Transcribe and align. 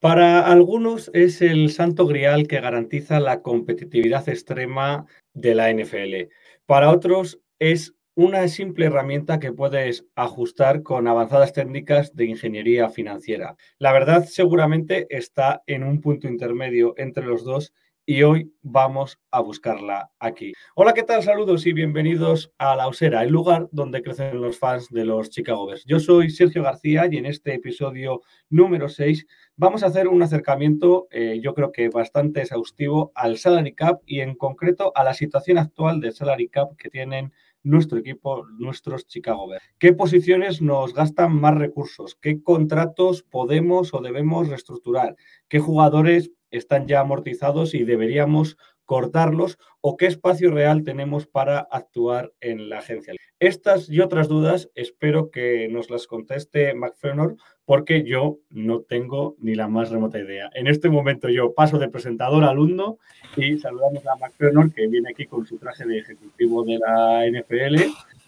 Para 0.00 0.46
algunos 0.46 1.10
es 1.12 1.42
el 1.42 1.72
santo 1.72 2.06
grial 2.06 2.46
que 2.46 2.60
garantiza 2.60 3.18
la 3.18 3.42
competitividad 3.42 4.28
extrema 4.28 5.06
de 5.34 5.56
la 5.56 5.72
NFL. 5.72 6.30
Para 6.66 6.90
otros 6.90 7.40
es 7.58 7.96
una 8.14 8.46
simple 8.46 8.86
herramienta 8.86 9.40
que 9.40 9.52
puedes 9.52 10.06
ajustar 10.14 10.84
con 10.84 11.08
avanzadas 11.08 11.52
técnicas 11.52 12.14
de 12.14 12.26
ingeniería 12.26 12.88
financiera. 12.90 13.56
La 13.80 13.92
verdad 13.92 14.24
seguramente 14.24 15.08
está 15.10 15.62
en 15.66 15.82
un 15.82 16.00
punto 16.00 16.28
intermedio 16.28 16.94
entre 16.96 17.26
los 17.26 17.42
dos 17.42 17.72
y 18.10 18.22
hoy 18.22 18.50
vamos 18.62 19.18
a 19.30 19.40
buscarla 19.42 20.10
aquí. 20.18 20.54
Hola, 20.74 20.94
¿qué 20.94 21.02
tal? 21.02 21.22
Saludos 21.22 21.66
y 21.66 21.74
bienvenidos 21.74 22.50
a 22.56 22.74
La 22.74 22.88
Osera, 22.88 23.22
el 23.22 23.30
lugar 23.30 23.68
donde 23.70 24.00
crecen 24.00 24.40
los 24.40 24.58
fans 24.58 24.88
de 24.88 25.04
los 25.04 25.28
Chicago 25.28 25.66
Bears. 25.66 25.84
Yo 25.84 26.00
soy 26.00 26.30
Sergio 26.30 26.62
García 26.62 27.06
y 27.10 27.18
en 27.18 27.26
este 27.26 27.52
episodio 27.52 28.22
número 28.48 28.88
6 28.88 29.26
vamos 29.56 29.82
a 29.82 29.88
hacer 29.88 30.08
un 30.08 30.22
acercamiento, 30.22 31.06
eh, 31.10 31.38
yo 31.42 31.52
creo 31.52 31.70
que 31.70 31.90
bastante 31.90 32.40
exhaustivo, 32.40 33.12
al 33.14 33.36
salary 33.36 33.74
cap 33.74 34.00
y 34.06 34.20
en 34.20 34.36
concreto 34.36 34.90
a 34.94 35.04
la 35.04 35.12
situación 35.12 35.58
actual 35.58 36.00
del 36.00 36.14
salary 36.14 36.48
cap 36.48 36.76
que 36.78 36.88
tienen 36.88 37.34
nuestro 37.62 37.98
equipo, 37.98 38.46
nuestros 38.58 39.06
Chicago 39.06 39.48
Bears. 39.48 39.64
¿Qué 39.78 39.92
posiciones 39.92 40.62
nos 40.62 40.94
gastan 40.94 41.38
más 41.38 41.58
recursos? 41.58 42.14
¿Qué 42.14 42.42
contratos 42.42 43.22
podemos 43.22 43.92
o 43.92 44.00
debemos 44.00 44.48
reestructurar? 44.48 45.14
¿Qué 45.48 45.58
jugadores 45.58 46.30
están 46.50 46.86
ya 46.86 47.00
amortizados 47.00 47.74
y 47.74 47.84
deberíamos 47.84 48.56
cortarlos 48.88 49.58
o 49.82 49.98
qué 49.98 50.06
espacio 50.06 50.50
real 50.50 50.82
tenemos 50.82 51.26
para 51.26 51.58
actuar 51.58 52.32
en 52.40 52.70
la 52.70 52.78
agencia. 52.78 53.12
Estas 53.38 53.90
y 53.90 54.00
otras 54.00 54.28
dudas 54.28 54.70
espero 54.74 55.30
que 55.30 55.68
nos 55.68 55.90
las 55.90 56.06
conteste 56.06 56.72
McFenor 56.74 57.36
porque 57.66 58.02
yo 58.02 58.38
no 58.48 58.80
tengo 58.80 59.36
ni 59.40 59.54
la 59.54 59.68
más 59.68 59.90
remota 59.90 60.18
idea. 60.18 60.48
En 60.54 60.66
este 60.66 60.88
momento 60.88 61.28
yo 61.28 61.52
paso 61.52 61.78
de 61.78 61.90
presentador 61.90 62.44
a 62.44 62.48
alumno 62.48 62.96
y 63.36 63.58
saludamos 63.58 64.06
a 64.06 64.16
McFenor 64.16 64.72
que 64.72 64.86
viene 64.86 65.10
aquí 65.10 65.26
con 65.26 65.46
su 65.46 65.58
traje 65.58 65.84
de 65.84 65.98
ejecutivo 65.98 66.64
de 66.64 66.78
la 66.78 67.26
NFL 67.30 67.76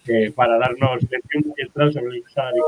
eh, 0.09 0.31
para 0.33 0.59
darnos 0.59 1.03
lección 1.11 1.55
central 1.57 1.93
sobre 1.93 2.19
el 2.19 2.25
salary 2.29 2.61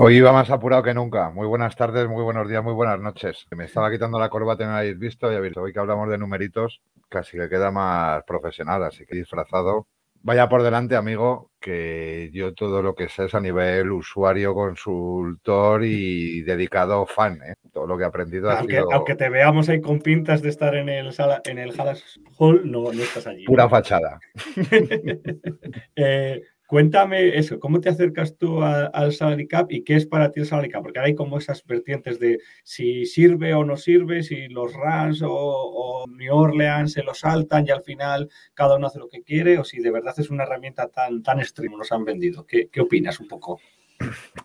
Hoy 0.00 0.18
iba 0.18 0.32
más 0.32 0.48
apurado 0.50 0.84
que 0.84 0.94
nunca. 0.94 1.30
Muy 1.30 1.48
buenas 1.48 1.74
tardes, 1.74 2.06
muy 2.06 2.22
buenos 2.22 2.48
días, 2.48 2.62
muy 2.62 2.72
buenas 2.72 3.00
noches. 3.00 3.48
Me 3.50 3.64
estaba 3.64 3.90
quitando 3.90 4.16
la 4.20 4.28
corbata, 4.28 4.64
no 4.64 4.76
habéis 4.76 4.96
visto, 4.96 5.26
y 5.26 5.34
habéis 5.34 5.50
visto. 5.50 5.62
Hoy 5.62 5.72
que 5.72 5.80
hablamos 5.80 6.08
de 6.08 6.16
numeritos, 6.16 6.80
casi 7.08 7.36
que 7.36 7.48
queda 7.48 7.72
más 7.72 8.22
profesional, 8.22 8.84
así 8.84 9.04
que 9.04 9.16
disfrazado. 9.16 9.88
Vaya 10.22 10.48
por 10.48 10.62
delante, 10.62 10.94
amigo, 10.94 11.50
que 11.60 12.30
yo 12.32 12.54
todo 12.54 12.80
lo 12.80 12.94
que 12.94 13.08
sé 13.08 13.24
es 13.24 13.34
a 13.34 13.40
nivel 13.40 13.90
usuario, 13.90 14.54
consultor 14.54 15.82
y 15.84 16.42
dedicado 16.42 17.04
fan. 17.04 17.40
¿eh? 17.42 17.54
Todo 17.72 17.88
lo 17.88 17.98
que 17.98 18.04
he 18.04 18.06
aprendido 18.06 18.52
aunque, 18.52 18.76
ha 18.78 18.82
sido... 18.82 18.92
aunque 18.92 19.16
te 19.16 19.28
veamos 19.28 19.68
ahí 19.68 19.80
con 19.80 19.98
pintas 19.98 20.42
de 20.42 20.50
estar 20.50 20.76
en 20.76 20.90
el, 20.90 21.12
sala, 21.12 21.42
en 21.44 21.58
el 21.58 21.72
Hallas 21.72 22.20
Hall, 22.38 22.70
no, 22.70 22.84
no 22.84 23.02
estás 23.02 23.26
allí. 23.26 23.44
Pura 23.46 23.64
¿no? 23.64 23.70
fachada. 23.70 24.20
eh, 25.96 26.42
Cuéntame 26.68 27.38
eso, 27.38 27.58
¿cómo 27.58 27.80
te 27.80 27.88
acercas 27.88 28.36
tú 28.36 28.60
al 28.62 29.12
salary 29.14 29.48
cap 29.48 29.72
y 29.72 29.84
qué 29.84 29.96
es 29.96 30.04
para 30.04 30.30
ti 30.30 30.40
el 30.40 30.46
salary 30.46 30.68
cap? 30.68 30.82
Porque 30.82 31.00
hay 31.00 31.14
como 31.14 31.38
esas 31.38 31.64
vertientes 31.64 32.18
de 32.18 32.40
si 32.62 33.06
sirve 33.06 33.54
o 33.54 33.64
no 33.64 33.78
sirve, 33.78 34.22
si 34.22 34.48
los 34.48 34.74
Rams 34.74 35.22
o, 35.22 35.30
o, 35.32 36.06
New 36.08 36.36
Orleans 36.36 36.92
se 36.92 37.02
lo 37.02 37.14
saltan 37.14 37.66
y 37.66 37.70
al 37.70 37.80
final 37.80 38.28
cada 38.52 38.76
uno 38.76 38.88
hace 38.88 38.98
lo 38.98 39.08
que 39.08 39.22
quiere, 39.22 39.58
o 39.58 39.64
si 39.64 39.78
de 39.80 39.90
verdad 39.90 40.12
es 40.18 40.28
una 40.28 40.42
herramienta 40.42 40.88
tan, 40.88 41.22
tan 41.22 41.40
extrema 41.40 41.78
nos 41.78 41.90
han 41.90 42.04
vendido. 42.04 42.44
¿Qué, 42.44 42.68
¿Qué 42.68 42.82
opinas 42.82 43.18
un 43.18 43.28
poco? 43.28 43.58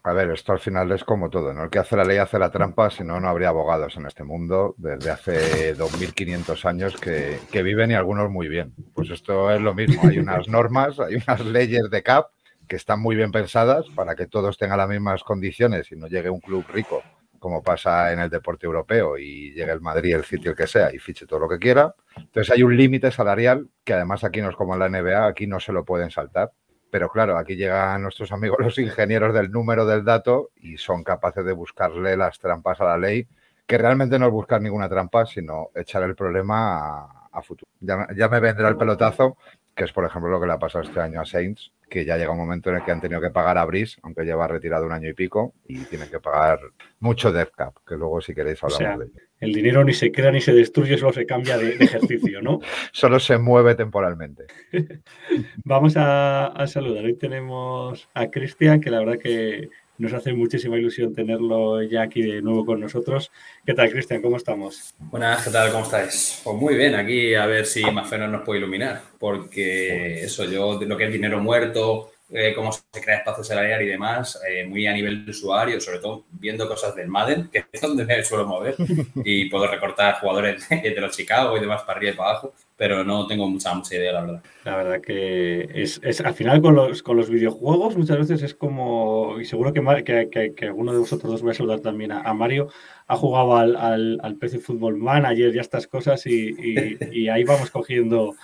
A 0.04 0.14
ver, 0.14 0.32
esto 0.32 0.52
al 0.52 0.60
final 0.60 0.92
es 0.92 1.04
como 1.04 1.30
todo, 1.30 1.54
¿no? 1.54 1.66
El 1.66 1.70
que 1.70 1.80
hace 1.80 1.96
la 1.96 2.04
ley 2.04 2.18
hace 2.18 2.40
la 2.40 2.52
trampa, 2.52 2.90
si 2.90 3.04
no, 3.04 3.20
no 3.20 3.30
habría 3.30 3.50
abogados 3.50 3.96
en 3.98 4.06
este 4.06 4.24
mundo 4.24 4.74
desde 4.78 5.12
hace 5.12 5.76
2.500 5.76 6.66
años 6.66 6.98
que, 6.98 7.40
que, 7.52 7.64
viven 7.64 7.92
y 7.92 7.94
algunos 7.94 8.30
muy 8.30 8.48
bien. 8.48 8.74
Pues 8.94 9.10
esto 9.12 9.52
es 9.52 9.62
lo 9.62 9.74
mismo, 9.74 10.02
hay 10.04 10.18
unas 10.20 10.48
normas, 10.48 11.00
hay 11.00 11.16
unas 11.16 11.46
leyes 11.46 11.90
de 11.90 12.04
CAP 12.04 12.28
que 12.68 12.76
están 12.76 13.00
muy 13.00 13.16
bien 13.16 13.32
pensadas 13.32 13.86
para 13.96 14.16
que 14.16 14.28
todos 14.28 14.58
tengan 14.58 14.78
las 14.78 14.90
mismas 14.90 15.24
condiciones 15.24 15.92
y 15.92 15.96
no 15.96 16.08
llegue 16.08 16.30
un 16.30 16.40
club 16.40 16.66
rico, 16.72 17.04
como 17.40 17.62
pasa 17.62 18.12
en 18.12 18.20
el 18.20 18.30
deporte 18.30 18.66
europeo, 18.66 19.18
y 19.18 19.52
llegue 19.54 19.72
el 19.72 19.82
Madrid, 19.82 20.16
el 20.16 20.24
City, 20.24 20.50
el 20.50 20.56
que 20.56 20.68
sea, 20.68 20.94
y 20.94 20.98
fiche 20.98 21.26
todo 21.26 21.40
lo 21.40 21.50
que 21.50 21.60
quiera. 21.60 21.94
Entonces 22.16 22.52
hay 22.52 22.64
un 22.64 22.76
límite 22.76 23.12
salarial 23.12 23.70
que 23.84 23.94
además 23.94 24.24
aquí 24.24 24.42
no 24.42 24.50
es 24.50 24.56
como 24.56 24.74
en 24.74 24.80
la 24.80 24.90
NBA, 24.90 25.28
aquí 25.28 25.46
no 25.46 25.60
se 25.60 25.74
lo 25.74 25.84
pueden 25.84 26.10
saltar. 26.10 26.52
Pero 26.94 27.10
claro, 27.10 27.40
aquí 27.40 27.56
llegan 27.56 28.04
nuestros 28.04 28.32
amigos 28.32 28.60
los 28.60 28.78
ingenieros 28.78 29.34
del 29.34 29.50
número 29.50 29.84
del 29.84 30.06
dato 30.06 30.52
y 30.58 30.78
son 30.78 31.04
capaces 31.04 31.44
de 31.44 31.52
buscarle 31.52 32.16
las 32.16 32.38
trampas 32.38 32.80
a 32.82 32.86
la 32.86 33.00
ley, 33.00 33.28
que 33.66 33.80
realmente 33.80 34.20
no 34.20 34.28
es 34.28 34.32
buscar 34.32 34.62
ninguna 34.62 34.88
trampa, 34.88 35.26
sino 35.26 35.72
echar 35.74 36.04
el 36.04 36.14
problema 36.14 36.78
a, 36.78 37.30
a 37.32 37.42
futuro. 37.42 37.72
Ya, 37.80 38.08
ya, 38.16 38.30
me 38.30 38.40
vendrá 38.40 38.70
el 38.70 38.78
pelotazo, 38.78 39.38
que 39.76 39.86
es 39.86 39.92
por 39.92 40.06
ejemplo 40.06 40.30
lo 40.30 40.40
que 40.40 40.46
le 40.46 40.54
ha 40.54 40.60
pasado 40.60 40.84
este 40.84 41.00
año 41.00 41.20
a 41.20 41.26
Saints, 41.26 41.72
que 41.90 42.06
ya 42.06 42.16
llega 42.16 42.30
un 42.30 42.38
momento 42.38 42.70
en 42.70 42.76
el 42.76 42.84
que 42.84 42.92
han 42.92 43.02
tenido 43.02 43.20
que 43.20 43.32
pagar 43.32 43.58
a 43.58 43.66
Brice, 43.66 44.00
aunque 44.04 44.24
lleva 44.24 44.48
retirado 44.48 44.86
un 44.86 44.92
año 44.92 45.10
y 45.10 45.16
pico, 45.16 45.56
y 45.68 45.80
tienen 45.86 46.12
que 46.12 46.20
pagar 46.20 46.60
mucho 47.00 47.32
death 47.32 47.56
cap, 47.56 47.74
que 47.88 47.96
luego 47.96 48.22
si 48.22 48.36
queréis 48.36 48.64
hablamos 48.64 48.76
o 48.76 48.86
sea, 48.86 48.98
de 48.98 49.06
ello. 49.06 49.20
El 49.44 49.54
dinero 49.54 49.84
ni 49.84 49.94
se 49.94 50.12
crea 50.12 50.32
ni 50.32 50.40
se 50.40 50.54
destruye, 50.54 50.98
solo 50.98 51.12
se 51.12 51.26
cambia 51.26 51.58
de, 51.58 51.78
de 51.78 51.84
ejercicio, 51.84 52.42
¿no? 52.42 52.62
solo 52.94 53.20
se 53.20 53.38
mueve 53.38 53.76
temporalmente. 53.76 54.46
Vamos 55.66 55.98
a, 55.98 56.48
a, 56.48 56.66
saludar. 56.66 57.04
Hoy 57.04 57.16
tenemos 57.16 58.08
a 58.14 58.32
Cristian, 58.32 58.80
que 58.80 58.90
la 58.90 59.00
verdad 59.00 59.20
que 59.20 59.70
nos 59.98 60.14
hace 60.14 60.34
muchísima 60.34 60.78
ilusión 60.78 61.14
tenerlo 61.14 61.84
ya 61.84 62.04
aquí 62.04 62.22
de 62.22 62.42
nuevo 62.42 62.66
con 62.66 62.80
nosotros. 62.80 63.32
¿Qué 63.66 63.74
tal, 63.74 63.92
Cristian? 63.92 64.22
¿Cómo 64.22 64.38
estamos? 64.38 64.96
Buenas, 64.98 65.44
¿qué 65.44 65.52
tal? 65.52 65.72
¿Cómo 65.72 65.84
estáis? 65.84 66.42
Pues 66.44 66.56
muy 66.56 66.76
bien, 66.76 66.96
aquí 66.96 67.36
a 67.36 67.46
ver 67.46 67.66
si 67.66 67.84
Mafeno 67.84 68.30
nos 68.30 68.44
puede 68.44 68.60
iluminar, 68.60 69.02
porque 69.20 70.24
eso, 70.24 70.46
yo, 70.46 70.80
lo 70.82 70.98
que 70.98 71.06
es 71.06 71.12
dinero 71.12 71.40
muerto, 71.40 72.13
eh, 72.34 72.54
cómo 72.56 72.72
se 72.72 72.82
crea 73.02 73.18
espacio 73.18 73.44
salarial 73.44 73.82
y 73.84 73.88
demás, 73.88 74.42
eh, 74.50 74.66
muy 74.66 74.88
a 74.88 74.94
nivel 74.94 75.24
de 75.24 75.32
usuario, 75.32 75.80
sobre 75.80 76.00
todo 76.00 76.26
viendo 76.32 76.68
cosas 76.68 76.96
del 76.96 77.08
Madden, 77.08 77.50
que 77.54 77.66
es 77.72 77.82
donde 77.82 78.06
me 78.06 78.24
suelo 78.24 78.48
mover, 78.48 78.76
y 79.24 79.50
puedo 79.50 79.68
recortar 79.68 80.20
jugadores 80.20 80.68
de, 80.68 80.78
de 80.82 81.02
los 81.02 81.16
Chicago 81.16 81.56
y 81.56 81.60
demás 81.60 81.84
para 81.84 81.98
arriba 81.98 82.14
y 82.14 82.16
para 82.16 82.32
abajo, 82.32 82.54
pero 82.84 83.06
no 83.06 83.26
tengo 83.28 83.50
mucha, 83.50 83.74
mucha 83.74 83.96
idea, 83.96 84.12
la 84.12 84.22
verdad. 84.24 84.44
La 84.66 84.76
verdad 84.76 85.00
que 85.00 85.70
es, 85.74 86.02
es 86.04 86.20
al 86.20 86.34
final 86.34 86.62
con 86.62 86.76
los, 86.76 87.02
con 87.02 87.16
los, 87.16 87.30
videojuegos 87.30 87.96
muchas 87.96 88.18
veces 88.18 88.44
es 88.44 88.56
como, 88.56 89.40
y 89.40 89.46
seguro 89.46 89.72
que, 89.72 90.04
que, 90.04 90.54
que, 90.54 90.66
alguno 90.66 90.92
de 90.92 91.00
vosotros 91.00 91.32
dos 91.32 91.42
voy 91.42 91.52
a 91.52 91.54
saludar 91.54 91.80
también 91.80 92.12
a, 92.12 92.34
Mario, 92.34 92.68
ha 93.08 93.16
jugado 93.16 93.56
al, 93.56 93.78
al, 93.78 94.20
al, 94.22 94.36
PC 94.36 94.60
Football 94.60 94.98
Manager 94.98 95.56
y 95.56 95.60
a 95.60 95.62
estas 95.62 95.88
cosas 95.88 96.26
y, 96.26 96.50
y, 96.50 96.98
y 97.10 97.30
ahí 97.30 97.46
vamos 97.46 97.72
cogiendo, 97.72 98.36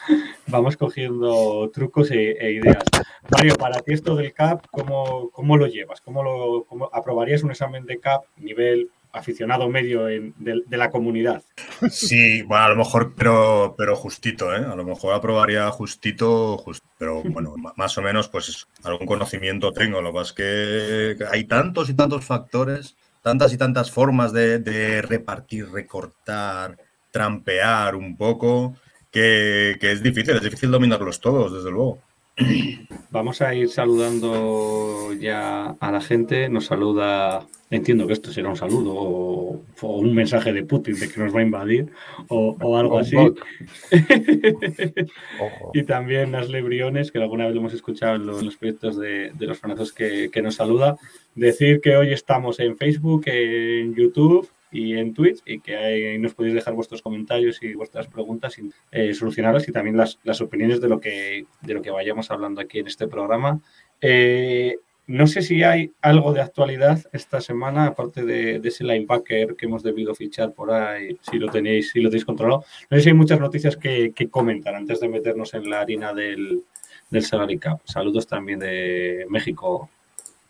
vamos 0.47 0.77
cogiendo 0.77 1.69
trucos 1.73 2.09
e, 2.11 2.37
e, 2.39 2.53
ideas. 2.53 2.85
Mario, 3.29 3.55
para 3.55 3.81
ti 3.81 3.91
esto 3.91 4.15
del 4.15 4.31
CAP, 4.31 4.67
¿cómo, 4.71 5.31
cómo 5.31 5.57
lo 5.57 5.67
llevas? 5.67 5.99
¿Cómo, 5.99 6.23
lo, 6.23 6.63
cómo 6.63 6.89
aprobarías 6.93 7.43
un 7.43 7.51
examen 7.51 7.85
de 7.85 7.99
CAP 7.99 8.23
nivel 8.37 8.89
aficionado 9.11 9.69
medio 9.69 10.07
en, 10.07 10.33
de, 10.37 10.61
de, 10.65 10.77
la 10.77 10.89
comunidad. 10.91 11.43
Sí, 11.89 12.41
bueno, 12.43 12.63
a 12.63 12.69
lo 12.69 12.75
mejor, 12.75 13.13
pero, 13.15 13.75
pero 13.77 13.95
justito, 13.95 14.55
¿eh? 14.55 14.65
A 14.65 14.75
lo 14.75 14.83
mejor 14.83 15.13
aprobaría 15.13 15.69
justito, 15.71 16.57
just, 16.57 16.83
pero 16.97 17.23
bueno, 17.23 17.55
más 17.75 17.97
o 17.97 18.01
menos, 18.01 18.27
pues 18.27 18.67
algún 18.83 19.07
conocimiento 19.07 19.71
tengo. 19.71 20.01
Lo 20.01 20.13
que 20.13 20.21
es 20.21 20.33
que 20.33 21.17
hay 21.29 21.45
tantos 21.45 21.89
y 21.89 21.93
tantos 21.95 22.25
factores, 22.25 22.95
tantas 23.21 23.53
y 23.53 23.57
tantas 23.57 23.91
formas 23.91 24.31
de, 24.33 25.01
repartir, 25.01 25.69
recortar, 25.69 26.77
trampear 27.11 27.95
un 27.95 28.15
poco, 28.15 28.75
que, 29.11 29.77
es 29.81 30.03
difícil, 30.03 30.35
es 30.35 30.43
difícil 30.43 30.71
dominarlos 30.71 31.19
todos, 31.19 31.53
desde 31.53 31.71
luego. 31.71 32.01
Vamos 33.11 33.41
a 33.41 33.53
ir 33.55 33.69
saludando 33.69 35.13
ya 35.13 35.71
a 35.79 35.91
la 35.91 36.01
gente. 36.01 36.47
Nos 36.49 36.67
saluda, 36.67 37.47
entiendo 37.69 38.07
que 38.07 38.13
esto 38.13 38.31
será 38.31 38.49
un 38.49 38.55
saludo 38.55 38.93
o, 38.93 39.65
o 39.81 39.97
un 39.97 40.13
mensaje 40.13 40.53
de 40.53 40.63
Putin 40.63 40.99
de 40.99 41.09
que 41.09 41.19
nos 41.19 41.35
va 41.35 41.39
a 41.39 41.43
invadir 41.43 41.91
o, 42.27 42.55
o 42.61 42.77
algo 42.77 42.99
así. 42.99 43.15
y 45.73 45.83
también 45.83 46.35
Asle 46.35 46.61
Briones, 46.61 47.11
que 47.11 47.19
alguna 47.19 47.45
vez 47.45 47.55
lo 47.55 47.61
hemos 47.61 47.73
escuchado 47.73 48.15
en 48.15 48.25
los, 48.25 48.39
en 48.39 48.45
los 48.45 48.57
proyectos 48.57 48.97
de, 48.97 49.31
de 49.33 49.47
los 49.47 49.57
fanazos 49.57 49.91
que, 49.91 50.29
que 50.31 50.41
nos 50.41 50.55
saluda. 50.55 50.97
Decir 51.35 51.81
que 51.81 51.97
hoy 51.97 52.13
estamos 52.13 52.59
en 52.59 52.77
Facebook, 52.77 53.23
en 53.25 53.95
YouTube 53.95 54.49
y 54.71 54.97
en 54.97 55.13
Twitch 55.13 55.41
y 55.45 55.59
que 55.59 55.75
ahí 55.75 56.19
nos 56.19 56.33
podéis 56.33 56.55
dejar 56.55 56.73
vuestros 56.73 57.01
comentarios 57.01 57.61
y 57.63 57.73
vuestras 57.73 58.07
preguntas 58.07 58.57
y 58.59 58.69
eh, 58.91 59.13
solucionarlas 59.13 59.67
y 59.67 59.71
también 59.71 59.97
las, 59.97 60.19
las 60.23 60.41
opiniones 60.41 60.81
de 60.81 60.89
lo, 60.89 60.99
que, 60.99 61.45
de 61.61 61.73
lo 61.73 61.81
que 61.81 61.91
vayamos 61.91 62.29
hablando 62.31 62.61
aquí 62.61 62.79
en 62.79 62.87
este 62.87 63.07
programa. 63.07 63.59
Eh, 64.01 64.77
no 65.07 65.25
sé 65.25 65.41
si 65.41 65.63
hay 65.63 65.91
algo 66.01 66.33
de 66.33 66.41
actualidad 66.41 67.01
esta 67.13 67.41
semana, 67.41 67.87
aparte 67.87 68.23
de, 68.23 68.59
de 68.59 68.69
ese 68.69 68.83
linebacker 68.83 69.55
que 69.55 69.65
hemos 69.65 69.81
debido 69.81 70.13
fichar 70.13 70.53
por 70.53 70.71
ahí, 70.71 71.17
si 71.21 71.39
lo 71.39 71.49
tenéis, 71.49 71.89
si 71.89 71.99
lo 71.99 72.09
tenéis 72.09 72.25
controlado. 72.25 72.63
No 72.91 72.97
sé 72.97 73.03
si 73.03 73.09
hay 73.09 73.15
muchas 73.15 73.39
noticias 73.39 73.75
que, 73.75 74.13
que 74.13 74.29
comentar 74.29 74.75
antes 74.75 74.99
de 74.99 75.09
meternos 75.09 75.55
en 75.55 75.67
la 75.67 75.81
harina 75.81 76.13
del, 76.13 76.61
del 77.09 77.23
Salary 77.23 77.57
Cup. 77.57 77.81
Saludos 77.85 78.27
también 78.27 78.59
de 78.59 79.25
México 79.29 79.89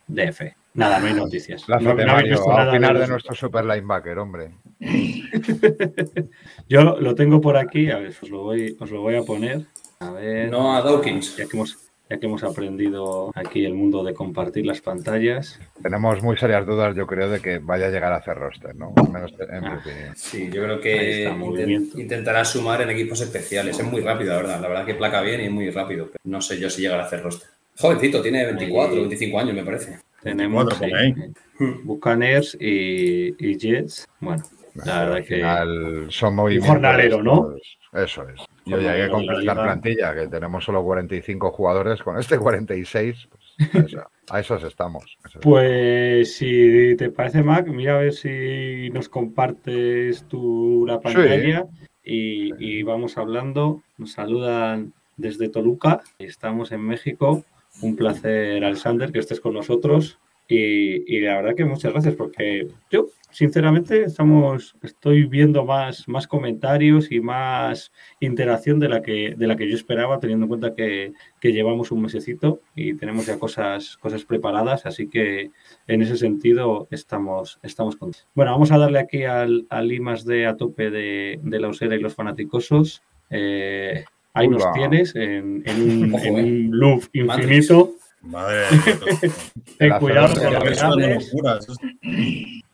DF. 0.08 0.42
Nada, 0.80 1.00
no 1.00 1.08
hay 1.08 1.14
noticias. 1.14 1.68
Lázate, 1.68 1.86
No- 2.02 2.08
no 2.08 2.14
Mario, 2.14 2.32
visto 2.32 2.52
a 2.52 2.58
nada 2.58 2.72
opinar 2.72 2.94
de 2.94 3.00
los- 3.02 3.10
nuestro 3.10 3.36
super 3.36 3.66
linebacker, 3.66 4.18
hombre. 4.18 4.52
Yo 6.70 6.84
lo, 6.84 7.00
lo 7.00 7.16
tengo 7.16 7.42
por 7.42 7.58
aquí, 7.58 7.90
a 7.92 7.98
ver, 8.00 8.14
os 8.22 8.30
lo 8.30 8.44
voy, 8.44 8.76
os 8.80 8.92
lo 8.92 9.02
voy 9.02 9.16
a 9.16 9.24
poner. 9.24 9.62
A 10.00 10.12
ver. 10.12 10.50
No 10.50 10.76
a 10.76 10.82
Dawkins. 10.82 11.36
Ya 11.38 11.46
que 11.48 11.58
hemos, 11.58 11.78
ya 12.10 12.18
que 12.18 12.26
hemos 12.26 12.44
aprendido 12.44 13.32
aquí 13.36 13.66
el 13.66 13.74
mundo 13.74 14.04
de 14.04 14.14
compartir 14.14 14.66
las 14.66 14.80
pantallas. 14.82 15.60
Tenemos 15.82 16.24
muy 16.24 16.38
serias 16.38 16.66
dudas, 16.66 16.96
yo 16.96 17.06
creo, 17.06 17.30
de 17.30 17.42
que 17.42 17.60
vaya 17.60 17.88
a 17.88 17.90
llegar 17.90 18.14
a 18.14 18.18
hacer 18.18 18.36
roster, 18.38 18.76
¿no? 18.76 18.94
Al 18.96 19.12
menos 19.12 19.34
en 19.38 19.62
mi 19.62 19.68
Ah. 19.68 19.80
opinión. 19.82 20.16
Sí, 20.16 20.50
yo 20.52 20.64
creo 20.64 20.80
que 20.80 21.24
está, 21.24 21.34
inten- 21.36 21.38
movimiento. 21.38 22.00
intentará 22.00 22.46
sumar 22.46 22.82
en 22.82 22.92
equipos 22.92 23.20
especiales. 23.22 23.78
Es 23.78 23.86
muy 23.86 24.02
rápido, 24.02 24.32
la 24.32 24.38
verdad. 24.38 24.62
La 24.62 24.68
verdad 24.70 24.86
que 24.86 24.96
placa 24.96 25.22
bien 25.22 25.42
y 25.42 25.46
es 25.46 25.52
muy 25.52 25.70
rápido. 25.70 26.06
pero 26.12 26.20
no 26.24 26.42
sé 26.42 26.58
yo 26.60 26.70
si 26.70 26.82
llegará 26.84 27.04
a 27.04 27.06
hacer 27.06 27.22
roster. 27.22 27.50
Jovencito, 27.78 28.22
tiene 28.22 28.46
24, 28.46 28.94
Ahí. 28.94 29.00
25 29.00 29.40
años, 29.40 29.56
me 29.56 29.64
parece. 29.64 30.00
Tenemos. 30.24 30.68
Buccaneers 31.84 32.58
y, 32.60 33.34
y 33.38 33.58
Jets. 33.58 34.08
Bueno, 34.20 34.44
la 34.86 35.06
verdad 35.06 35.26
que. 35.26 36.12
son 36.12 36.36
movimientos. 36.36 36.70
jornalero, 36.70 37.24
¿no? 37.24 37.56
estos- 37.56 37.78
Eso 37.94 38.30
es. 38.30 38.42
Y 38.66 38.74
oye, 38.74 38.84
Jornalero 38.84 39.04
hay 39.04 39.08
que 39.08 39.12
completar 39.12 39.56
plantilla, 39.64 40.14
que 40.16 40.28
tenemos 40.28 40.64
solo 40.64 40.84
45 40.84 41.52
jugadores. 41.52 42.02
Con 42.04 42.18
este 42.20 42.38
46, 42.38 43.28
pues, 43.72 43.74
a, 43.74 43.80
eso- 43.88 44.04
a 44.30 44.40
esos 44.40 44.64
estamos. 44.64 45.18
a 45.24 45.40
Pues 45.40 46.36
si 46.36 46.96
te 46.98 47.10
parece, 47.10 47.44
Mac, 47.44 47.68
mira 47.68 47.96
a 47.96 48.00
ver 48.00 48.14
si 48.14 48.90
nos 48.92 49.10
compartes 49.10 50.24
tú 50.28 50.86
la 50.88 51.00
pantalla 51.02 51.66
y, 52.04 52.54
y 52.64 52.84
vamos 52.84 53.18
hablando. 53.18 53.82
Nos 53.98 54.12
saludan 54.14 54.94
desde 55.18 55.50
Toluca, 55.50 56.02
estamos 56.20 56.72
en 56.72 56.82
México. 56.82 57.44
Un 57.82 57.96
placer, 57.96 58.64
Alexander, 58.64 59.12
que 59.12 59.20
estés 59.20 59.40
con 59.40 59.54
nosotros. 59.54 60.20
Y, 60.52 61.16
y 61.16 61.22
la 61.22 61.36
verdad 61.36 61.56
que 61.56 61.64
muchas 61.64 61.92
gracias, 61.94 62.16
porque 62.16 62.68
yo, 62.90 63.10
sinceramente, 63.30 64.06
estamos, 64.06 64.76
estoy 64.82 65.26
viendo 65.26 65.64
más, 65.64 66.08
más 66.08 66.26
comentarios 66.26 67.12
y 67.12 67.20
más 67.20 67.92
interacción 68.20 68.80
de 68.80 68.90
la 68.90 69.04
que, 69.04 69.36
de 69.38 69.46
la 69.46 69.56
que 69.56 69.70
yo 69.70 69.76
esperaba, 69.76 70.20
teniendo 70.20 70.46
en 70.46 70.48
cuenta 70.48 70.74
que, 70.74 71.14
que 71.40 71.54
llevamos 71.54 71.92
un 71.92 72.02
mesecito 72.02 72.62
y 72.76 72.96
tenemos 72.96 73.28
ya 73.28 73.38
cosas, 73.38 73.96
cosas 73.98 74.26
preparadas, 74.26 74.88
así 74.88 75.08
que 75.08 75.52
en 75.86 76.02
ese 76.02 76.18
sentido 76.18 76.88
estamos, 76.90 77.60
estamos 77.62 77.96
contentos. 77.96 78.28
Bueno, 78.34 78.52
vamos 78.52 78.72
a 78.72 78.80
darle 78.80 78.98
aquí 78.98 79.26
al, 79.26 79.68
al 79.70 79.92
I 79.92 80.00
más 80.00 80.26
D 80.26 80.48
a 80.48 80.58
tope 80.58 80.90
de, 80.90 81.40
de 81.44 81.60
la 81.60 81.68
usera 81.68 81.96
y 81.96 82.00
los 82.00 82.16
fanaticosos. 82.16 83.04
Eh, 83.30 84.04
ahí 84.34 84.48
nos 84.48 84.72
tienes 84.74 85.16
en, 85.16 85.64
en 85.66 86.04
un, 86.04 86.14
Ojo, 86.16 86.24
en 86.26 86.38
eh. 86.38 86.42
un 86.42 86.70
loop 86.72 87.04
infinito. 87.14 87.92
Madre 88.22 88.66
mía. 88.72 88.98
Ten 89.78 89.94
cuidado 90.00 90.34
con 90.34 90.44
que 90.62 90.70
de 90.70 90.76
cables. 90.76 91.32
locuras. 91.34 91.68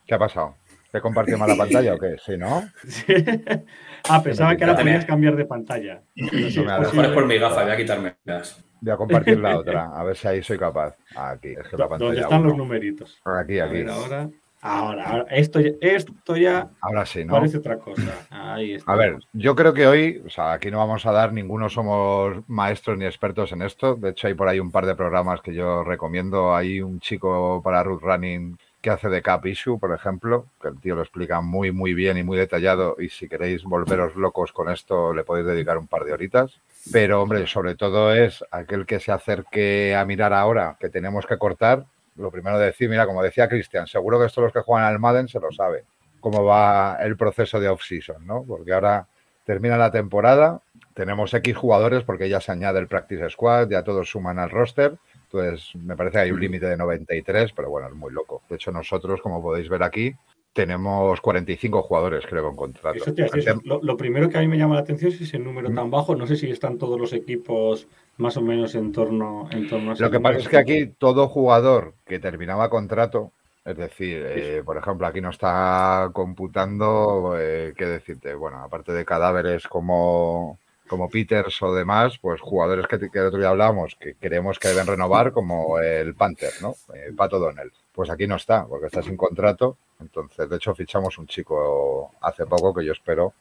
¿Qué 0.07 0.13
ha 0.13 0.19
pasado? 0.19 0.55
¿Te 0.91 1.01
compartió 1.01 1.37
mal 1.37 1.49
la 1.49 1.57
pantalla 1.57 1.93
o 1.93 1.97
qué? 1.99 2.15
Sí, 2.25 2.37
¿no? 2.37 2.63
ah, 4.09 4.23
pensaba 4.23 4.55
que 4.55 4.63
ahora 4.63 4.73
Ya 4.73 4.77
tenía. 4.77 4.93
podías 4.93 5.05
cambiar 5.05 5.35
de 5.35 5.45
pantalla. 5.45 6.01
No 6.15 6.31
me 6.31 6.41
lo 6.41 6.77
posible. 6.83 7.07
es 7.07 7.13
por 7.13 7.25
mi 7.27 7.37
gafa, 7.37 7.63
voy 7.63 7.71
a 7.71 7.77
quitarme 7.77 8.15
las. 8.23 8.63
Voy 8.81 8.93
a 8.93 8.97
compartir 8.97 9.39
la 9.39 9.57
otra, 9.57 9.89
a 9.93 10.03
ver 10.03 10.15
si 10.15 10.27
ahí 10.27 10.43
soy 10.43 10.57
capaz. 10.57 10.95
Aquí, 11.15 11.49
es 11.49 11.67
que 11.67 11.77
la 11.77 11.87
¿Dónde 11.87 12.05
pantalla. 12.05 12.21
están 12.21 12.43
los 12.43 12.55
numeritos? 12.57 13.19
Aquí, 13.25 13.59
A 13.59 13.65
aquí. 13.65 13.73
ver, 13.73 13.89
ahora. 13.89 14.29
Ahora, 14.65 15.03
ahora. 15.03 15.25
Esto 15.29 15.59
ya, 15.59 15.71
esto 15.79 16.35
ya 16.35 16.71
Ahora 16.81 17.05
sí, 17.05 17.23
¿no? 17.23 17.33
parece 17.33 17.57
otra 17.57 17.77
cosa. 17.77 18.25
Ahí. 18.31 18.77
A 18.87 18.95
ver, 18.95 19.19
yo 19.33 19.55
creo 19.55 19.75
que 19.75 19.85
hoy, 19.85 20.23
o 20.25 20.29
sea, 20.29 20.53
aquí 20.53 20.71
no 20.71 20.79
vamos 20.79 21.05
a 21.05 21.11
dar, 21.11 21.31
ninguno 21.33 21.69
somos 21.69 22.37
maestros 22.47 22.97
ni 22.97 23.05
expertos 23.05 23.51
en 23.51 23.61
esto. 23.61 23.95
De 23.95 24.09
hecho, 24.09 24.25
hay 24.25 24.33
por 24.33 24.47
ahí 24.47 24.59
un 24.59 24.71
par 24.71 24.87
de 24.87 24.95
programas 24.95 25.41
que 25.41 25.53
yo 25.53 25.83
recomiendo. 25.83 26.55
Hay 26.55 26.81
un 26.81 26.99
chico 26.99 27.61
para 27.63 27.83
Root 27.83 28.01
Running 28.01 28.57
que 28.81 28.89
hace 28.89 29.09
de 29.09 29.21
Cap 29.21 29.45
Issue, 29.45 29.79
por 29.79 29.93
ejemplo, 29.93 30.45
que 30.59 30.69
el 30.69 30.79
tío 30.79 30.95
lo 30.95 31.01
explica 31.01 31.41
muy, 31.41 31.71
muy 31.71 31.93
bien 31.93 32.17
y 32.17 32.23
muy 32.23 32.37
detallado. 32.37 32.95
Y 32.99 33.09
si 33.09 33.27
queréis 33.27 33.63
volveros 33.63 34.15
locos 34.15 34.51
con 34.51 34.71
esto, 34.71 35.13
le 35.13 35.23
podéis 35.23 35.47
dedicar 35.47 35.77
un 35.77 35.87
par 35.87 36.05
de 36.05 36.13
horitas. 36.13 36.59
Pero, 36.91 37.21
hombre, 37.21 37.45
sobre 37.45 37.75
todo 37.75 38.13
es 38.13 38.43
aquel 38.49 38.85
que 38.85 38.99
se 38.99 39.11
acerque 39.11 39.95
a 39.95 40.05
mirar 40.05 40.33
ahora 40.33 40.77
que 40.79 40.89
tenemos 40.89 41.25
que 41.27 41.37
cortar. 41.37 41.85
Lo 42.15 42.31
primero 42.31 42.57
de 42.57 42.67
decir, 42.67 42.89
mira, 42.89 43.05
como 43.05 43.21
decía 43.21 43.47
Cristian, 43.49 43.87
seguro 43.87 44.19
que 44.19 44.25
estos 44.25 44.43
los 44.43 44.53
que 44.53 44.61
juegan 44.61 44.87
al 44.87 44.99
Madden 44.99 45.27
se 45.27 45.39
lo 45.39 45.51
saben 45.51 45.83
cómo 46.25 46.43
va 46.43 46.97
el 47.01 47.17
proceso 47.17 47.59
de 47.59 47.69
off-season, 47.69 48.25
¿no? 48.25 48.43
Porque 48.47 48.73
ahora 48.73 49.07
termina 49.45 49.77
la 49.77 49.91
temporada, 49.91 50.59
tenemos 50.95 51.31
X 51.31 51.55
jugadores 51.55 52.03
porque 52.03 52.27
ya 52.27 52.41
se 52.41 52.51
añade 52.51 52.79
el 52.79 52.87
practice 52.87 53.29
squad, 53.29 53.69
ya 53.69 53.83
todos 53.83 54.09
suman 54.09 54.39
al 54.39 54.49
roster. 54.49 54.97
Entonces, 55.25 55.75
me 55.75 55.95
parece 55.95 56.13
que 56.13 56.19
hay 56.21 56.31
un 56.31 56.39
límite 56.39 56.65
de 56.65 56.77
93, 56.77 57.51
pero 57.53 57.69
bueno, 57.69 57.89
es 57.89 57.93
muy 57.93 58.11
loco. 58.11 58.41
De 58.49 58.55
hecho, 58.55 58.71
nosotros, 58.71 59.21
como 59.21 59.39
podéis 59.39 59.69
ver 59.69 59.83
aquí, 59.83 60.15
tenemos 60.55 61.19
45 61.19 61.83
jugadores, 61.83 62.25
creo, 62.25 62.45
con 62.45 62.55
contrato. 62.55 62.97
Eso 62.97 63.13
te 63.13 63.27
lo, 63.65 63.81
lo 63.83 63.97
primero 63.97 64.29
que 64.29 64.37
a 64.37 64.41
mí 64.41 64.47
me 64.47 64.57
llama 64.57 64.75
la 64.75 64.81
atención 64.81 65.11
es 65.11 65.19
ese 65.19 65.37
número 65.37 65.69
tan 65.69 65.91
bajo. 65.91 66.15
No 66.15 66.25
sé 66.25 66.37
si 66.37 66.49
están 66.49 66.77
todos 66.77 66.97
los 66.97 67.11
equipos 67.11 67.89
más 68.15 68.37
o 68.37 68.41
menos 68.41 68.73
en 68.73 68.93
torno, 68.93 69.49
en 69.51 69.67
torno 69.67 69.91
a 69.91 69.93
ese 69.93 70.03
Lo 70.03 70.09
que 70.09 70.21
pasa 70.21 70.39
es 70.39 70.47
que 70.47 70.57
aquí 70.57 70.87
todo 70.97 71.27
jugador 71.27 71.95
que 72.05 72.19
terminaba 72.19 72.69
contrato, 72.69 73.33
es 73.65 73.75
decir, 73.75 74.23
eh, 74.25 74.63
por 74.65 74.77
ejemplo, 74.77 75.05
aquí 75.05 75.19
no 75.19 75.29
está 75.29 76.09
computando, 76.13 77.35
eh, 77.37 77.73
qué 77.75 77.85
decirte, 77.85 78.33
bueno, 78.33 78.59
aparte 78.59 78.93
de 78.93 79.03
cadáveres 79.03 79.67
como, 79.67 80.57
como 80.87 81.09
Peters 81.09 81.61
o 81.63 81.75
demás, 81.75 82.17
pues 82.17 82.39
jugadores 82.39 82.87
que, 82.87 82.97
que 82.97 83.19
el 83.19 83.25
otro 83.25 83.39
día 83.39 83.49
hablábamos 83.49 83.97
que 83.99 84.15
creemos 84.15 84.57
que 84.57 84.69
deben 84.69 84.87
renovar, 84.87 85.33
como 85.33 85.79
el 85.79 86.15
Panther, 86.15 86.53
¿no? 86.61 86.75
Eh, 86.93 87.11
Pato 87.13 87.39
Donnell. 87.39 87.73
Pues 87.95 88.09
aquí 88.09 88.27
no 88.27 88.35
está, 88.35 88.65
porque 88.65 88.87
está 88.87 89.01
sin 89.01 89.15
contrato. 89.15 89.77
Entonces, 90.01 90.49
de 90.49 90.57
hecho, 90.57 90.75
fichamos 90.75 91.17
un 91.17 91.27
chico 91.27 92.11
hace 92.21 92.45
poco 92.45 92.73
que 92.73 92.85
yo 92.85 92.91
espero 92.91 93.33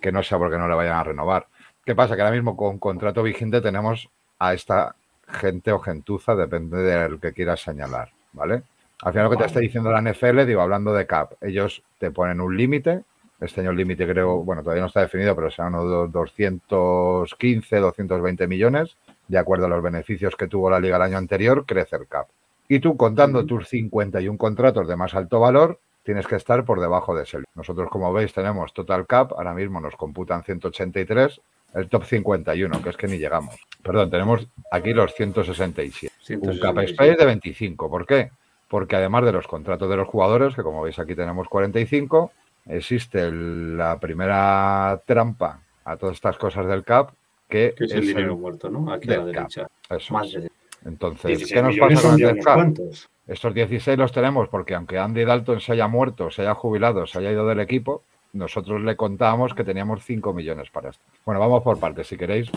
que 0.00 0.12
no 0.12 0.22
sea 0.22 0.38
porque 0.38 0.58
no 0.58 0.68
le 0.68 0.74
vayan 0.74 0.98
a 0.98 1.02
renovar. 1.04 1.46
¿Qué 1.84 1.94
pasa? 1.94 2.14
Que 2.14 2.22
ahora 2.22 2.34
mismo 2.34 2.56
con 2.56 2.78
contrato 2.78 3.22
vigente 3.22 3.60
tenemos 3.60 4.10
a 4.38 4.52
esta 4.52 4.94
gente 5.26 5.72
o 5.72 5.78
gentuza, 5.78 6.34
depende 6.34 6.78
del 6.78 7.18
que 7.18 7.32
quieras 7.32 7.60
señalar, 7.60 8.10
¿vale? 8.32 8.62
Al 9.02 9.12
final 9.12 9.24
lo 9.24 9.30
que 9.30 9.36
te 9.38 9.46
está 9.46 9.60
diciendo 9.60 9.90
la 9.90 10.00
NFL, 10.00 10.46
digo, 10.46 10.60
hablando 10.60 10.92
de 10.92 11.06
CAP, 11.06 11.42
ellos 11.42 11.82
te 11.98 12.10
ponen 12.10 12.40
un 12.40 12.56
límite, 12.56 13.02
este 13.40 13.60
año 13.60 13.70
el 13.70 13.76
límite 13.76 14.06
creo, 14.06 14.42
bueno, 14.42 14.62
todavía 14.62 14.82
no 14.82 14.86
está 14.86 15.00
definido, 15.00 15.34
pero 15.34 15.50
serán 15.50 15.74
unos 15.74 16.10
215, 16.12 17.76
220 17.76 18.46
millones, 18.46 18.96
de 19.28 19.38
acuerdo 19.38 19.66
a 19.66 19.68
los 19.68 19.82
beneficios 19.82 20.36
que 20.36 20.48
tuvo 20.48 20.70
la 20.70 20.80
liga 20.80 20.96
el 20.96 21.02
año 21.02 21.18
anterior, 21.18 21.66
crece 21.66 21.96
el 21.96 22.06
CAP. 22.06 22.28
Y 22.68 22.80
tú 22.80 22.96
contando 22.96 23.46
tus 23.46 23.68
51 23.68 24.36
contratos 24.38 24.88
de 24.88 24.96
más 24.96 25.14
alto 25.14 25.40
valor, 25.40 25.78
tienes 26.02 26.26
que 26.26 26.36
estar 26.36 26.64
por 26.64 26.80
debajo 26.80 27.14
de 27.14 27.24
ese. 27.24 27.38
Nosotros, 27.54 27.88
como 27.90 28.12
veis, 28.12 28.32
tenemos 28.32 28.72
Total 28.72 29.06
Cap, 29.06 29.32
ahora 29.32 29.54
mismo 29.54 29.80
nos 29.80 29.96
computan 29.96 30.42
183, 30.42 31.40
el 31.74 31.88
top 31.88 32.04
51, 32.04 32.82
que 32.82 32.90
es 32.90 32.96
que 32.96 33.08
ni 33.08 33.18
llegamos. 33.18 33.56
Perdón, 33.82 34.10
tenemos 34.10 34.46
aquí 34.70 34.92
los 34.94 35.12
167. 35.14 36.14
Un 36.36 36.58
cap 36.58 36.74
167. 36.74 36.90
space 36.92 37.16
de 37.16 37.24
25. 37.24 37.90
¿Por 37.90 38.06
qué? 38.06 38.30
Porque 38.68 38.96
además 38.96 39.24
de 39.24 39.32
los 39.32 39.46
contratos 39.46 39.88
de 39.90 39.96
los 39.96 40.08
jugadores, 40.08 40.54
que 40.54 40.62
como 40.62 40.82
veis 40.82 40.98
aquí 40.98 41.14
tenemos 41.14 41.48
45, 41.48 42.32
existe 42.66 43.30
la 43.30 43.98
primera 44.00 45.00
trampa 45.06 45.60
a 45.84 45.96
todas 45.96 46.14
estas 46.14 46.36
cosas 46.38 46.66
del 46.66 46.82
cap, 46.82 47.10
que, 47.48 47.74
Que 47.76 47.84
es 47.84 47.92
el 47.92 48.06
dinero 48.06 48.36
muerto, 48.36 48.68
¿no? 48.68 48.90
Aquí 48.92 49.12
a 49.12 49.18
la 49.18 49.24
derecha. 49.26 49.68
Más 50.10 50.32
de 50.32 50.50
Entonces, 50.86 51.38
16 51.38 51.52
¿qué 51.52 51.62
nos 51.62 51.78
pasa 51.78 52.08
con 52.08 52.38
cap? 52.38 52.54
cuantos. 52.54 53.08
Estos 53.26 53.54
16 53.54 53.98
los 53.98 54.12
tenemos 54.12 54.48
porque 54.48 54.74
aunque 54.74 54.98
Andy 54.98 55.24
Dalton 55.24 55.60
se 55.60 55.72
haya 55.72 55.88
muerto, 55.88 56.30
se 56.30 56.42
haya 56.42 56.54
jubilado, 56.54 57.06
se 57.06 57.18
haya 57.18 57.32
ido 57.32 57.46
del 57.46 57.60
equipo, 57.60 58.04
nosotros 58.32 58.82
le 58.82 58.96
contábamos 58.96 59.54
que 59.54 59.64
teníamos 59.64 60.04
5 60.04 60.32
millones 60.32 60.70
para 60.70 60.90
esto. 60.90 61.02
Bueno, 61.24 61.40
vamos 61.40 61.62
por 61.62 61.80
partes. 61.80 62.06
Si 62.06 62.16
queréis, 62.16 62.50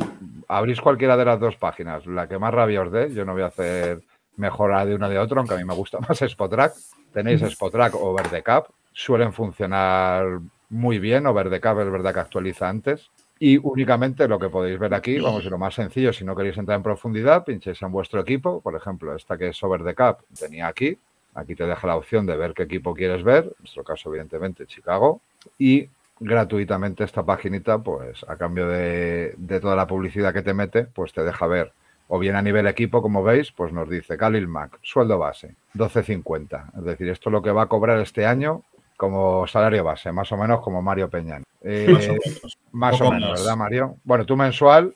abrís 0.47 0.79
cualquiera 0.81 1.17
de 1.17 1.25
las 1.25 1.39
dos 1.39 1.55
páginas. 1.55 2.05
La 2.05 2.27
que 2.27 2.37
más 2.37 2.53
rabia 2.53 2.81
os 2.81 2.91
dé, 2.91 3.11
yo 3.13 3.25
no 3.25 3.33
voy 3.33 3.41
a 3.41 3.47
hacer 3.47 4.01
mejora 4.37 4.85
de 4.85 4.95
una 4.95 5.09
de 5.09 5.17
otra, 5.17 5.39
aunque 5.39 5.55
a 5.55 5.57
mí 5.57 5.65
me 5.65 5.73
gusta 5.73 5.99
más 6.07 6.21
Spotrack. 6.21 6.73
Tenéis 7.13 7.41
Spotrack 7.41 7.95
o 7.95 8.13
Verdecap. 8.13 8.67
Suelen 8.93 9.33
funcionar 9.33 10.39
muy 10.69 10.99
bien. 10.99 11.25
O 11.25 11.33
Verdecap 11.33 11.79
es 11.79 11.91
verdad 11.91 12.13
que 12.13 12.19
actualiza 12.19 12.69
antes. 12.69 13.09
Y 13.39 13.57
únicamente 13.57 14.27
lo 14.27 14.37
que 14.37 14.49
podéis 14.49 14.77
ver 14.77 14.93
aquí, 14.93 15.17
vamos, 15.19 15.45
y 15.45 15.49
lo 15.49 15.57
más 15.57 15.73
sencillo, 15.73 16.11
si 16.11 16.25
no 16.25 16.35
queréis 16.35 16.57
entrar 16.57 16.75
en 16.75 16.83
profundidad, 16.83 17.45
pinchéis 17.45 17.81
en 17.81 17.91
vuestro 17.91 18.19
equipo. 18.19 18.59
Por 18.59 18.75
ejemplo, 18.75 19.15
esta 19.15 19.37
que 19.37 19.49
es 19.49 19.63
Over 19.63 19.83
the 19.83 19.95
Cap, 19.95 20.19
tenía 20.37 20.67
aquí. 20.67 20.97
Aquí 21.35 21.55
te 21.55 21.65
deja 21.65 21.87
la 21.87 21.95
opción 21.95 22.25
de 22.25 22.35
ver 22.35 22.53
qué 22.53 22.63
equipo 22.63 22.93
quieres 22.93 23.23
ver. 23.23 23.45
En 23.45 23.53
nuestro 23.59 23.83
caso, 23.85 24.09
evidentemente, 24.09 24.65
Chicago. 24.65 25.21
Y 25.57 25.87
gratuitamente 26.19 27.05
esta 27.05 27.23
paginita, 27.23 27.77
pues 27.77 28.25
a 28.27 28.35
cambio 28.35 28.67
de, 28.67 29.33
de 29.37 29.59
toda 29.61 29.77
la 29.77 29.87
publicidad 29.87 30.33
que 30.33 30.41
te 30.41 30.53
mete, 30.53 30.83
pues 30.83 31.13
te 31.13 31.23
deja 31.23 31.47
ver 31.47 31.71
o 32.11 32.17
bien 32.17 32.35
a 32.35 32.41
nivel 32.41 32.65
equipo, 32.65 33.03
como 33.03 33.23
veis, 33.23 33.51
pues 33.51 33.71
nos 33.71 33.87
dice 33.87 34.17
Khalil 34.17 34.47
Mac, 34.47 34.79
sueldo 34.81 35.19
base, 35.19 35.53
12.50. 35.75 36.79
Es 36.79 36.83
decir, 36.83 37.07
esto 37.07 37.29
es 37.29 37.33
lo 37.33 37.43
que 37.43 37.51
va 37.51 37.63
a 37.63 37.67
cobrar 37.67 37.99
este 37.99 38.25
año 38.25 38.63
como 38.99 39.47
salario 39.47 39.81
base, 39.81 40.11
más 40.11 40.29
o 40.33 40.35
menos 40.35 40.59
como 40.59 40.81
Mario 40.81 41.09
Peñán. 41.09 41.41
Eh, 41.61 41.87
Más 41.89 42.09
o 42.09 42.11
menos. 42.11 42.57
más 42.73 43.01
o 43.01 43.11
menos. 43.11 43.39
¿verdad, 43.39 43.55
Mario? 43.55 43.95
Bueno, 44.03 44.25
tú 44.25 44.35
mensual. 44.35 44.93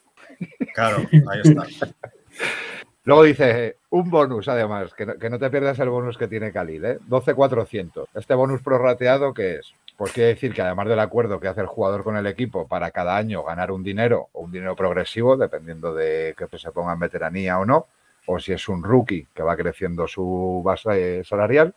Claro, 0.74 0.98
ahí 1.10 1.40
está. 1.42 1.64
Luego 3.04 3.22
dice 3.22 3.66
eh, 3.66 3.76
un 3.88 4.10
bonus, 4.10 4.46
además, 4.48 4.92
que 4.92 5.06
no, 5.06 5.14
que 5.14 5.30
no 5.30 5.38
te 5.38 5.48
pierdas 5.48 5.78
el 5.78 5.88
bonus 5.88 6.18
que 6.18 6.28
tiene 6.28 6.52
Khalil, 6.52 6.84
¿eh? 6.84 6.98
12.400. 7.08 8.08
Este 8.14 8.34
bonus 8.34 8.60
prorrateado, 8.60 9.32
¿qué 9.32 9.56
es? 9.56 9.72
Pues 9.96 10.12
quiere 10.12 10.28
decir 10.30 10.52
que 10.52 10.60
además 10.60 10.86
del 10.86 11.00
acuerdo 11.00 11.40
que 11.40 11.48
hace 11.48 11.62
el 11.62 11.66
jugador 11.66 12.04
con 12.04 12.18
el 12.18 12.26
equipo 12.26 12.68
para 12.68 12.90
cada 12.90 13.16
año 13.16 13.42
ganar 13.42 13.70
un 13.70 13.82
dinero 13.82 14.28
o 14.32 14.42
un 14.42 14.52
dinero 14.52 14.76
progresivo, 14.76 15.38
dependiendo 15.38 15.94
de 15.94 16.34
que 16.36 16.58
se 16.58 16.72
ponga 16.72 16.92
en 16.92 16.98
veteranía 16.98 17.58
o 17.58 17.64
no, 17.64 17.86
o 18.26 18.38
si 18.38 18.52
es 18.52 18.68
un 18.68 18.84
rookie 18.84 19.28
que 19.34 19.42
va 19.42 19.56
creciendo 19.56 20.06
su 20.06 20.60
base 20.62 21.24
salarial, 21.24 21.74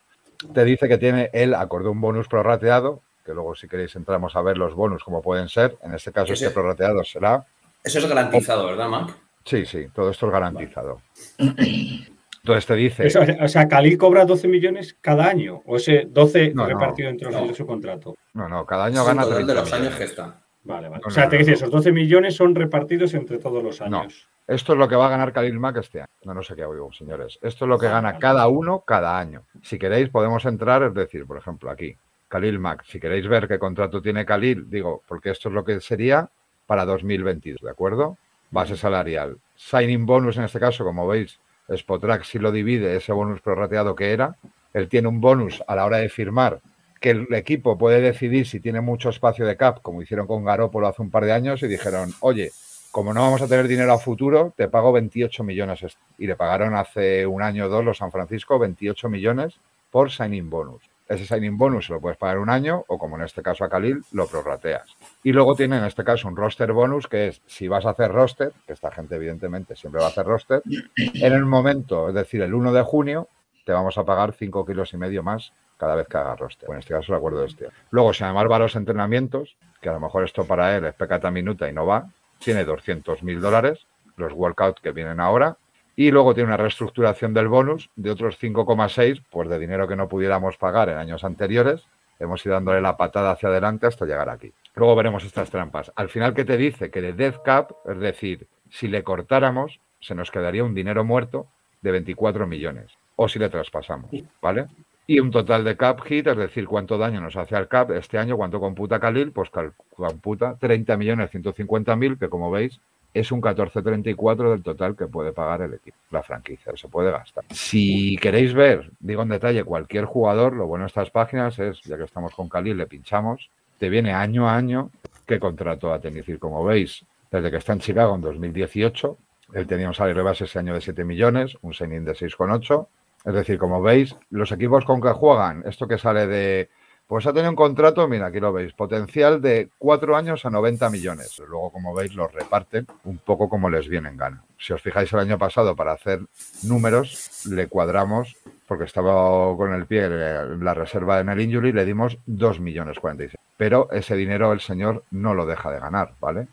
te 0.53 0.63
dice 0.65 0.87
que 0.87 0.97
tiene 0.97 1.29
él 1.33 1.53
acordó 1.53 1.91
un 1.91 2.01
bonus 2.01 2.27
prorrateado, 2.27 3.01
que 3.25 3.33
luego 3.33 3.55
si 3.55 3.67
queréis 3.67 3.95
entramos 3.95 4.35
a 4.35 4.41
ver 4.41 4.57
los 4.57 4.73
bonus 4.75 5.03
como 5.03 5.21
pueden 5.21 5.49
ser. 5.49 5.77
En 5.83 5.93
este 5.93 6.11
caso 6.11 6.33
Ese- 6.33 6.45
este 6.45 6.53
prorrateado 6.53 7.03
será 7.03 7.45
Eso 7.83 7.99
es 7.99 8.07
garantizado, 8.07 8.65
¿verdad, 8.67 8.87
Mac? 8.89 9.15
Sí, 9.45 9.65
sí, 9.65 9.87
todo 9.93 10.09
esto 10.11 10.25
es 10.27 10.31
garantizado. 10.33 11.01
Entonces 11.37 12.65
te 12.65 12.75
dice, 12.75 13.07
Eso, 13.07 13.19
o 13.41 13.47
sea, 13.47 13.67
Khalil 13.67 13.97
cobra 13.97 14.25
12 14.25 14.47
millones 14.47 14.95
cada 15.01 15.25
año, 15.27 15.61
o 15.65 15.75
ese 15.77 16.05
12 16.09 16.53
No, 16.53 16.63
no, 16.63 16.69
repartido 16.69 17.09
entre 17.09 17.25
los 17.25 17.33
no. 17.33 17.39
años 17.39 17.51
de 17.51 17.55
su 17.57 17.65
contrato. 17.65 18.15
no, 18.33 18.47
no, 18.47 18.65
cada 18.65 18.85
año 18.85 19.01
el 19.01 19.07
gana 19.07 19.23
total 19.23 19.35
30 19.37 19.53
de 19.53 19.59
los 19.59 19.73
años 19.73 19.95
que 19.95 20.03
está. 20.05 20.41
Vale, 20.63 20.89
vale. 20.89 21.01
No, 21.01 21.07
O 21.07 21.11
sea, 21.11 21.23
no, 21.25 21.29
te 21.29 21.35
no, 21.35 21.39
dice, 21.39 21.51
no. 21.51 21.57
esos 21.57 21.71
12 21.71 21.91
millones 21.91 22.35
son 22.35 22.55
repartidos 22.55 23.13
entre 23.13 23.37
todos 23.39 23.63
los 23.63 23.79
No. 23.81 23.99
años. 24.01 24.27
Esto 24.47 24.73
es 24.73 24.79
lo 24.79 24.87
que 24.87 24.95
va 24.95 25.07
a 25.07 25.09
ganar 25.09 25.33
Khalil 25.33 25.59
Mack 25.59 25.77
este 25.77 25.99
año. 25.99 26.09
No, 26.23 26.33
no 26.33 26.41
sé 26.41 26.55
qué 26.55 26.63
oigo, 26.63 26.93
señores. 26.93 27.37
Esto 27.41 27.65
es 27.65 27.69
lo 27.69 27.77
que 27.77 27.89
gana 27.89 28.17
cada 28.17 28.47
uno 28.47 28.79
cada 28.87 29.19
año. 29.19 29.43
Si 29.61 29.77
queréis, 29.77 30.07
podemos 30.07 30.45
entrar, 30.45 30.83
es 30.83 30.93
decir, 30.93 31.25
por 31.25 31.37
ejemplo, 31.37 31.69
aquí, 31.69 31.97
Khalil 32.29 32.57
Mack. 32.57 32.85
Si 32.85 32.97
queréis 32.97 33.27
ver 33.27 33.49
qué 33.49 33.59
contrato 33.59 34.01
tiene 34.01 34.25
Khalil, 34.25 34.69
digo, 34.69 35.03
porque 35.05 35.31
esto 35.31 35.49
es 35.49 35.55
lo 35.55 35.65
que 35.65 35.81
sería 35.81 36.29
para 36.65 36.85
2022, 36.85 37.61
¿de 37.61 37.69
acuerdo? 37.69 38.17
Base 38.49 38.77
salarial. 38.77 39.37
Signing 39.57 40.05
bonus 40.05 40.37
en 40.37 40.45
este 40.45 40.61
caso, 40.61 40.85
como 40.85 41.05
veis, 41.05 41.39
Spotrack 41.69 42.23
si 42.23 42.39
lo 42.39 42.53
divide, 42.53 42.95
ese 42.95 43.11
bonus 43.11 43.41
prorrateado 43.41 43.95
que 43.95 44.13
era. 44.13 44.37
Él 44.73 44.87
tiene 44.87 45.09
un 45.09 45.19
bonus 45.19 45.61
a 45.67 45.75
la 45.75 45.85
hora 45.85 45.97
de 45.97 46.07
firmar 46.07 46.61
que 47.01 47.11
el 47.11 47.33
equipo 47.33 47.77
puede 47.77 48.01
decidir 48.01 48.47
si 48.47 48.59
tiene 48.59 48.81
mucho 48.81 49.09
espacio 49.09 49.45
de 49.45 49.57
cap, 49.57 49.81
como 49.81 50.01
hicieron 50.01 50.25
con 50.25 50.43
Garópolo 50.43 50.87
hace 50.87 51.01
un 51.01 51.11
par 51.11 51.25
de 51.25 51.33
años, 51.33 51.61
y 51.63 51.67
dijeron, 51.67 52.11
oye, 52.21 52.51
como 52.91 53.13
no 53.13 53.21
vamos 53.21 53.41
a 53.41 53.47
tener 53.47 53.67
dinero 53.67 53.93
a 53.93 53.99
futuro, 53.99 54.53
te 54.55 54.67
pago 54.67 54.91
28 54.91 55.43
millones. 55.43 55.97
Y 56.17 56.27
le 56.27 56.35
pagaron 56.35 56.75
hace 56.75 57.25
un 57.25 57.41
año 57.41 57.65
o 57.65 57.69
dos 57.69 57.83
los 57.83 57.97
San 57.97 58.11
Francisco 58.11 58.59
28 58.59 59.09
millones 59.09 59.59
por 59.91 60.11
signing 60.11 60.49
bonus. 60.49 60.83
Ese 61.07 61.25
signing 61.25 61.57
bonus 61.57 61.85
se 61.85 61.93
lo 61.93 62.01
puedes 62.01 62.17
pagar 62.17 62.37
un 62.37 62.49
año 62.49 62.83
o 62.87 62.97
como 62.97 63.15
en 63.15 63.23
este 63.23 63.41
caso 63.41 63.63
a 63.63 63.69
Khalil, 63.69 64.03
lo 64.11 64.27
prorrateas. 64.27 64.97
Y 65.23 65.31
luego 65.31 65.55
tiene 65.55 65.77
en 65.77 65.85
este 65.85 66.03
caso 66.03 66.27
un 66.27 66.35
roster 66.35 66.73
bonus 66.73 67.07
que 67.07 67.27
es 67.27 67.41
si 67.45 67.67
vas 67.69 67.85
a 67.85 67.91
hacer 67.91 68.11
roster, 68.11 68.51
que 68.65 68.73
esta 68.73 68.91
gente 68.91 69.15
evidentemente 69.15 69.75
siempre 69.75 70.01
va 70.01 70.07
a 70.07 70.09
hacer 70.09 70.25
roster, 70.25 70.61
en 70.97 71.33
el 71.33 71.45
momento, 71.45 72.09
es 72.09 72.15
decir, 72.15 72.41
el 72.41 72.53
1 72.53 72.73
de 72.73 72.81
junio, 72.81 73.29
te 73.65 73.71
vamos 73.71 73.97
a 73.97 74.03
pagar 74.03 74.33
5 74.33 74.65
kilos 74.65 74.93
y 74.93 74.97
medio 74.97 75.23
más 75.23 75.53
cada 75.77 75.95
vez 75.95 76.07
que 76.07 76.17
hagas 76.17 76.39
roster. 76.39 76.69
En 76.69 76.79
este 76.79 76.93
caso 76.93 77.13
el 77.13 77.17
acuerdo 77.17 77.41
de 77.41 77.47
este. 77.47 77.67
Luego, 77.91 78.13
si 78.13 78.23
además 78.23 78.47
va 78.51 78.57
a 78.57 78.59
los 78.59 78.75
entrenamientos, 78.75 79.55
que 79.79 79.89
a 79.89 79.93
lo 79.93 79.99
mejor 79.99 80.25
esto 80.25 80.45
para 80.45 80.75
él 80.75 80.85
es 80.85 80.93
pecata 80.93 81.31
minuta 81.31 81.69
y 81.69 81.73
no 81.73 81.85
va, 81.85 82.09
tiene 82.39 82.65
200 82.65 83.23
mil 83.23 83.41
dólares, 83.41 83.85
los 84.15 84.33
workouts 84.33 84.81
que 84.81 84.91
vienen 84.91 85.19
ahora, 85.19 85.57
y 85.95 86.11
luego 86.11 86.33
tiene 86.33 86.49
una 86.49 86.57
reestructuración 86.57 87.33
del 87.33 87.47
bonus 87.47 87.89
de 87.95 88.11
otros 88.11 88.37
5,6, 88.39 89.23
pues 89.29 89.49
de 89.49 89.57
dinero 89.57 89.87
que 89.87 89.95
no 89.95 90.07
pudiéramos 90.07 90.57
pagar 90.57 90.89
en 90.89 90.97
años 90.97 91.23
anteriores. 91.23 91.85
Hemos 92.19 92.45
ido 92.45 92.53
dándole 92.53 92.81
la 92.81 92.97
patada 92.97 93.31
hacia 93.31 93.49
adelante 93.49 93.87
hasta 93.87 94.05
llegar 94.05 94.29
aquí. 94.29 94.53
Luego 94.75 94.95
veremos 94.95 95.23
estas 95.23 95.49
trampas. 95.49 95.91
Al 95.95 96.09
final, 96.09 96.35
¿qué 96.35 96.45
te 96.45 96.55
dice? 96.55 96.91
Que 96.91 97.01
de 97.01 97.13
death 97.13 97.41
cap, 97.43 97.71
es 97.89 97.99
decir, 97.99 98.47
si 98.69 98.87
le 98.87 99.03
cortáramos, 99.03 99.79
se 99.99 100.13
nos 100.13 100.29
quedaría 100.29 100.63
un 100.63 100.75
dinero 100.75 101.03
muerto 101.03 101.47
de 101.81 101.91
24 101.91 102.45
millones. 102.45 102.91
O 103.15 103.27
si 103.27 103.39
le 103.39 103.49
traspasamos, 103.49 104.11
¿vale? 104.39 104.67
Y 105.09 105.19
un 105.21 105.31
total 105.31 105.63
de 105.63 105.77
cap 105.77 106.01
hit, 106.01 106.27
es 106.27 106.37
decir, 106.37 106.67
cuánto 106.67 106.97
daño 106.97 107.21
nos 107.21 107.37
hace 107.37 107.55
al 107.55 107.69
cap 107.69 107.91
este 107.91 108.17
año, 108.17 108.35
cuánto 108.35 108.59
computa 108.59 108.99
Khalil, 108.99 109.31
pues 109.31 109.49
computa 109.95 110.57
30 110.59 110.97
millones 110.97 111.31
150 111.31 111.95
mil, 111.95 112.17
que 112.17 112.27
como 112.27 112.51
veis 112.51 112.79
es 113.13 113.31
un 113.31 113.41
14,34 113.41 114.51
del 114.51 114.61
total 114.61 114.95
que 114.95 115.07
puede 115.07 115.31
pagar 115.31 115.61
el 115.61 115.73
equipo, 115.75 115.97
la 116.11 116.21
franquicia, 116.23 116.73
se 116.75 116.87
puede 116.87 117.11
gastar. 117.11 117.45
Si 117.49 118.17
queréis 118.17 118.53
ver, 118.53 118.91
digo 118.99 119.23
en 119.23 119.29
detalle, 119.29 119.63
cualquier 119.63 120.05
jugador, 120.05 120.53
lo 120.53 120.67
bueno 120.67 120.83
de 120.83 120.87
estas 120.87 121.09
páginas 121.09 121.57
es, 121.57 121.81
ya 121.81 121.97
que 121.97 122.03
estamos 122.03 122.35
con 122.35 122.49
Khalil, 122.49 122.77
le 122.77 122.85
pinchamos, 122.85 123.49
te 123.79 123.89
viene 123.89 124.13
año 124.13 124.47
a 124.47 124.55
año 124.55 124.91
qué 125.25 125.39
contrato 125.39 125.93
ha 125.93 125.99
tenido. 125.99 126.21
Decir, 126.21 126.39
como 126.39 126.63
veis, 126.63 127.05
desde 127.31 127.49
que 127.49 127.57
está 127.57 127.73
en 127.73 127.79
Chicago 127.79 128.15
en 128.15 128.21
2018, 128.21 129.17
él 129.53 129.67
tenía 129.67 129.87
un 129.87 129.93
salario 129.93 130.23
base 130.23 130.45
ese 130.45 130.59
año 130.59 130.73
de 130.73 130.81
7 130.81 131.03
millones, 131.03 131.57
un 131.61 131.73
signing 131.73 132.03
de 132.03 132.13
6,8. 132.13 132.87
Es 133.27 133.33
decir, 133.33 133.59
como 133.59 133.81
veis, 133.81 134.15
los 134.29 134.53
equipos 134.53 134.85
con 134.85 135.01
que 135.01 135.09
juegan, 135.09 135.61
esto 135.65 135.85
que 135.85 135.97
sale 135.97 136.27
de, 136.27 136.69
pues 137.07 137.27
ha 137.27 137.33
tenido 137.33 137.49
un 137.49 137.57
contrato, 137.57 138.07
mira, 138.07 138.27
aquí 138.27 138.39
lo 138.39 138.53
veis, 138.53 138.71
potencial 138.71 139.41
de 139.41 139.67
4 139.79 140.15
años 140.15 140.45
a 140.45 140.49
90 140.49 140.89
millones. 140.89 141.37
Luego, 141.45 141.69
como 141.73 141.93
veis, 141.93 142.15
los 142.15 142.31
reparten 142.31 142.87
un 143.03 143.17
poco 143.17 143.49
como 143.49 143.69
les 143.69 143.89
viene 143.89 144.07
en 144.07 144.15
gana. 144.15 144.43
Si 144.57 144.71
os 144.71 144.81
fijáis 144.81 145.11
el 145.11 145.19
año 145.19 145.37
pasado, 145.37 145.75
para 145.75 145.91
hacer 145.91 146.21
números, 146.63 147.45
le 147.49 147.67
cuadramos, 147.67 148.37
porque 148.65 148.85
estaba 148.85 149.57
con 149.57 149.73
el 149.73 149.87
pie 149.87 150.05
en 150.05 150.63
la 150.63 150.73
reserva 150.73 151.19
en 151.19 151.27
el 151.27 151.41
injury, 151.41 151.73
le 151.73 151.83
dimos 151.83 152.17
2 152.27 152.61
millones 152.61 152.97
46. 152.97 153.35
Pero 153.57 153.89
ese 153.91 154.15
dinero 154.15 154.53
el 154.53 154.61
señor 154.61 155.03
no 155.11 155.33
lo 155.33 155.45
deja 155.45 155.69
de 155.69 155.81
ganar, 155.81 156.13
¿vale? 156.21 156.47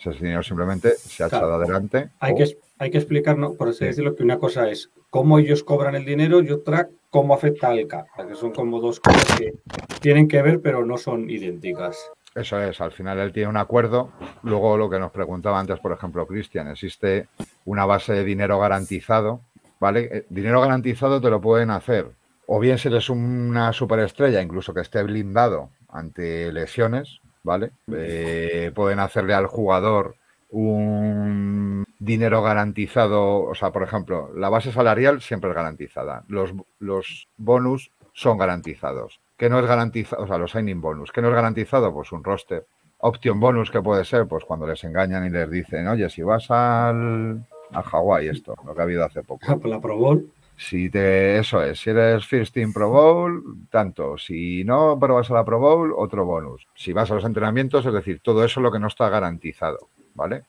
Ese 0.00 0.10
dinero 0.12 0.42
simplemente 0.42 0.94
se 0.96 1.22
ha 1.22 1.26
echado 1.26 1.54
adelante. 1.54 2.10
Hay 2.20 2.32
o- 2.32 2.36
que, 2.36 2.56
hay 2.78 2.90
que 2.90 2.98
explicar, 2.98 3.36
¿no? 3.38 3.54
por 3.54 3.68
así 3.68 3.80
Sí. 3.80 3.84
decirlo, 3.86 4.16
que 4.16 4.22
una 4.22 4.38
cosa 4.38 4.68
es 4.70 4.90
cómo 5.10 5.38
ellos 5.38 5.62
cobran 5.62 5.94
el 5.94 6.04
dinero 6.04 6.40
y 6.40 6.50
otra 6.50 6.88
cómo 7.10 7.34
afecta 7.34 7.68
al 7.68 7.86
CAP, 7.86 8.06
que 8.28 8.34
son 8.34 8.52
como 8.52 8.80
dos 8.80 9.00
cosas 9.00 9.36
que 9.38 9.52
tienen 10.00 10.28
que 10.28 10.40
ver 10.42 10.60
pero 10.62 10.84
no 10.86 10.96
son 10.96 11.28
idénticas. 11.28 12.10
Eso 12.34 12.60
es, 12.62 12.80
al 12.80 12.92
final 12.92 13.18
él 13.18 13.32
tiene 13.32 13.48
un 13.48 13.56
acuerdo. 13.56 14.12
Luego 14.44 14.76
lo 14.76 14.88
que 14.88 15.00
nos 15.00 15.10
preguntaba 15.10 15.58
antes, 15.58 15.80
por 15.80 15.90
ejemplo, 15.92 16.26
Cristian, 16.26 16.68
existe 16.68 17.26
una 17.64 17.84
base 17.84 18.12
de 18.12 18.22
dinero 18.24 18.60
garantizado, 18.60 19.40
¿vale? 19.80 20.08
Eh, 20.12 20.26
Dinero 20.30 20.60
garantizado 20.60 21.20
te 21.20 21.28
lo 21.28 21.40
pueden 21.40 21.70
hacer, 21.70 22.06
o 22.46 22.60
bien 22.60 22.78
si 22.78 22.86
eres 22.88 23.10
una 23.10 23.72
superestrella, 23.72 24.40
incluso 24.40 24.72
que 24.72 24.80
esté 24.80 25.02
blindado 25.02 25.70
ante 25.88 26.52
lesiones, 26.52 27.20
¿vale? 27.42 27.72
Eh, 27.92 28.72
pueden 28.74 29.00
hacerle 29.00 29.34
al 29.34 29.46
jugador 29.46 30.16
un 30.50 31.84
dinero 31.98 32.42
garantizado, 32.42 33.42
o 33.42 33.54
sea, 33.54 33.70
por 33.70 33.82
ejemplo, 33.82 34.30
la 34.34 34.48
base 34.48 34.72
salarial 34.72 35.20
siempre 35.20 35.50
es 35.50 35.56
garantizada, 35.56 36.24
los, 36.28 36.52
los 36.78 37.28
bonus 37.36 37.90
son 38.12 38.38
garantizados. 38.38 39.20
¿Qué 39.36 39.48
no 39.48 39.58
es 39.58 39.66
garantizado? 39.66 40.22
O 40.22 40.26
sea, 40.26 40.36
los 40.36 40.50
signing 40.50 40.80
bonus. 40.82 41.12
¿Qué 41.12 41.22
no 41.22 41.28
es 41.28 41.34
garantizado? 41.34 41.94
Pues 41.94 42.12
un 42.12 42.22
roster. 42.22 42.66
Option 42.98 43.40
bonus 43.40 43.70
que 43.70 43.80
puede 43.80 44.04
ser, 44.04 44.26
pues 44.26 44.44
cuando 44.44 44.66
les 44.66 44.84
engañan 44.84 45.24
y 45.24 45.30
les 45.30 45.50
dicen, 45.50 45.88
oye, 45.88 46.10
si 46.10 46.22
vas 46.22 46.50
al 46.50 47.42
a 47.72 47.82
Hawái, 47.82 48.28
esto, 48.28 48.54
lo 48.66 48.74
que 48.74 48.80
ha 48.80 48.84
habido 48.84 49.04
hace 49.04 49.22
poco. 49.22 49.58
Por 49.58 49.70
la 49.70 49.80
Pro 49.80 49.96
Bowl, 49.96 50.30
Si 50.60 50.90
te, 50.90 51.38
eso 51.38 51.62
es, 51.62 51.80
si 51.80 51.88
eres 51.88 52.26
First 52.26 52.52
Team 52.52 52.74
Pro 52.74 52.90
Bowl, 52.90 53.42
tanto. 53.70 54.18
Si 54.18 54.62
no, 54.62 54.98
pero 55.00 55.14
vas 55.14 55.30
a 55.30 55.34
la 55.34 55.44
Pro 55.44 55.58
Bowl, 55.58 55.94
otro 55.96 56.26
bonus. 56.26 56.66
Si 56.74 56.92
vas 56.92 57.10
a 57.10 57.14
los 57.14 57.24
entrenamientos, 57.24 57.86
es 57.86 57.92
decir, 57.94 58.20
todo 58.20 58.44
eso 58.44 58.60
es 58.60 58.64
lo 58.64 58.70
que 58.70 58.78
no 58.78 58.88
está 58.88 59.08
garantizado, 59.08 59.88
¿vale? 60.14 60.44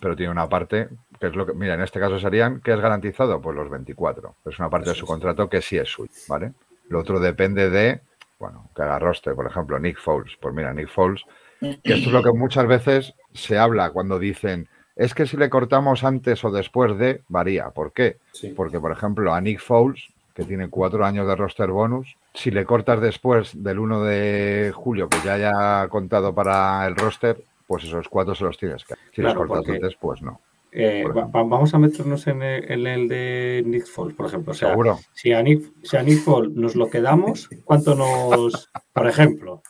Pero 0.00 0.16
tiene 0.16 0.32
una 0.32 0.48
parte 0.48 0.88
que 1.20 1.28
es 1.28 1.36
lo 1.36 1.46
que, 1.46 1.52
mira, 1.52 1.74
en 1.74 1.82
este 1.82 2.00
caso 2.00 2.18
serían, 2.18 2.60
¿qué 2.60 2.72
es 2.72 2.80
garantizado? 2.80 3.40
Pues 3.40 3.54
los 3.54 3.70
24. 3.70 4.34
Es 4.44 4.58
una 4.58 4.70
parte 4.70 4.90
de 4.90 4.96
su 4.96 5.04
es. 5.04 5.08
contrato 5.08 5.48
que 5.48 5.62
sí 5.62 5.76
es 5.76 5.88
suyo, 5.88 6.12
¿vale? 6.26 6.54
Lo 6.88 6.98
otro 6.98 7.20
depende 7.20 7.70
de 7.70 8.00
bueno, 8.40 8.70
que 8.74 8.82
haga 8.82 8.98
roster, 8.98 9.34
por 9.34 9.46
ejemplo, 9.46 9.78
Nick 9.78 9.98
Foles. 9.98 10.36
Pues 10.40 10.54
mira, 10.54 10.72
Nick 10.72 10.88
Foles, 10.88 11.22
que 11.60 11.94
esto 11.94 12.08
es 12.08 12.12
lo 12.12 12.22
que 12.22 12.32
muchas 12.32 12.66
veces 12.66 13.14
se 13.32 13.58
habla 13.58 13.90
cuando 13.90 14.18
dicen, 14.18 14.68
es 14.98 15.14
que 15.14 15.26
si 15.26 15.36
le 15.38 15.48
cortamos 15.48 16.04
antes 16.04 16.44
o 16.44 16.50
después 16.50 16.98
de, 16.98 17.22
varía. 17.28 17.70
¿Por 17.70 17.92
qué? 17.92 18.18
Sí. 18.32 18.48
Porque, 18.54 18.78
por 18.80 18.92
ejemplo, 18.92 19.32
a 19.32 19.40
Nick 19.40 19.60
Foles, 19.60 20.08
que 20.34 20.44
tiene 20.44 20.68
cuatro 20.68 21.04
años 21.06 21.26
de 21.26 21.34
roster 21.36 21.70
bonus, 21.70 22.16
si 22.34 22.50
le 22.50 22.64
cortas 22.66 23.00
después 23.00 23.52
del 23.62 23.78
1 23.78 24.02
de 24.04 24.72
julio, 24.74 25.08
que 25.08 25.16
ya 25.24 25.34
haya 25.34 25.88
contado 25.88 26.34
para 26.34 26.86
el 26.86 26.94
roster, 26.96 27.42
pues 27.66 27.84
esos 27.84 28.08
cuatro 28.08 28.34
se 28.34 28.44
los 28.44 28.58
tienes 28.58 28.84
que. 28.84 28.94
Si 29.12 29.22
Claro, 29.22 29.40
los 29.40 29.48
cortas 29.48 29.64
porque- 29.64 29.72
antes, 29.84 29.96
pues 30.00 30.20
no. 30.22 30.40
Eh, 30.70 31.02
vamos 31.32 31.72
a 31.72 31.78
meternos 31.78 32.26
en 32.26 32.42
el, 32.42 32.70
en 32.70 32.86
el 32.86 33.08
de 33.08 33.62
Nick 33.64 33.86
Foles, 33.86 34.14
por 34.14 34.26
ejemplo. 34.26 34.52
O 34.52 34.54
sea, 34.54 34.68
Seguro. 34.68 34.98
si 35.14 35.32
a 35.32 35.42
Nick, 35.42 35.64
si 35.82 35.96
a 35.96 36.02
Nick 36.02 36.18
Foles 36.20 36.52
nos 36.54 36.76
lo 36.76 36.90
quedamos, 36.90 37.48
¿cuánto 37.64 37.94
nos, 37.94 38.70
por 38.92 39.08
ejemplo, 39.08 39.62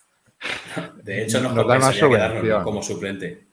De 1.03 1.23
hecho, 1.25 1.41
nos 1.41 1.55
Nos 1.55 1.65
compensaría 1.65 2.09
quedarnos 2.09 2.65
como 2.65 2.83
suplente. 2.83 3.48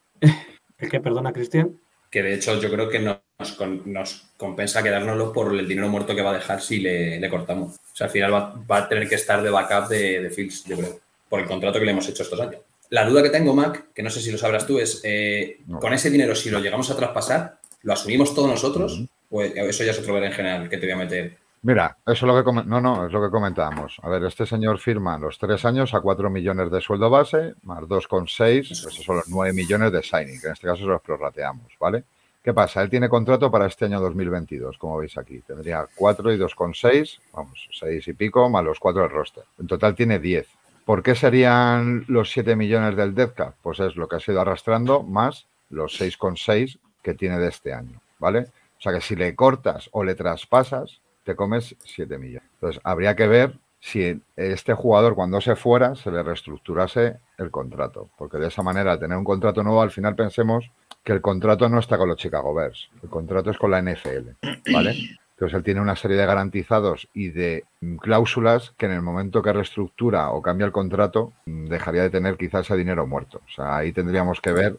El 0.80 0.90
que 0.90 1.00
perdona, 1.00 1.34
Cristian? 1.34 1.80
Que 2.12 2.24
de 2.24 2.34
hecho 2.36 2.60
yo 2.60 2.70
creo 2.70 2.90
que 2.90 3.00
nos, 3.00 3.18
con- 3.58 3.82
nos 3.92 4.28
compensa 4.38 4.82
quedárnoslo 4.84 5.34
por 5.34 5.54
el 5.54 5.68
dinero 5.68 5.90
muerto 5.90 6.16
que 6.16 6.22
va 6.22 6.32
a 6.32 6.36
dejar 6.36 6.62
si 6.62 6.80
le, 6.80 7.20
le 7.20 7.30
cortamos. 7.30 7.76
O 7.76 7.96
sea, 7.96 8.08
al 8.08 8.12
final 8.14 8.34
va, 8.34 8.56
va 8.70 8.78
a 8.78 8.90
tener 8.90 9.08
que 9.10 9.16
estar 9.16 9.42
de 9.42 9.50
backup 9.50 9.90
de, 9.90 10.22
de 10.22 10.30
Fields, 10.30 10.64
yo 10.66 10.78
creo, 10.78 11.00
por 11.30 11.40
el 11.42 11.48
contrato 11.48 11.80
que 11.80 11.86
le 11.86 11.92
hemos 11.92 12.08
hecho 12.08 12.24
estos 12.24 12.40
años. 12.40 12.62
La 12.90 13.04
duda 13.06 13.24
que 13.24 13.30
tengo, 13.32 13.54
Mac, 13.54 13.88
que 13.94 14.04
no 14.04 14.10
sé 14.10 14.22
si 14.22 14.32
lo 14.32 14.38
sabrás 14.38 14.66
tú, 14.68 14.80
es 14.80 15.02
eh, 15.04 15.58
No. 15.68 15.80
con 15.80 15.92
ese 15.94 16.10
dinero, 16.10 16.36
si 16.36 16.50
lo 16.50 16.60
llegamos 16.60 16.90
a 16.92 16.96
traspasar, 16.96 17.60
¿lo 17.82 17.94
asumimos 17.94 18.34
todos 18.36 18.50
nosotros? 18.50 19.04
Pues 19.28 19.54
eso 19.56 19.84
ya 19.84 19.92
es 19.92 20.00
otro 20.00 20.14
ver 20.14 20.24
en 20.26 20.32
general 20.34 20.70
que 20.70 20.78
te 20.78 20.86
voy 20.86 20.94
a 20.94 20.98
meter. 20.98 21.36
Mira, 21.66 21.98
eso 22.06 22.28
es 22.28 22.32
lo 22.32 22.44
que 22.44 22.64
no, 22.68 22.80
no, 22.80 23.08
es 23.08 23.12
lo 23.12 23.24
que 23.24 23.32
comentábamos. 23.32 23.98
A 24.04 24.10
ver, 24.10 24.24
este 24.26 24.46
señor 24.46 24.78
firma 24.78 25.18
los 25.18 25.40
tres 25.40 25.66
años 25.66 25.96
a 25.96 26.00
4 26.00 26.30
millones 26.30 26.70
de 26.70 26.80
sueldo 26.80 27.10
base, 27.10 27.56
más 27.64 27.82
2,6, 27.86 28.68
pues 28.68 28.94
esos 28.94 29.04
son 29.04 29.16
los 29.16 29.28
9 29.30 29.52
millones 29.52 29.92
de 29.92 30.04
signing, 30.04 30.40
que 30.40 30.46
en 30.46 30.54
este 30.54 30.68
caso 30.68 30.84
se 30.84 30.88
los 30.88 31.02
prorrateamos, 31.02 31.76
¿vale? 31.80 32.04
¿Qué 32.44 32.54
pasa? 32.54 32.84
Él 32.84 32.92
tiene 32.92 33.10
contrato 33.10 33.50
para 33.50 33.66
este 33.66 33.86
año 33.86 34.00
2022, 34.00 34.78
como 34.78 35.00
veis 35.00 35.18
aquí. 35.18 35.40
Tendría 35.40 35.88
4 35.96 36.34
y 36.34 36.38
2,6, 36.38 37.20
vamos, 37.34 37.68
6 37.72 38.10
y 38.10 38.14
pico, 38.14 38.48
más 38.48 38.64
los 38.64 38.80
4 38.80 39.02
del 39.02 39.10
roster. 39.10 39.46
En 39.58 39.66
total 39.66 39.96
tiene 39.96 40.20
10. 40.20 40.48
¿Por 40.86 41.02
qué 41.02 41.16
serían 41.16 42.06
los 42.08 42.30
7 42.30 42.56
millones 42.56 42.96
del 42.96 43.16
death? 43.16 43.56
Pues 43.64 43.80
es 43.80 43.96
lo 43.96 44.08
que 44.08 44.18
ha 44.18 44.20
ido 44.32 44.40
arrastrando 44.40 45.02
más 45.02 45.48
los 45.72 46.00
6,6 46.00 46.78
que 47.02 47.16
tiene 47.16 47.40
de 47.40 47.48
este 47.48 47.74
año, 47.74 48.00
¿vale? 48.20 48.50
O 48.78 48.82
sea 48.82 48.94
que 48.94 49.02
si 49.02 49.16
le 49.16 49.34
cortas 49.34 49.90
o 49.94 50.04
le 50.04 50.14
traspasas, 50.14 51.02
te 51.26 51.36
comes 51.36 51.76
7 51.84 52.18
millones. 52.18 52.48
Entonces, 52.54 52.82
habría 52.84 53.16
que 53.16 53.28
ver 53.28 53.58
si 53.80 54.22
este 54.36 54.74
jugador 54.74 55.16
cuando 55.16 55.42
se 55.42 55.56
fuera 55.56 55.96
se 55.96 56.12
le 56.12 56.24
reestructurase 56.24 57.18
el 57.38 57.52
contrato, 57.52 58.10
porque 58.18 58.38
de 58.38 58.48
esa 58.48 58.64
manera, 58.64 58.94
al 58.94 59.00
tener 59.00 59.18
un 59.18 59.24
contrato 59.24 59.62
nuevo, 59.64 59.82
al 59.82 59.92
final 59.92 60.16
pensemos 60.16 60.72
que 61.04 61.14
el 61.14 61.22
contrato 61.22 61.70
no 61.70 61.80
está 61.80 61.98
con 61.98 62.10
los 62.10 62.18
Chicago 62.18 62.54
Bears, 62.54 62.90
el 63.04 63.10
contrato 63.10 63.52
es 63.52 63.58
con 63.58 63.72
la 63.72 63.82
NFL, 63.82 64.30
¿vale? 64.74 64.96
Entonces 65.32 65.58
él 65.58 65.64
tiene 65.64 65.82
una 65.82 65.98
serie 65.98 66.16
de 66.16 66.26
garantizados 66.26 67.10
y 67.14 67.30
de 67.30 67.66
cláusulas 68.00 68.74
que 68.78 68.86
en 68.86 68.94
el 68.94 69.02
momento 69.02 69.42
que 69.42 69.52
reestructura 69.52 70.32
o 70.32 70.42
cambia 70.42 70.66
el 70.66 70.72
contrato 70.72 71.34
dejaría 71.46 72.04
de 72.04 72.10
tener 72.10 72.38
quizás 72.38 72.66
ese 72.66 72.78
dinero 72.78 73.06
muerto. 73.06 73.42
O 73.46 73.52
sea, 73.54 73.76
ahí 73.76 73.92
tendríamos 73.92 74.40
que 74.40 74.54
ver 74.54 74.78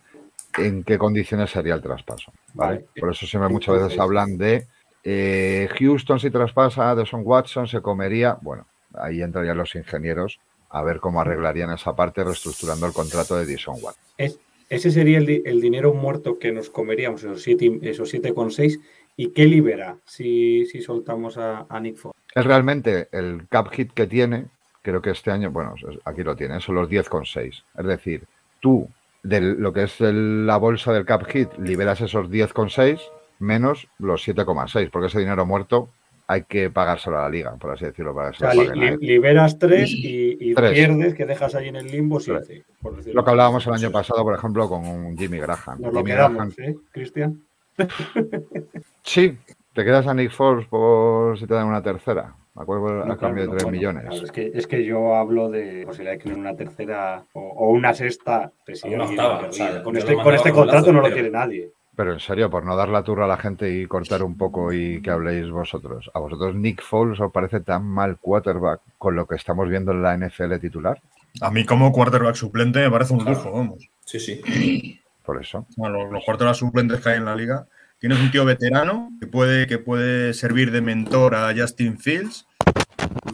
en 0.56 0.82
qué 0.82 0.96
condiciones 0.96 1.50
sería 1.50 1.74
el 1.74 1.82
traspaso. 1.82 2.32
Por 2.54 3.12
eso 3.12 3.26
siempre 3.26 3.50
muchas 3.50 3.82
veces 3.82 4.00
hablan 4.00 4.38
de 4.38 4.66
eh, 5.08 5.68
Houston 5.78 6.18
si 6.18 6.30
traspasa, 6.30 6.94
Deson 6.96 7.22
Watson 7.24 7.68
se 7.68 7.80
comería. 7.80 8.38
Bueno, 8.42 8.66
ahí 8.94 9.22
entrarían 9.22 9.56
los 9.56 9.74
ingenieros 9.76 10.40
a 10.68 10.82
ver 10.82 10.98
cómo 10.98 11.20
arreglarían 11.20 11.70
esa 11.72 11.94
parte 11.94 12.24
reestructurando 12.24 12.86
el 12.86 12.92
contrato 12.92 13.36
de 13.36 13.46
Deson 13.46 13.76
Watson. 13.80 14.02
Es- 14.18 14.40
ese 14.68 14.90
sería 14.90 15.18
el, 15.18 15.26
di- 15.26 15.42
el 15.46 15.60
dinero 15.60 15.94
muerto 15.94 16.40
que 16.40 16.50
nos 16.50 16.70
comeríamos, 16.70 17.22
esos 17.22 17.40
7 17.42 17.78
esos 17.82 18.12
7,6. 18.12 18.80
¿Y 19.16 19.28
qué 19.28 19.44
libera 19.46 19.96
si, 20.04 20.66
si 20.66 20.82
soltamos 20.82 21.38
a, 21.38 21.66
a 21.68 21.78
Nick 21.78 21.96
Foles? 21.96 22.16
Es 22.34 22.44
realmente 22.44 23.08
el 23.12 23.46
cap 23.48 23.68
hit 23.70 23.92
que 23.92 24.08
tiene, 24.08 24.46
creo 24.82 25.00
que 25.00 25.10
este 25.10 25.30
año, 25.30 25.52
bueno, 25.52 25.74
aquí 26.04 26.24
lo 26.24 26.34
tiene, 26.34 26.60
son 26.60 26.74
los 26.74 26.88
10,6. 26.90 27.62
Es 27.78 27.86
decir, 27.86 28.24
tú 28.60 28.88
de 29.22 29.40
lo 29.40 29.72
que 29.72 29.84
es 29.84 30.00
el- 30.00 30.46
la 30.48 30.56
bolsa 30.56 30.92
del 30.92 31.06
cap 31.06 31.24
hit 31.28 31.48
liberas 31.58 32.00
esos 32.00 32.28
10,6 32.28 33.00
menos 33.38 33.88
los 33.98 34.26
7,6, 34.26 34.90
porque 34.90 35.08
ese 35.08 35.18
dinero 35.20 35.44
muerto 35.46 35.90
hay 36.28 36.42
que 36.42 36.70
pagárselo 36.70 37.18
a 37.18 37.22
la 37.22 37.28
liga, 37.28 37.54
por 37.56 37.70
así 37.70 37.84
decirlo, 37.84 38.12
para 38.14 38.28
O 38.28 38.32
lo 38.32 38.36
sea, 38.38 38.52
li- 38.54 38.68
a 38.68 38.74
li- 38.74 38.96
liberas 39.06 39.58
3 39.58 39.88
y, 39.92 40.36
y 40.40 40.54
Tres. 40.54 40.72
pierdes, 40.72 41.14
que 41.14 41.24
dejas 41.24 41.54
ahí 41.54 41.68
en 41.68 41.76
el 41.76 41.86
limbo 41.86 42.18
7. 42.18 42.64
Lo 43.12 43.24
que 43.24 43.30
hablábamos 43.30 43.64
el 43.66 43.74
año 43.74 43.92
pasado, 43.92 44.24
por 44.24 44.34
ejemplo, 44.34 44.68
con 44.68 44.84
un 44.86 45.16
Jimmy 45.16 45.38
Graham. 45.38 45.80
Nos 45.80 45.92
lo 45.92 46.00
Jimmy 46.00 46.10
quedamos, 46.10 46.56
Graham- 46.56 46.68
¿eh, 46.70 46.74
Cristian? 46.90 47.42
Sí, 49.02 49.36
te 49.72 49.84
quedas 49.84 50.06
a 50.06 50.14
Nick 50.14 50.30
Foles 50.32 50.66
por 50.66 51.38
si 51.38 51.46
te 51.46 51.54
dan 51.54 51.66
una 51.68 51.82
tercera. 51.82 52.34
Me 52.54 52.62
acuerdo 52.62 53.02
a 53.02 53.06
No, 53.06 53.16
cambio 53.18 53.42
de 53.42 53.48
claro, 53.48 53.58
3 53.58 53.62
bueno, 53.64 53.76
millones. 53.76 54.02
claro, 54.08 54.24
es, 54.24 54.32
que, 54.32 54.50
es 54.54 54.66
que 54.66 54.84
yo 54.84 55.14
hablo 55.14 55.48
de 55.50 55.84
posibilidad 55.86 56.12
de 56.12 56.18
que 56.18 56.28
una 56.30 56.56
tercera 56.56 57.22
o, 57.34 57.40
o 57.40 57.70
una 57.70 57.92
sexta. 57.94 58.50
pues 58.64 58.80
sí, 58.80 58.92
o 58.94 59.06
sea, 59.06 59.82
con 59.84 59.96
este, 59.96 60.14
lo 60.14 60.22
con 60.24 60.34
este 60.34 60.50
con 60.50 60.62
contrato 60.62 60.92
no 60.92 61.02
lo 61.02 61.12
quiere 61.12 61.30
nadie. 61.30 61.70
Pero 61.96 62.12
en 62.12 62.20
serio, 62.20 62.50
por 62.50 62.64
no 62.64 62.76
dar 62.76 62.90
la 62.90 63.02
turra 63.02 63.24
a 63.24 63.28
la 63.28 63.38
gente 63.38 63.72
y 63.74 63.86
cortar 63.86 64.22
un 64.22 64.36
poco 64.36 64.72
y 64.72 65.00
que 65.00 65.10
habléis 65.10 65.50
vosotros, 65.50 66.10
¿a 66.12 66.18
vosotros 66.18 66.54
Nick 66.54 66.82
Foles 66.82 67.18
os 67.18 67.32
parece 67.32 67.60
tan 67.60 67.84
mal 67.84 68.18
quarterback 68.18 68.82
con 68.98 69.16
lo 69.16 69.26
que 69.26 69.36
estamos 69.36 69.68
viendo 69.68 69.92
en 69.92 70.02
la 70.02 70.16
NFL 70.16 70.56
titular? 70.60 71.00
A 71.40 71.50
mí 71.50 71.64
como 71.64 71.90
quarterback 71.92 72.34
suplente 72.34 72.80
me 72.80 72.90
parece 72.90 73.14
un 73.14 73.24
lujo, 73.24 73.50
vamos. 73.50 73.88
Sí, 74.04 74.20
sí. 74.20 75.00
Por 75.24 75.42
eso. 75.42 75.66
Bueno, 75.76 76.04
los, 76.04 76.12
los 76.12 76.24
quarterbacks 76.24 76.58
suplentes 76.58 77.00
que 77.00 77.08
hay 77.08 77.16
en 77.16 77.24
la 77.24 77.34
liga. 77.34 77.66
Tienes 77.98 78.20
un 78.20 78.30
tío 78.30 78.44
veterano 78.44 79.10
que 79.18 79.26
puede, 79.26 79.66
que 79.66 79.78
puede 79.78 80.34
servir 80.34 80.70
de 80.70 80.82
mentor 80.82 81.34
a 81.34 81.54
Justin 81.56 81.98
Fields 81.98 82.46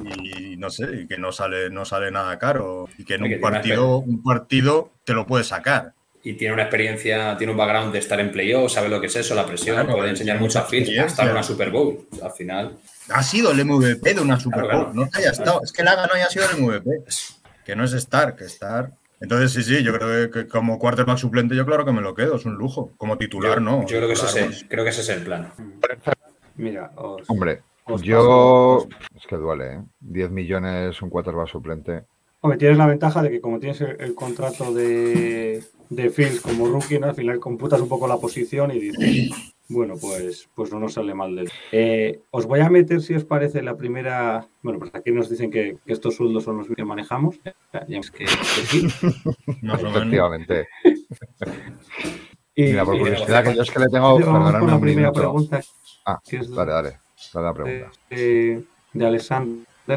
y 0.04 0.56
no 0.56 0.70
sé, 0.70 1.02
y 1.02 1.06
que 1.06 1.18
no 1.18 1.32
sale, 1.32 1.68
no 1.70 1.84
sale 1.84 2.10
nada 2.10 2.38
caro 2.38 2.88
y 2.96 3.04
que 3.04 3.14
en 3.14 3.24
un 3.24 3.40
partido, 3.40 3.98
un 3.98 4.22
partido 4.22 4.90
te 5.04 5.14
lo 5.14 5.26
puede 5.26 5.44
sacar. 5.44 5.94
Y 6.24 6.34
tiene 6.34 6.54
una 6.54 6.62
experiencia, 6.62 7.36
tiene 7.36 7.50
un 7.52 7.56
background 7.58 7.92
de 7.92 7.98
estar 7.98 8.20
en 8.20 8.30
playoff, 8.30 8.70
sabe 8.72 8.88
lo 8.88 9.00
que 9.00 9.08
es 9.08 9.16
eso, 9.16 9.34
la 9.34 9.44
presión, 9.44 9.74
Claro, 9.76 9.96
puede 9.96 10.10
enseñar 10.10 10.38
mucho 10.38 10.58
a 10.58 10.62
experiencia. 10.62 11.04
hasta 11.04 11.24
en 11.24 11.30
una 11.30 11.42
Super 11.42 11.70
Bowl. 11.70 12.06
Al 12.22 12.30
final, 12.30 12.76
Ha 13.08 13.22
sido 13.24 13.50
el 13.50 13.64
MVP 13.64 14.14
de 14.14 14.20
una 14.20 14.38
Super 14.38 14.60
Bowl, 14.62 14.70
Claro, 14.70 14.92
claro. 14.92 15.10
no 15.12 15.18
haya 15.18 15.30
estado, 15.30 15.60
es 15.64 15.72
que 15.72 15.82
la 15.82 15.96
ganó 15.96 16.16
y 16.16 16.20
ha 16.20 16.26
sido 16.30 16.44
el 16.48 16.62
MVP. 16.62 17.02
Que 17.64 17.74
no 17.74 17.84
es 17.84 17.92
Star, 17.94 18.36
que 18.36 18.44
Star. 18.44 18.92
Entonces, 19.20 19.52
sí, 19.52 19.62
sí, 19.62 19.82
yo 19.84 19.92
creo 19.96 20.30
que, 20.30 20.46
como 20.48 20.78
quarterback 20.78 21.16
suplente, 21.18 21.54
yo 21.56 21.64
claro 21.66 21.84
que 21.84 21.92
me 21.92 22.00
lo 22.00 22.14
quedo, 22.14 22.36
es 22.36 22.44
un 22.44 22.54
lujo. 22.54 22.92
Como 22.96 23.18
titular, 23.18 23.54
yo, 23.54 23.60
no. 23.60 23.80
yo 23.86 23.96
creo, 23.98 24.06
que 24.08 24.14
ese 24.14 24.26
es 24.26 24.36
el, 24.36 24.68
creo 24.68 24.84
que 24.84 24.90
ese 24.90 25.00
es 25.02 25.08
el 25.10 25.22
plan. 25.22 25.52
Mira, 26.56 26.90
os, 26.96 27.22
Hombre, 27.28 27.62
os 27.84 28.02
yo... 28.02 28.86
paso- 28.88 29.00
Es 29.18 29.26
que 29.26 29.36
duele, 29.36 29.74
¿eh? 29.74 29.80
10 30.00 30.30
millones 30.30 31.00
un 31.02 31.10
quarterback 31.10 31.48
suplente. 31.48 32.04
Hombre, 32.44 32.58
tienes 32.58 32.76
la 32.76 32.86
ventaja 32.86 33.22
de 33.22 33.30
que 33.30 33.40
como 33.40 33.58
tienes 33.60 33.80
el, 33.80 33.96
el 34.00 34.14
contrato 34.16 34.74
de, 34.74 35.62
de 35.90 36.10
Fields 36.10 36.40
como 36.40 36.66
rookie, 36.66 36.98
¿no? 36.98 37.06
al 37.06 37.14
final 37.14 37.38
computas 37.38 37.80
un 37.80 37.88
poco 37.88 38.08
la 38.08 38.16
posición 38.18 38.72
y 38.72 38.80
dices, 38.80 39.30
bueno, 39.68 39.94
pues, 40.00 40.48
pues 40.54 40.72
no 40.72 40.80
nos 40.80 40.94
sale 40.94 41.14
mal 41.14 41.36
del. 41.36 41.48
Eh, 41.70 42.20
os 42.32 42.46
voy 42.46 42.58
a 42.60 42.68
meter, 42.68 43.00
si 43.00 43.14
os 43.14 43.24
parece, 43.24 43.62
la 43.62 43.76
primera. 43.76 44.44
Bueno, 44.60 44.80
pues 44.80 44.90
aquí 44.92 45.12
nos 45.12 45.30
dicen 45.30 45.50
que, 45.52 45.76
que 45.86 45.92
estos 45.92 46.16
sueldos 46.16 46.42
son 46.42 46.58
los 46.58 46.66
que 46.66 46.84
manejamos. 46.84 47.38
Ya, 47.44 47.54
es 47.88 48.10
que, 48.10 48.24
que 48.24 48.66
sí. 48.66 48.86
Más. 49.62 49.80
Efectivamente. 49.82 50.66
Y, 52.56 52.64
Mira, 52.64 52.84
por 52.84 52.96
y- 52.96 52.98
curiosidad, 52.98 53.44
que 53.44 53.54
yo 53.54 53.62
es 53.62 53.70
que 53.70 53.78
le 53.78 53.86
tengo... 53.88 54.18
Vamos 54.18 54.24
con 54.24 54.32
Perdonadme 54.34 54.66
la 54.66 54.74
un 54.74 54.80
primera 54.80 55.10
minuto. 55.10 55.20
pregunta 55.20 55.60
Ah, 56.04 56.20
que 56.28 56.36
es 56.38 56.50
dale, 56.50 56.72
dale. 56.72 56.98
Dale 57.32 57.46
la 57.46 57.52
de, 57.52 57.54
pregunta. 57.54 57.90
de, 58.10 58.64
de 58.92 59.06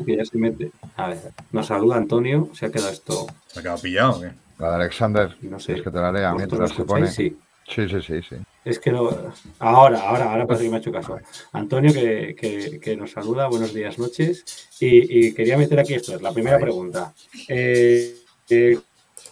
Que 0.04 0.18
ya 0.18 0.26
se 0.26 0.38
mete. 0.38 0.72
A 0.98 1.10
ver, 1.10 1.20
nos 1.52 1.68
saluda 1.68 1.96
Antonio, 1.98 2.50
se 2.54 2.66
ha 2.66 2.72
quedado 2.72 2.90
esto. 2.92 3.28
¿Se 3.48 3.60
ha 3.60 3.62
quedado 3.64 3.78
pillado 3.82 4.18
o 4.18 4.22
qué? 4.22 4.32
La 4.60 4.70
de 4.70 4.76
Alexander, 4.76 5.36
No 5.42 5.60
sé. 5.60 5.74
es 5.74 5.82
que 5.82 5.92
te 5.92 5.98
la 6.00 6.12
lea 6.12 6.32
¿Vosotros 6.34 6.60
mientras 6.60 6.78
se 6.78 6.86
pone... 6.86 7.08
Sí. 7.08 7.38
Sí, 7.68 7.90
sí, 7.90 8.00
sí, 8.00 8.22
sí. 8.22 8.36
Es 8.64 8.78
que 8.80 8.92
no. 8.92 9.10
Ahora, 9.58 10.00
ahora, 10.08 10.32
ahora 10.32 10.46
parece 10.46 10.66
que 10.66 10.70
me 10.70 10.76
ha 10.76 10.80
hecho 10.80 10.92
caso. 10.92 11.18
Antonio, 11.52 11.92
que, 11.92 12.36
que- 12.40 12.80
que 12.80 12.96
nos 12.96 13.10
saluda, 13.12 13.48
buenos 13.48 13.74
días, 13.74 13.98
noches. 13.98 14.46
Y, 14.80 15.28
y 15.28 15.34
quería 15.34 15.58
meter 15.58 15.80
aquí 15.80 15.96
esto, 15.96 16.14
es 16.16 16.22
la 16.22 16.32
primera 16.32 16.58
Ahí. 16.58 16.62
pregunta. 16.62 17.12
Eh, 17.48 18.18
eh, 18.52 18.78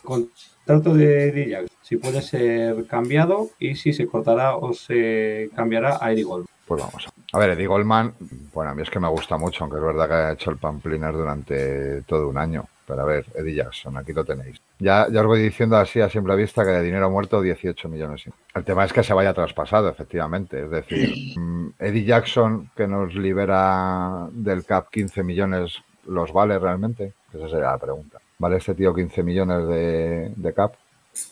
contrato 0.03 0.93
de 0.95 1.31
Dillac, 1.31 1.67
si 1.83 1.97
puede 1.97 2.21
ser 2.23 2.85
cambiado 2.87 3.51
y 3.59 3.75
si 3.75 3.93
se 3.93 4.07
cortará 4.07 4.55
o 4.57 4.73
se 4.73 5.51
cambiará 5.55 5.99
a 6.01 6.11
Eddie 6.11 6.23
Gold. 6.23 6.47
Pues 6.67 6.81
vamos. 6.81 7.07
A 7.33 7.39
ver, 7.39 7.51
Eddie 7.51 7.67
Goldman, 7.67 8.13
bueno, 8.53 8.71
a 8.71 8.75
mí 8.75 8.83
es 8.83 8.89
que 8.89 8.99
me 8.99 9.09
gusta 9.09 9.37
mucho, 9.37 9.63
aunque 9.63 9.77
es 9.77 9.83
verdad 9.83 10.07
que 10.07 10.13
ha 10.13 10.31
hecho 10.31 10.51
el 10.51 10.57
pampliner 10.57 11.13
durante 11.13 12.01
todo 12.03 12.29
un 12.29 12.37
año. 12.37 12.65
Pero 12.85 13.01
a 13.01 13.05
ver, 13.05 13.25
Eddie 13.35 13.55
Jackson, 13.55 13.95
aquí 13.97 14.11
lo 14.11 14.25
tenéis. 14.25 14.61
Ya, 14.79 15.07
ya 15.09 15.21
os 15.21 15.27
voy 15.27 15.41
diciendo 15.41 15.77
así 15.77 16.01
a 16.01 16.09
simple 16.09 16.35
vista 16.35 16.63
que 16.63 16.71
de 16.71 16.81
dinero 16.81 17.09
muerto 17.09 17.41
18 17.41 17.87
millones. 17.87 18.25
El 18.53 18.63
tema 18.63 18.83
es 18.83 18.91
que 18.91 19.03
se 19.03 19.13
vaya 19.13 19.33
traspasado, 19.33 19.89
efectivamente. 19.89 20.63
Es 20.63 20.69
decir, 20.69 21.13
mm, 21.37 21.67
Eddie 21.79 22.05
Jackson, 22.05 22.69
que 22.75 22.87
nos 22.87 23.15
libera 23.15 24.27
del 24.31 24.65
CAP 24.65 24.89
15 24.89 25.23
millones 25.23 25.81
los 26.07 26.33
vale 26.33 26.59
realmente? 26.59 27.13
Esa 27.33 27.47
sería 27.47 27.71
la 27.71 27.77
pregunta. 27.77 28.19
¿Vale 28.39 28.57
este 28.57 28.75
tío 28.75 28.93
15 28.93 29.23
millones 29.23 29.67
de, 29.67 30.33
de 30.35 30.53
cap? 30.53 30.73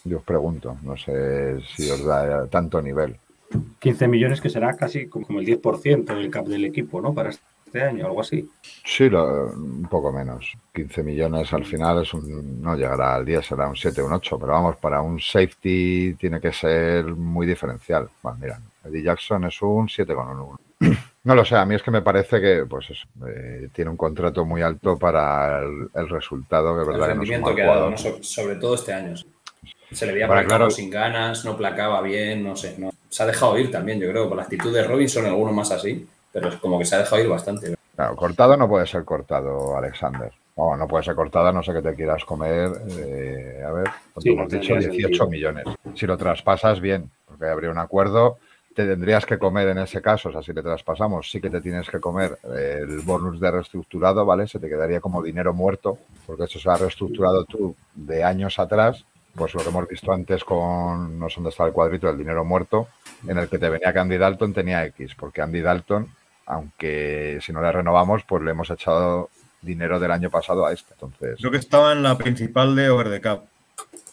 Yo 0.05 0.19
os 0.19 0.23
pregunto, 0.23 0.77
no 0.83 0.95
sé 0.95 1.59
si 1.61 1.89
os 1.89 2.05
da 2.05 2.47
tanto 2.47 2.81
nivel. 2.81 3.17
15 3.79 4.07
millones 4.07 4.41
que 4.41 4.49
será 4.49 4.75
casi 4.75 5.07
como 5.07 5.39
el 5.39 5.45
10% 5.45 6.05
del 6.15 6.29
cap 6.31 6.45
del 6.45 6.65
equipo, 6.65 7.01
¿no? 7.01 7.13
Para 7.13 7.29
este 7.29 7.83
año, 7.83 8.05
algo 8.05 8.21
así. 8.21 8.49
Sí, 8.85 9.09
lo- 9.09 9.47
un 9.53 9.87
poco 9.89 10.11
menos. 10.11 10.53
15 10.73 11.03
millones 11.03 11.51
al 11.53 11.63
final 11.65 12.01
es 12.01 12.13
un, 12.13 12.61
no 12.61 12.75
llegará 12.75 13.15
al 13.15 13.25
10, 13.25 13.45
será 13.45 13.67
un 13.67 13.75
7, 13.75 14.01
un 14.01 14.13
8, 14.13 14.37
pero 14.39 14.51
vamos, 14.53 14.75
para 14.77 15.01
un 15.01 15.19
safety 15.19 16.15
tiene 16.15 16.39
que 16.41 16.51
ser 16.51 17.05
muy 17.05 17.47
diferencial. 17.47 18.09
Bueno, 18.21 18.37
mira, 18.41 18.59
Eddie 18.85 19.03
Jackson 19.03 19.45
es 19.45 19.61
un 19.61 19.87
7 19.89 20.13
con 20.13 20.27
un 20.29 20.39
1. 20.39 20.59
No 21.23 21.35
lo 21.35 21.45
sé, 21.45 21.55
a 21.55 21.63
mí 21.67 21.75
es 21.75 21.83
que 21.83 21.91
me 21.91 22.01
parece 22.01 22.41
que 22.41 22.65
pues 22.67 22.89
eso, 22.89 23.05
eh, 23.27 23.69
tiene 23.71 23.91
un 23.91 23.95
contrato 23.97 24.43
muy 24.43 24.63
alto 24.63 24.97
para 24.97 25.59
el, 25.59 25.87
el 25.93 26.09
resultado, 26.09 26.73
que 26.75 26.81
es 26.81 26.87
El 26.87 26.93
verdad 26.93 27.09
que 27.09 27.13
no 27.13 27.21
rendimiento 27.21 27.55
que 27.55 27.61
ha 27.61 27.65
dado. 27.67 27.91
¿no? 27.91 27.97
So- 27.99 28.23
sobre 28.23 28.55
todo 28.55 28.73
este 28.73 28.91
año. 28.91 29.13
Se 29.91 30.05
le 30.05 30.13
veía 30.13 30.27
campo 30.27 30.47
claro. 30.47 30.69
sin 30.71 30.89
ganas, 30.89 31.43
no 31.45 31.57
placaba 31.57 32.01
bien, 32.01 32.43
no 32.43 32.55
sé. 32.55 32.75
no. 32.77 32.91
Se 33.09 33.23
ha 33.23 33.25
dejado 33.25 33.57
ir 33.57 33.69
también, 33.69 33.99
yo 33.99 34.09
creo, 34.09 34.27
por 34.27 34.37
la 34.37 34.43
actitud 34.43 34.73
de 34.73 34.83
Robinson, 34.83 35.25
algunos 35.25 35.53
más 35.53 35.71
así, 35.71 36.07
pero 36.31 36.47
es 36.49 36.55
como 36.55 36.79
que 36.79 36.85
se 36.85 36.95
ha 36.95 36.99
dejado 36.99 37.21
ir 37.21 37.27
bastante. 37.27 37.75
Claro, 37.95 38.15
cortado 38.15 38.55
no 38.55 38.69
puede 38.69 38.87
ser 38.87 39.03
cortado, 39.03 39.75
Alexander. 39.77 40.31
No, 40.55 40.75
no 40.77 40.87
puede 40.87 41.03
ser 41.03 41.15
cortado, 41.15 41.47
a 41.47 41.51
no 41.53 41.61
sé 41.63 41.73
que 41.73 41.81
te 41.81 41.93
quieras 41.95 42.23
comer. 42.23 42.71
eh, 42.97 43.63
a 43.67 43.71
ver, 43.71 43.87
Sí, 44.19 44.29
hemos 44.29 44.49
dicho, 44.49 44.73
tendría 44.73 44.89
18 44.89 45.07
sentido. 45.07 45.27
millones. 45.27 45.65
Si 45.95 46.05
lo 46.07 46.17
traspasas, 46.17 46.79
bien, 46.79 47.09
porque 47.25 47.45
habría 47.45 47.69
un 47.71 47.77
acuerdo. 47.79 48.37
Te 48.73 48.85
tendrías 48.85 49.25
que 49.25 49.37
comer 49.37 49.67
en 49.67 49.79
ese 49.79 50.01
caso, 50.01 50.29
o 50.29 50.31
sea, 50.31 50.41
si 50.41 50.53
le 50.53 50.61
traspasamos, 50.61 51.29
sí 51.29 51.41
que 51.41 51.49
te 51.49 51.59
tienes 51.59 51.89
que 51.89 51.99
comer 51.99 52.37
el 52.57 52.99
bonus 53.01 53.37
de 53.41 53.51
reestructurado, 53.51 54.25
¿vale? 54.25 54.47
Se 54.47 54.59
te 54.59 54.69
quedaría 54.69 55.01
como 55.01 55.21
dinero 55.21 55.53
muerto, 55.53 55.97
porque 56.25 56.45
eso 56.45 56.57
se 56.57 56.69
ha 56.69 56.77
reestructurado 56.77 57.43
tú 57.43 57.75
de 57.93 58.23
años 58.23 58.57
atrás, 58.59 59.03
pues 59.35 59.53
lo 59.53 59.61
que 59.61 59.69
hemos 59.69 59.87
visto 59.87 60.11
antes 60.11 60.43
con, 60.43 61.17
no 61.19 61.29
sé 61.29 61.35
dónde 61.35 61.49
está 61.51 61.65
el 61.65 61.71
cuadrito, 61.73 62.09
el 62.09 62.17
dinero 62.17 62.43
muerto, 62.45 62.87
en 63.27 63.37
el 63.37 63.47
que 63.47 63.57
te 63.59 63.69
venía 63.69 63.93
que 63.93 63.99
Andy 63.99 64.17
Dalton 64.17 64.53
tenía 64.53 64.85
X, 64.87 65.15
porque 65.15 65.41
Andy 65.41 65.61
Dalton, 65.61 66.07
aunque 66.45 67.39
si 67.41 67.51
no 67.53 67.61
le 67.61 67.71
renovamos, 67.71 68.23
pues 68.27 68.43
le 68.43 68.51
hemos 68.51 68.69
echado 68.69 69.29
dinero 69.61 69.99
del 69.99 70.11
año 70.11 70.29
pasado 70.29 70.65
a 70.65 70.73
este. 70.73 70.93
Entonces, 70.93 71.37
Creo 71.39 71.51
que 71.51 71.57
estaba 71.57 71.93
en 71.93 72.03
la 72.03 72.17
principal 72.17 72.75
de 72.75 72.89
Over 72.89 73.09
the 73.09 73.21
Cap. 73.21 73.43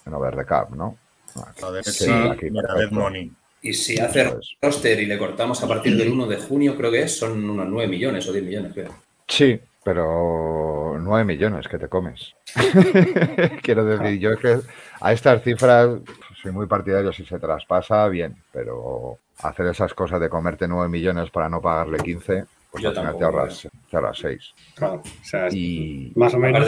en 0.07 0.14
over 0.14 0.37
the 0.37 0.44
cap, 0.44 0.70
¿no? 0.70 0.96
La 1.35 1.83
Sí, 1.83 2.11
aquí, 2.11 2.50
la 2.50 2.62
Dead 2.62 2.74
perfecto. 2.74 2.94
Money. 2.94 3.33
Y 3.62 3.74
si 3.74 3.98
hace 3.98 4.22
es. 4.22 4.57
roster 4.62 5.00
y 5.00 5.07
le 5.07 5.18
cortamos 5.18 5.62
a 5.62 5.68
partir 5.68 5.96
del 5.96 6.12
1 6.12 6.26
de 6.26 6.37
junio, 6.37 6.76
creo 6.76 6.90
que 6.90 7.02
es, 7.02 7.18
son 7.18 7.48
unos 7.50 7.66
9 7.68 7.88
millones 7.88 8.26
o 8.28 8.33
10 8.33 8.44
millones, 8.44 8.72
creo. 8.72 8.94
Sí, 9.26 9.61
pero 9.85 10.67
9 10.98 11.24
millones 11.24 11.68
que 11.68 11.78
te 11.78 11.88
comes. 11.88 12.34
Quiero 13.62 13.84
decir, 13.84 14.18
yo 14.18 14.32
es 14.32 14.38
que 14.38 14.58
a 15.00 15.12
estas 15.12 15.42
cifras 15.42 15.88
soy 16.40 16.52
muy 16.52 16.66
partidario 16.66 17.12
si 17.12 17.24
se 17.24 17.38
traspasa, 17.38 18.08
bien, 18.08 18.37
pero 18.52 19.18
hacer 19.42 19.66
esas 19.66 19.94
cosas 19.94 20.20
de 20.20 20.28
comerte 20.28 20.68
9 20.68 20.88
millones 20.88 21.30
para 21.30 21.48
no 21.48 21.61
pagarle 21.61 21.98
15, 21.98 22.44
pues 22.70 22.82
Yo 22.82 22.90
al 22.90 22.94
final 22.94 23.12
te 23.14 23.20
tampoco, 23.20 23.24
ahorras, 23.24 23.68
te 23.90 23.96
ahorras 23.96 24.18
6. 24.18 24.54
Claro. 24.74 24.94
O 24.94 25.24
sea, 25.24 25.48
Y 25.50 26.12
más 26.16 26.34
o 26.34 26.38
menos. 26.38 26.66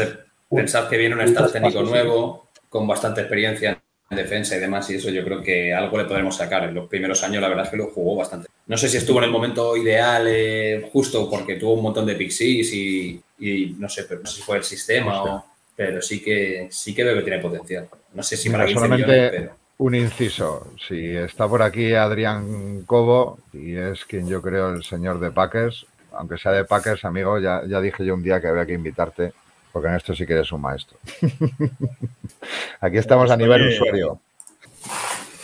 Pensad 0.48 0.88
que 0.88 0.96
viene 0.96 1.14
un 1.14 1.20
staff 1.20 1.52
técnico 1.52 1.82
nuevo, 1.82 2.48
con 2.68 2.84
bastante 2.86 3.20
experiencia 3.20 3.79
en 4.10 4.16
defensa 4.16 4.56
y 4.56 4.60
demás, 4.60 4.90
y 4.90 4.96
eso 4.96 5.08
yo 5.10 5.22
creo 5.24 5.40
que 5.40 5.72
algo 5.72 5.96
le 5.96 6.04
podremos 6.04 6.36
sacar. 6.36 6.64
En 6.64 6.74
los 6.74 6.88
primeros 6.88 7.22
años, 7.22 7.40
la 7.40 7.48
verdad 7.48 7.64
es 7.66 7.70
que 7.70 7.76
lo 7.76 7.86
jugó 7.86 8.16
bastante. 8.16 8.48
No 8.66 8.76
sé 8.76 8.88
si 8.88 8.96
estuvo 8.96 9.18
en 9.18 9.24
el 9.24 9.30
momento 9.30 9.76
ideal, 9.76 10.26
eh, 10.28 10.88
justo 10.92 11.30
porque 11.30 11.54
tuvo 11.54 11.74
un 11.74 11.82
montón 11.82 12.06
de 12.06 12.16
pixies 12.16 12.72
y, 12.72 13.22
y 13.38 13.76
no 13.78 13.88
sé, 13.88 14.04
pero 14.04 14.20
no 14.20 14.26
sé 14.26 14.36
si 14.36 14.42
fue 14.42 14.56
el 14.58 14.64
sistema 14.64 15.22
o. 15.22 15.44
Pero 15.76 16.02
sí 16.02 16.20
que 16.22 16.68
sí 16.70 16.94
que 16.94 17.04
veo 17.04 17.14
que 17.16 17.22
tiene 17.22 17.38
potencial. 17.38 17.88
No 18.12 18.22
sé 18.22 18.36
si 18.36 18.48
Mira, 18.48 18.58
para 18.58 18.66
15 18.66 18.80
solamente- 18.80 19.06
millones, 19.12 19.30
pero. 19.32 19.56
un 19.78 19.94
inciso. 19.94 20.72
Si 20.88 21.16
está 21.16 21.48
por 21.48 21.62
aquí 21.62 21.94
Adrián 21.94 22.82
Cobo, 22.86 23.38
y 23.52 23.76
es 23.76 24.04
quien 24.04 24.28
yo 24.28 24.42
creo 24.42 24.74
el 24.74 24.82
señor 24.82 25.20
de 25.20 25.30
Packers, 25.30 25.86
aunque 26.12 26.36
sea 26.36 26.50
de 26.52 26.64
Packers, 26.64 27.04
amigo, 27.04 27.38
ya, 27.38 27.62
ya 27.66 27.80
dije 27.80 28.04
yo 28.04 28.14
un 28.14 28.22
día 28.24 28.40
que 28.40 28.48
había 28.48 28.66
que 28.66 28.74
invitarte, 28.74 29.32
porque 29.72 29.88
en 29.88 29.94
esto 29.94 30.14
sí 30.14 30.26
que 30.26 30.34
eres 30.34 30.52
un 30.52 30.60
maestro. 30.60 30.98
aquí 32.80 32.98
estamos 32.98 33.30
a 33.30 33.36
nivel 33.36 33.62
Oye, 33.62 33.74
usuario. 33.74 34.20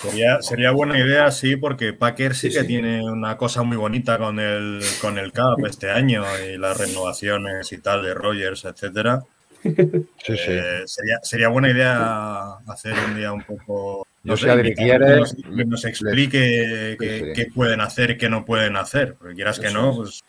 Sería, 0.03 0.43
sería 0.43 0.71
buena 0.73 0.99
idea, 0.99 1.31
sí, 1.31 1.57
porque 1.57 1.93
Packer 1.93 2.35
sí, 2.35 2.49
Sí, 2.51 2.57
que 2.57 2.61
sí. 2.63 2.67
tiene 2.67 3.03
una 3.03 3.37
cosa 3.37 3.63
muy 3.63 3.77
bonita 3.77 4.19
con 4.19 4.39
el, 4.39 4.81
con 5.01 5.19
el 5.19 5.33
CAP 5.33 5.65
este 5.67 5.91
año 5.91 6.25
y 6.47 6.59
las 6.59 6.77
renovaciones 6.77 7.73
y 7.73 7.79
tal 7.79 8.03
de 8.03 8.15
Rogers, 8.15 8.65
etcétera. 8.65 9.23
Sí, 9.65 10.37
sí. 10.37 10.51
Eh, 10.51 10.83
sería, 10.87 11.19
sería 11.23 11.49
buena 11.49 11.71
idea 11.71 12.55
hacer 12.69 12.95
un 13.09 13.17
día 13.17 13.33
un 13.33 13.43
poco. 13.43 14.07
Yo 14.23 14.37
sé, 14.37 14.53
si 14.63 14.75
que 14.75 14.99
nos, 14.99 15.35
que 15.35 15.65
nos 15.65 15.85
explique 15.85 16.97
qué, 16.99 17.47
pueden 17.55 17.81
hacer 17.81 18.11
y 18.11 18.19
qué 18.19 18.29
no 18.29 18.45
pueden 18.45 18.77
hacer. 18.77 19.15
Porque 19.15 19.35
quieras 19.35 19.59
que 19.61 19.71
no, 19.71 19.91
es. 19.91 19.97
pues 19.97 20.25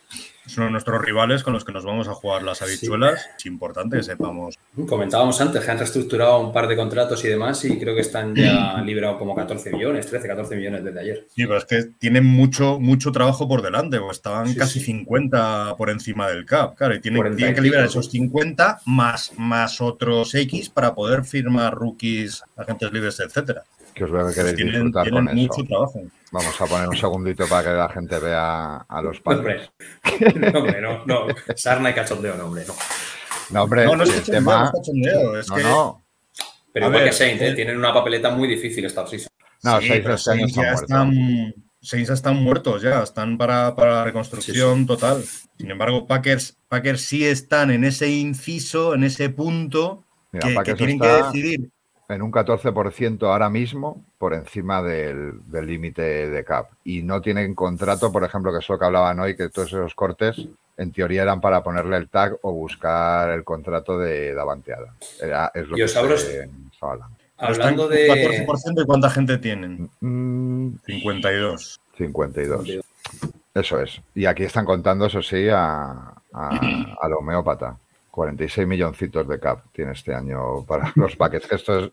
son 0.48 0.72
nuestros 0.72 1.00
rivales 1.00 1.42
con 1.42 1.52
los 1.52 1.64
que 1.64 1.72
nos 1.72 1.84
vamos 1.84 2.08
a 2.08 2.14
jugar 2.14 2.42
las 2.42 2.62
habichuelas. 2.62 3.20
Es 3.38 3.46
importante 3.46 3.98
que 3.98 4.02
sepamos. 4.02 4.58
Comentábamos 4.86 5.40
antes 5.40 5.64
que 5.64 5.70
han 5.70 5.78
reestructurado 5.78 6.40
un 6.40 6.52
par 6.52 6.66
de 6.66 6.76
contratos 6.76 7.24
y 7.24 7.28
demás, 7.28 7.64
y 7.64 7.78
creo 7.78 7.94
que 7.94 8.00
están 8.00 8.34
ya 8.34 8.80
liberados 8.84 9.18
como 9.18 9.34
14 9.34 9.70
millones, 9.72 10.06
13, 10.06 10.26
14 10.26 10.56
millones 10.56 10.84
desde 10.84 11.00
ayer. 11.00 11.26
Sí, 11.34 11.46
pero 11.46 11.58
es 11.58 11.64
que 11.64 11.84
tienen 11.98 12.24
mucho, 12.24 12.80
mucho 12.80 13.12
trabajo 13.12 13.48
por 13.48 13.62
delante, 13.62 13.98
o 13.98 14.10
estaban 14.10 14.48
Sí, 14.48 14.56
casi 14.56 14.80
sí. 14.80 14.86
50 14.86 15.76
por 15.76 15.90
encima 15.90 16.28
del 16.28 16.44
CAP, 16.44 16.76
claro, 16.76 16.94
y 16.94 17.00
tienen, 17.00 17.18
40 17.18 17.36
tienen 17.36 17.54
que 17.54 17.60
liberar 17.60 17.86
esos 17.86 18.10
50 18.10 18.80
más, 18.86 19.32
más 19.36 19.80
otros 19.80 20.34
X 20.34 20.70
para 20.70 20.94
poder 20.94 21.24
firmar 21.24 21.74
rookies, 21.74 22.42
agentes 22.56 22.92
libres, 22.92 23.20
etcétera. 23.20 23.64
Que 23.98 24.04
os 24.04 24.10
veo 24.12 24.28
que 24.28 24.34
queréis 24.34 24.54
Tienen, 24.56 24.74
disfrutar 24.74 25.02
tienen 25.04 25.26
con 25.26 25.38
eso. 25.38 25.48
mucho 25.56 25.68
trabajo. 25.68 26.02
Vamos 26.30 26.60
a 26.60 26.66
poner 26.66 26.88
un 26.88 26.96
segundito 26.96 27.46
para 27.48 27.62
que 27.70 27.76
la 27.76 27.88
gente 27.88 28.18
vea 28.18 28.76
a 28.76 29.02
los 29.02 29.20
Packers. 29.20 29.70
Hombre, 30.04 30.50
no, 30.52 30.58
hombre, 30.60 30.80
no, 30.80 31.04
no. 31.06 31.26
Sarna 31.56 31.90
y 31.90 31.94
cachondeo, 31.94 32.36
no, 32.36 32.46
hombre, 32.46 32.64
no. 32.66 32.74
No, 33.50 33.62
hombre, 33.64 33.84
No, 33.86 33.96
no 33.96 34.04
es 34.04 34.10
el 34.10 34.16
cachondeo, 34.20 34.40
no 34.40 34.46
tema... 34.50 34.64
es 34.66 34.70
cachondeo, 34.78 35.38
es 35.40 35.48
No, 35.48 35.54
que 35.56 35.62
no, 35.62 36.04
Pero 36.72 36.86
A 36.86 36.88
igual 36.90 37.02
ver, 37.04 37.10
que 37.10 37.16
Saints, 37.16 37.42
¿eh? 37.42 37.48
eh, 37.48 37.54
tienen 37.54 37.76
una 37.78 37.92
papeleta 37.94 38.30
muy 38.30 38.46
difícil 38.46 38.84
esta 38.84 39.02
offseason. 39.02 39.28
no, 39.64 39.80
Sí, 39.80 39.88
Saints 39.88 40.08
están 40.10 40.38
ya 40.48 40.62
muertos. 40.62 40.82
están, 40.82 41.54
Saints 41.80 42.10
están 42.10 42.36
muertos 42.42 42.82
ya, 42.82 43.02
están 43.02 43.38
para, 43.38 43.74
para 43.74 43.94
la 43.96 44.04
reconstrucción 44.04 44.86
total. 44.86 45.24
Sin 45.58 45.70
embargo, 45.70 46.06
Packers, 46.06 46.56
Packers 46.68 47.00
sí 47.02 47.24
están 47.24 47.70
en 47.70 47.84
ese 47.84 48.08
inciso, 48.10 48.94
en 48.94 49.02
ese 49.04 49.30
punto 49.30 50.04
Mira, 50.30 50.62
que, 50.62 50.70
que 50.72 50.74
tienen 50.74 50.96
está- 51.02 51.16
que 51.32 51.38
decidir. 51.38 51.70
En 52.08 52.22
un 52.22 52.32
14% 52.32 53.22
ahora 53.24 53.50
mismo 53.50 54.02
por 54.18 54.32
encima 54.34 54.82
del 54.82 55.40
del 55.50 55.66
límite 55.66 56.28
de 56.30 56.44
cap. 56.44 56.68
Y 56.84 57.02
no 57.02 57.20
tienen 57.20 57.54
contrato, 57.54 58.10
por 58.10 58.24
ejemplo, 58.24 58.50
que 58.52 58.58
es 58.58 58.68
lo 58.68 58.78
que 58.78 58.84
hablaban 58.84 59.20
hoy, 59.20 59.36
que 59.36 59.48
todos 59.50 59.68
esos 59.68 59.94
cortes 59.94 60.36
en 60.76 60.92
teoría 60.92 61.22
eran 61.22 61.40
para 61.40 61.62
ponerle 61.62 61.96
el 61.96 62.08
tag 62.08 62.36
o 62.42 62.52
buscar 62.52 63.30
el 63.30 63.44
contrato 63.44 63.98
de 63.98 64.32
Davanteada. 64.34 64.94
Era, 65.20 65.50
es 65.54 65.66
lo 65.68 65.76
Y 65.76 65.80
que 65.80 65.84
os 65.84 65.96
abro- 65.96 66.16
se 66.16 66.48
estaba 66.72 66.92
hablando. 67.36 67.88
De. 67.88 68.46
14% 68.46 68.82
y 68.82 68.86
cuánta 68.86 69.10
gente 69.10 69.38
tienen. 69.38 69.90
Mm, 70.00 70.76
52. 70.86 71.80
52. 71.96 72.78
Eso 73.54 73.80
es. 73.80 74.00
Y 74.14 74.24
aquí 74.26 74.44
están 74.44 74.64
contando, 74.64 75.06
eso 75.06 75.20
sí, 75.20 75.48
a, 75.50 76.14
a, 76.32 76.60
al 77.02 77.12
homeópata. 77.12 77.76
46 78.18 78.66
milloncitos 78.66 79.28
de 79.28 79.38
cap 79.38 79.60
tiene 79.72 79.92
este 79.92 80.12
año 80.12 80.64
para 80.66 80.92
los 80.96 81.14
paquetes. 81.16 81.48
Que 81.48 81.54
Esto 81.54 81.78
es 81.78 81.90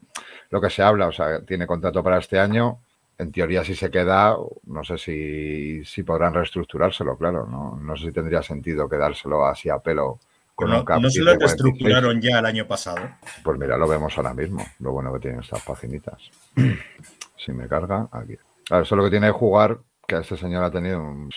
lo 0.49 0.59
que 0.59 0.69
se 0.71 0.81
habla. 0.81 1.07
O 1.07 1.11
sea, 1.11 1.41
tiene 1.41 1.67
contrato 1.67 2.03
para 2.03 2.17
este 2.17 2.39
año. 2.39 2.79
En 3.17 3.31
teoría, 3.31 3.63
si 3.63 3.75
se 3.75 3.89
queda, 3.91 4.35
no 4.65 4.83
sé 4.83 4.97
si, 4.97 5.85
si 5.85 6.03
podrán 6.03 6.33
reestructurárselo, 6.33 7.15
claro. 7.17 7.45
No, 7.47 7.77
no 7.81 7.95
sé 7.95 8.07
si 8.07 8.11
tendría 8.11 8.41
sentido 8.41 8.89
quedárselo 8.89 9.45
así 9.45 9.69
a 9.69 9.77
pelo 9.79 10.19
con 10.55 10.69
No, 10.69 10.79
un 10.79 10.85
cap. 10.85 10.99
no 10.99 11.09
se 11.09 11.19
lo 11.19 11.31
46. 11.35 11.39
reestructuraron 11.61 12.21
ya 12.21 12.39
el 12.39 12.45
año 12.45 12.67
pasado. 12.67 12.97
Pues 13.43 13.57
mira, 13.59 13.77
lo 13.77 13.87
vemos 13.87 14.17
ahora 14.17 14.33
mismo. 14.33 14.65
Lo 14.79 14.91
bueno 14.91 15.13
que 15.13 15.19
tienen 15.19 15.39
estas 15.41 15.63
paginitas. 15.63 16.17
si 17.37 17.51
me 17.53 17.67
carga, 17.67 18.09
aquí. 18.11 18.35
Claro, 18.65 18.83
eso 18.83 18.95
es 18.95 18.97
lo 18.97 19.03
que 19.05 19.11
tiene 19.11 19.27
que 19.27 19.33
jugar, 19.33 19.77
que 20.07 20.17
este 20.17 20.35
señor 20.35 20.63
ha 20.63 20.71
tenido 20.71 20.99
un 20.99 21.29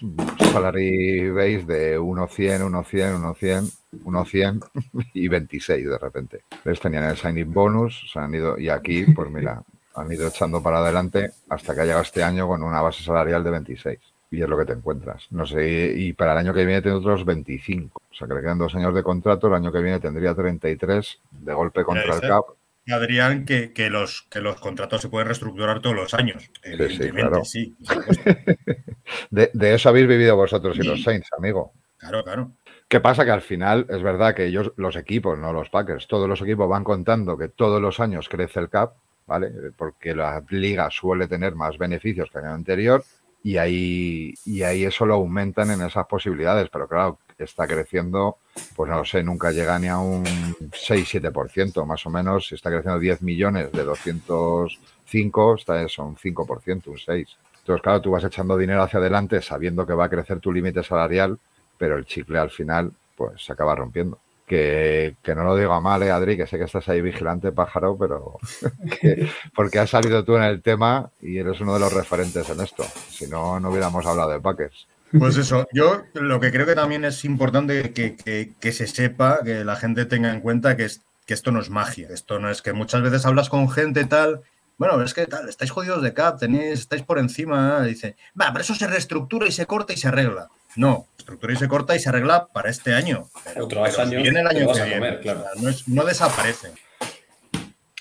salary 0.51 1.31
base 1.31 1.65
de 1.67 2.01
1.100, 2.01 2.71
1.100, 2.71 3.35
1.100, 3.37 3.78
1.100 3.93 4.71
y 5.15 5.29
26 5.29 5.89
de 5.89 5.99
repente. 5.99 6.41
Les 6.65 6.81
tenían 6.81 7.05
el 7.05 7.17
signing 7.17 7.53
bonus, 7.53 8.11
se 8.13 8.19
han 8.19 8.35
ido, 8.35 8.59
y 8.59 8.69
aquí, 8.69 9.05
pues 9.05 9.31
mira, 9.31 9.63
han 9.95 10.13
ido 10.13 10.29
echando 10.29 10.63
para 10.63 10.79
adelante 10.79 11.31
hasta 11.49 11.75
que 11.75 11.81
ha 11.81 11.85
llegado 11.85 12.03
este 12.03 12.23
año 12.23 12.47
con 12.47 12.63
una 12.63 12.81
base 12.81 13.03
salarial 13.03 13.43
de 13.45 13.51
26. 13.51 13.99
Y 14.31 14.43
es 14.43 14.49
lo 14.49 14.59
que 14.59 14.67
te 14.67 14.75
encuentras. 14.75 15.27
No 15.31 15.47
sé, 15.47 15.95
y 15.97 16.13
para 16.13 16.33
el 16.33 16.39
año 16.39 16.53
que 16.53 16.67
viene 16.67 16.83
tiene 16.83 16.99
otros 16.99 17.25
25. 17.25 18.03
O 18.11 18.15
sea 18.15 18.29
que 18.29 18.35
le 18.35 18.43
quedan 18.43 18.59
dos 18.59 18.75
años 18.75 18.95
de 18.95 19.03
contrato, 19.03 19.47
el 19.47 19.55
año 19.55 19.73
que 19.73 19.81
viene 19.81 20.01
tendría 20.01 20.35
33 20.35 21.19
de 21.31 21.55
golpe 21.55 21.83
contra 21.83 22.15
el 22.15 22.21
cap. 22.21 22.45
Adrián, 22.91 23.45
que, 23.45 23.73
que 23.73 23.91
los, 23.91 24.23
que 24.31 24.41
los 24.41 24.61
contratos 24.61 25.03
se 25.03 25.09
pueden 25.09 25.27
reestructurar 25.29 25.81
todos 25.81 25.97
los 25.97 26.15
años. 26.15 26.51
Evidentemente, 26.63 27.45
sí. 27.45 27.77
De, 29.31 29.51
de 29.55 29.75
eso 29.75 29.89
habéis 29.89 30.07
vivido 30.07 30.37
vosotros 30.37 30.77
y 30.79 30.83
los 30.83 31.03
Saints, 31.03 31.29
amigo. 31.37 31.73
Claro, 31.97 32.23
claro. 32.23 32.53
¿Qué 32.89 33.01
pasa? 33.01 33.27
Que 33.27 33.31
al 33.31 33.43
final 33.43 33.87
es 33.91 34.03
verdad 34.03 34.35
que 34.35 34.47
ellos, 34.47 34.73
los 34.77 34.97
equipos, 34.97 35.39
no 35.39 35.53
los 35.53 35.69
Packers, 35.69 36.09
todos 36.09 36.27
los 36.27 36.41
equipos 36.41 36.69
van 36.71 36.85
contando 36.85 37.37
que 37.37 37.51
todos 37.51 37.83
los 37.83 38.01
años 38.01 38.31
crece 38.31 38.61
el 38.61 38.71
cap, 38.71 38.95
¿vale? 39.27 39.51
Porque 39.77 40.15
la 40.15 40.43
liga 40.49 40.89
suele 40.91 41.29
tener 41.29 41.55
más 41.55 41.77
beneficios 41.77 42.31
que 42.31 42.39
el 42.39 42.47
año 42.47 42.55
anterior 42.55 43.05
y 43.43 43.59
ahí, 43.59 44.35
y 44.47 44.63
ahí 44.63 44.85
eso 44.85 45.05
lo 45.05 45.15
aumentan 45.15 45.71
en 45.71 45.83
esas 45.83 46.07
posibilidades, 46.07 46.71
pero 46.71 46.89
claro, 46.89 47.19
está 47.39 47.67
creciendo, 47.67 48.39
pues 48.75 48.91
no 48.91 48.97
lo 48.97 49.05
sé, 49.05 49.23
nunca 49.23 49.53
llega 49.53 49.79
ni 49.79 49.89
a 49.89 49.99
un 49.99 50.25
6-7%, 50.25 51.85
más 51.85 52.07
o 52.07 52.11
menos, 52.11 52.49
si 52.49 52.55
está 52.55 52.71
creciendo 52.71 52.99
10 52.99 53.21
millones 53.21 53.71
de 53.71 53.85
205, 53.85 55.55
está 55.57 55.83
eso, 55.83 56.05
un 56.05 56.17
5%, 56.17 56.87
un 56.87 56.97
6%. 56.97 57.37
Entonces, 57.59 57.83
claro, 57.83 58.01
tú 58.01 58.13
vas 58.13 58.25
echando 58.25 58.57
dinero 58.57 58.83
hacia 58.83 58.99
adelante 58.99 59.43
sabiendo 59.43 59.87
que 59.87 59.93
va 59.93 60.07
a 60.07 60.09
crecer 60.09 60.41
tu 60.41 60.51
límite 60.51 60.83
salarial, 60.83 61.39
pero 61.79 61.97
el 61.97 62.05
chicle 62.05 62.39
al 62.39 62.51
final, 62.51 62.93
pues 63.17 63.43
se 63.43 63.53
acaba 63.53 63.75
rompiendo. 63.75 64.19
Que, 64.47 65.17
que, 65.23 65.35
no 65.35 65.45
lo 65.45 65.57
digo 65.57 65.75
a 65.75 65.81
mal, 65.81 66.03
¿eh, 66.03 66.11
Adri, 66.11 66.37
que 66.37 66.47
sé 66.47 66.57
que 66.57 66.65
estás 66.65 66.89
ahí 66.89 67.03
vigilante, 67.03 67.53
pájaro, 67.53 67.99
pero 67.99 68.39
que, 69.01 69.31
porque 69.55 69.79
has 69.79 69.91
salido 69.91 70.25
tú 70.25 70.37
en 70.37 70.43
el 70.43 70.63
tema 70.63 71.11
y 71.21 71.37
eres 71.37 71.61
uno 71.61 71.75
de 71.75 71.81
los 71.81 71.93
referentes 71.93 72.49
en 72.49 72.61
esto. 72.63 72.83
Si 73.11 73.27
no, 73.27 73.61
no 73.61 73.71
hubiéramos 73.71 74.07
hablado 74.07 74.31
de 74.31 74.41
Packers. 74.41 74.89
Pues 75.17 75.37
eso, 75.37 75.67
yo 75.73 76.05
lo 76.15 76.39
que 76.39 76.51
creo 76.51 76.67
que 76.67 76.75
también 76.75 77.05
es 77.05 77.25
importante 77.25 77.93
que, 77.93 78.55
que, 78.59 78.73
se 78.73 78.87
sepa, 78.87 79.41
que 79.43 79.65
la 79.65 79.77
gente 79.77 80.05
tenga 80.05 80.33
en 80.33 80.41
cuenta 80.41 80.77
que, 80.77 80.85
es, 80.85 81.03
que 81.25 81.35
esto 81.35 81.51
no 81.51 81.61
es 81.61 81.71
magia, 81.71 82.09
esto 82.11 82.39
no 82.39 82.51
es 82.51 82.61
que 82.61 82.75
muchas 82.75 83.01
veces 83.01 83.25
hablas 83.25 83.49
con 83.49 83.71
gente 83.71 84.05
tal, 84.05 84.43
bueno, 84.77 85.03
es 85.03 85.15
que 85.15 85.27
tal, 85.27 85.49
estáis 85.49 85.71
jodidos 85.71 86.03
de 86.03 86.13
cap, 86.13 86.39
tenéis, 86.39 86.81
estáis 86.81 87.03
por 87.03 87.19
encima, 87.19 87.83
dice, 87.83 88.17
va, 88.39 88.53
pero 88.53 88.61
eso 88.61 88.75
se 88.75 88.87
reestructura 88.87 89.47
y 89.47 89.53
se 89.53 89.67
corta 89.67 89.95
y 89.95 89.97
se 89.97 90.09
arregla. 90.09 90.49
No, 90.79 91.09
estructura 91.19 91.53
y 91.53 91.57
se 91.57 91.67
corta 91.67 91.97
y 91.97 91.99
se 91.99 92.09
arregla 92.09 92.47
para 92.53 92.71
este 92.71 92.95
año. 92.95 93.27
Pero, 93.45 93.65
Otros 93.65 93.99
años 93.99 94.23
viene 94.23 94.41
el 94.41 94.47
año 94.47 94.73
que 94.73 94.83
viene. 94.85 94.95
comer, 94.95 95.21
claro. 95.21 95.45
no, 95.61 95.69
es, 95.71 95.89
no 95.89 96.05
desaparece. 96.05 96.69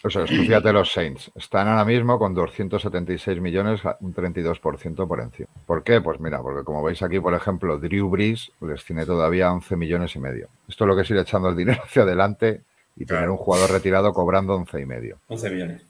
O 0.03 0.11
sea, 0.11 0.27
fíjate 0.27 0.71
los 0.71 0.93
Saints. 0.93 1.31
Están 1.33 1.67
ahora 1.67 1.83
mismo 1.83 2.19
con 2.19 2.35
276 2.35 3.41
millones, 3.41 3.81
un 3.99 4.13
32% 4.13 5.07
por 5.07 5.19
encima. 5.19 5.49
¿Por 5.65 5.83
qué? 5.83 6.01
Pues 6.01 6.19
mira, 6.19 6.39
porque 6.39 6.63
como 6.63 6.83
veis 6.83 7.01
aquí, 7.01 7.19
por 7.19 7.33
ejemplo, 7.33 7.79
Drew 7.79 8.07
Brees 8.09 8.51
les 8.61 8.85
tiene 8.85 9.07
todavía 9.07 9.51
11 9.51 9.75
millones 9.75 10.15
y 10.15 10.19
medio. 10.19 10.47
Esto 10.69 10.83
es 10.83 10.87
lo 10.87 10.95
que 10.95 11.01
es 11.01 11.09
ir 11.09 11.17
echando 11.17 11.49
el 11.49 11.57
dinero 11.57 11.81
hacia 11.83 12.03
adelante 12.03 12.61
y 12.95 13.05
tener 13.05 13.27
un 13.27 13.37
jugador 13.37 13.71
retirado 13.71 14.13
cobrando 14.13 14.53
11 14.53 14.79
y 14.79 14.85
medio. 14.85 15.17
11 15.29 15.49
millones. 15.49 15.81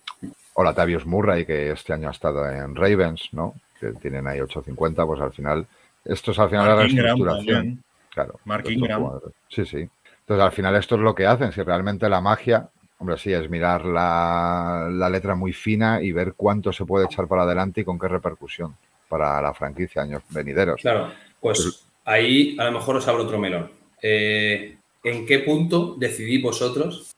O 0.53 0.63
Latavius 0.63 1.05
Murray, 1.05 1.45
que 1.45 1.69
este 1.71 1.91
año 1.91 2.07
ha 2.07 2.11
estado 2.11 2.49
en 2.49 2.75
Ravens, 2.75 3.27
¿no? 3.33 3.55
Que 3.77 3.91
tienen 3.91 4.25
ahí 4.25 4.39
8.50, 4.39 5.05
pues 5.05 5.21
al 5.21 5.33
final, 5.33 5.67
esto 6.07 6.31
es 6.31 6.39
al 6.39 6.49
final 6.49 6.65
Mark 6.65 6.77
la 6.77 6.83
reestructuración. 6.83 7.83
Claro. 8.09 8.39
Mark 8.45 8.69
Ingram. 8.69 9.19
Sí, 9.49 9.65
sí. 9.65 9.87
Entonces, 10.19 10.43
al 10.43 10.51
final, 10.51 10.75
esto 10.75 10.95
es 10.95 11.01
lo 11.01 11.13
que 11.13 11.25
hacen. 11.25 11.51
Si 11.51 11.61
realmente 11.61 12.09
la 12.09 12.19
magia, 12.19 12.69
hombre, 12.97 13.17
sí, 13.17 13.31
es 13.31 13.49
mirar 13.49 13.85
la, 13.85 14.89
la 14.91 15.09
letra 15.09 15.35
muy 15.35 15.53
fina 15.53 16.01
y 16.01 16.11
ver 16.11 16.33
cuánto 16.35 16.73
se 16.73 16.85
puede 16.85 17.05
echar 17.05 17.27
para 17.27 17.43
adelante 17.43 17.81
y 17.81 17.83
con 17.83 17.99
qué 17.99 18.07
repercusión 18.07 18.75
para 19.07 19.41
la 19.41 19.53
franquicia 19.53 20.01
años 20.01 20.23
venideros. 20.29 20.81
Claro, 20.81 21.11
pues 21.39 21.85
ahí 22.05 22.57
a 22.59 22.65
lo 22.65 22.71
mejor 22.73 22.97
os 22.97 23.07
abro 23.07 23.23
otro 23.23 23.39
melón. 23.39 23.71
Eh, 24.01 24.77
¿En 25.03 25.25
qué 25.25 25.39
punto 25.39 25.95
decidís 25.97 26.41
vosotros? 26.41 27.15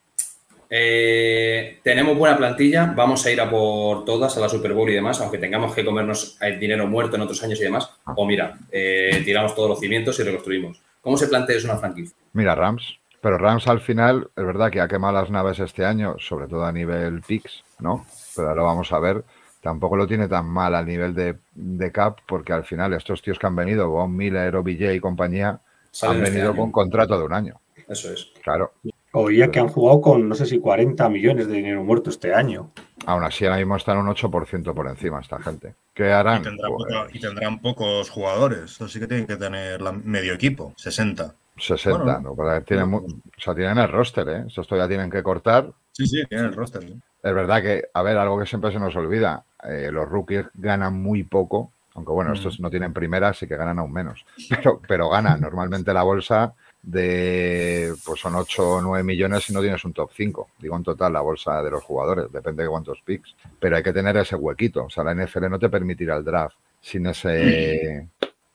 Eh, 0.69 1.79
tenemos 1.83 2.17
buena 2.17 2.37
plantilla, 2.37 2.93
vamos 2.95 3.25
a 3.25 3.31
ir 3.31 3.41
a 3.41 3.49
por 3.49 4.05
todas, 4.05 4.37
a 4.37 4.39
la 4.39 4.49
Super 4.49 4.73
Bowl 4.73 4.89
y 4.89 4.93
demás, 4.93 5.19
aunque 5.19 5.37
tengamos 5.39 5.73
que 5.73 5.83
comernos 5.83 6.37
el 6.41 6.59
dinero 6.59 6.85
muerto 6.87 7.15
en 7.15 7.23
otros 7.23 7.41
años 7.43 7.59
y 7.59 7.63
demás. 7.63 7.89
O 8.15 8.25
mira, 8.25 8.57
eh, 8.71 9.21
tiramos 9.25 9.55
todos 9.55 9.69
los 9.69 9.79
cimientos 9.79 10.19
y 10.19 10.23
reconstruimos. 10.23 10.81
¿Cómo 11.01 11.17
se 11.17 11.27
plantea 11.27 11.57
eso 11.57 11.67
una 11.67 11.77
franquicia? 11.77 12.15
Mira, 12.33 12.55
Rams. 12.55 12.99
Pero 13.21 13.37
Rams 13.37 13.67
al 13.67 13.81
final, 13.81 14.29
es 14.35 14.45
verdad 14.45 14.71
que 14.71 14.79
ha 14.79 14.87
quemado 14.87 15.13
las 15.13 15.29
naves 15.29 15.59
este 15.59 15.83
año, 15.85 16.15
sobre 16.19 16.47
todo 16.47 16.63
a 16.63 16.71
nivel 16.71 17.21
PIX, 17.21 17.63
¿no? 17.79 18.05
Pero 18.35 18.49
ahora 18.49 18.63
vamos 18.63 18.91
a 18.93 18.99
ver. 18.99 19.23
Tampoco 19.61 19.97
lo 19.97 20.07
tiene 20.07 20.29
tan 20.29 20.45
mal 20.45 20.73
a 20.73 20.83
nivel 20.83 21.13
de, 21.13 21.35
de 21.53 21.91
cap, 21.91 22.19
porque 22.25 22.53
al 22.53 22.63
final 22.63 22.93
estos 22.93 23.21
tíos 23.21 23.37
que 23.37 23.45
han 23.47 23.57
venido, 23.57 23.89
Von 23.89 24.15
Miller, 24.15 24.55
OBJ 24.55 24.93
y 24.93 24.99
compañía, 25.01 25.59
Salen 25.91 26.17
han 26.17 26.23
este 26.23 26.31
venido 26.31 26.51
año. 26.51 26.61
con 26.61 26.71
contrato 26.71 27.17
de 27.17 27.25
un 27.25 27.33
año. 27.33 27.59
Eso 27.89 28.13
es. 28.13 28.31
Claro. 28.41 28.71
Oía 29.11 29.49
que 29.49 29.59
han 29.59 29.69
jugado 29.69 30.01
con, 30.01 30.29
no 30.29 30.35
sé 30.35 30.45
si 30.45 30.59
40 30.59 31.09
millones 31.09 31.47
de 31.47 31.53
dinero 31.55 31.83
muerto 31.83 32.11
este 32.11 32.33
año. 32.33 32.69
Aún 33.07 33.23
así, 33.23 33.43
ahora 33.45 33.57
mismo 33.57 33.75
están 33.75 33.97
un 33.97 34.07
8% 34.07 34.73
por 34.75 34.87
encima 34.87 35.19
esta 35.19 35.39
gente. 35.41 35.73
¿Qué 35.95 36.07
Y 36.07 36.11
harán? 36.11 36.43
tendrán, 36.43 36.71
Pues, 36.71 36.93
poca- 36.93 37.07
y 37.11 37.19
tendrán 37.19 37.59
pocos 37.59 38.09
jugadores. 38.11 38.59
Eso 38.71 38.87
sí 38.87 38.99
que 38.99 39.07
tienen 39.07 39.25
que 39.25 39.35
tener 39.35 39.81
la- 39.81 39.91
medio 39.93 40.33
equipo, 40.33 40.73
60. 40.77 41.33
60, 41.57 42.03
Bueno, 42.03 42.19
¿no? 42.21 42.35
Porque 42.35 42.61
tienen, 42.61 42.93
o 42.93 43.03
sea, 43.37 43.55
tienen 43.55 43.79
el 43.79 43.89
roster, 43.91 44.29
¿eh? 44.29 44.43
Esto 44.47 44.77
ya 44.77 44.87
tienen 44.87 45.09
que 45.09 45.23
cortar. 45.23 45.71
Sí, 45.91 46.05
sí, 46.05 46.23
tienen 46.29 46.47
el 46.47 46.53
roster. 46.53 46.83
Es 46.83 47.33
verdad 47.33 47.61
que, 47.63 47.85
a 47.93 48.01
ver, 48.03 48.15
algo 48.17 48.39
que 48.39 48.45
siempre 48.45 48.71
se 48.71 48.79
nos 48.79 48.95
olvida, 48.95 49.43
eh, 49.67 49.89
los 49.91 50.07
rookies 50.07 50.45
ganan 50.53 51.01
muy 51.01 51.23
poco, 51.23 51.71
aunque 51.95 52.11
bueno, 52.13 52.31
Mm. 52.31 52.33
estos 52.35 52.59
no 52.61 52.69
tienen 52.69 52.93
primera, 52.93 53.29
así 53.29 53.45
que 53.47 53.57
ganan 53.57 53.79
aún 53.79 53.91
menos, 53.91 54.23
pero, 54.71 54.79
pero 54.87 55.09
ganan 55.09 55.41
normalmente 55.41 55.91
la 55.93 56.03
bolsa 56.03 56.53
de, 56.81 57.93
pues 58.05 58.19
son 58.21 58.35
8 58.35 58.69
o 58.69 58.81
9 58.81 59.03
millones 59.03 59.43
si 59.43 59.53
no 59.53 59.61
tienes 59.61 59.83
un 59.85 59.93
top 59.93 60.11
5, 60.13 60.49
digo 60.59 60.75
en 60.75 60.83
total 60.83 61.13
la 61.13 61.21
bolsa 61.21 61.61
de 61.61 61.71
los 61.71 61.83
jugadores, 61.83 62.31
depende 62.31 62.63
de 62.63 62.69
cuántos 62.69 63.01
picks, 63.03 63.35
pero 63.59 63.75
hay 63.77 63.83
que 63.83 63.93
tener 63.93 64.15
ese 64.17 64.35
huequito, 64.35 64.85
o 64.85 64.89
sea, 64.89 65.03
la 65.03 65.13
NFL 65.13 65.49
no 65.49 65.59
te 65.59 65.69
permitirá 65.69 66.17
el 66.17 66.23
draft 66.23 66.57
sin 66.81 67.05
ese... 67.07 68.07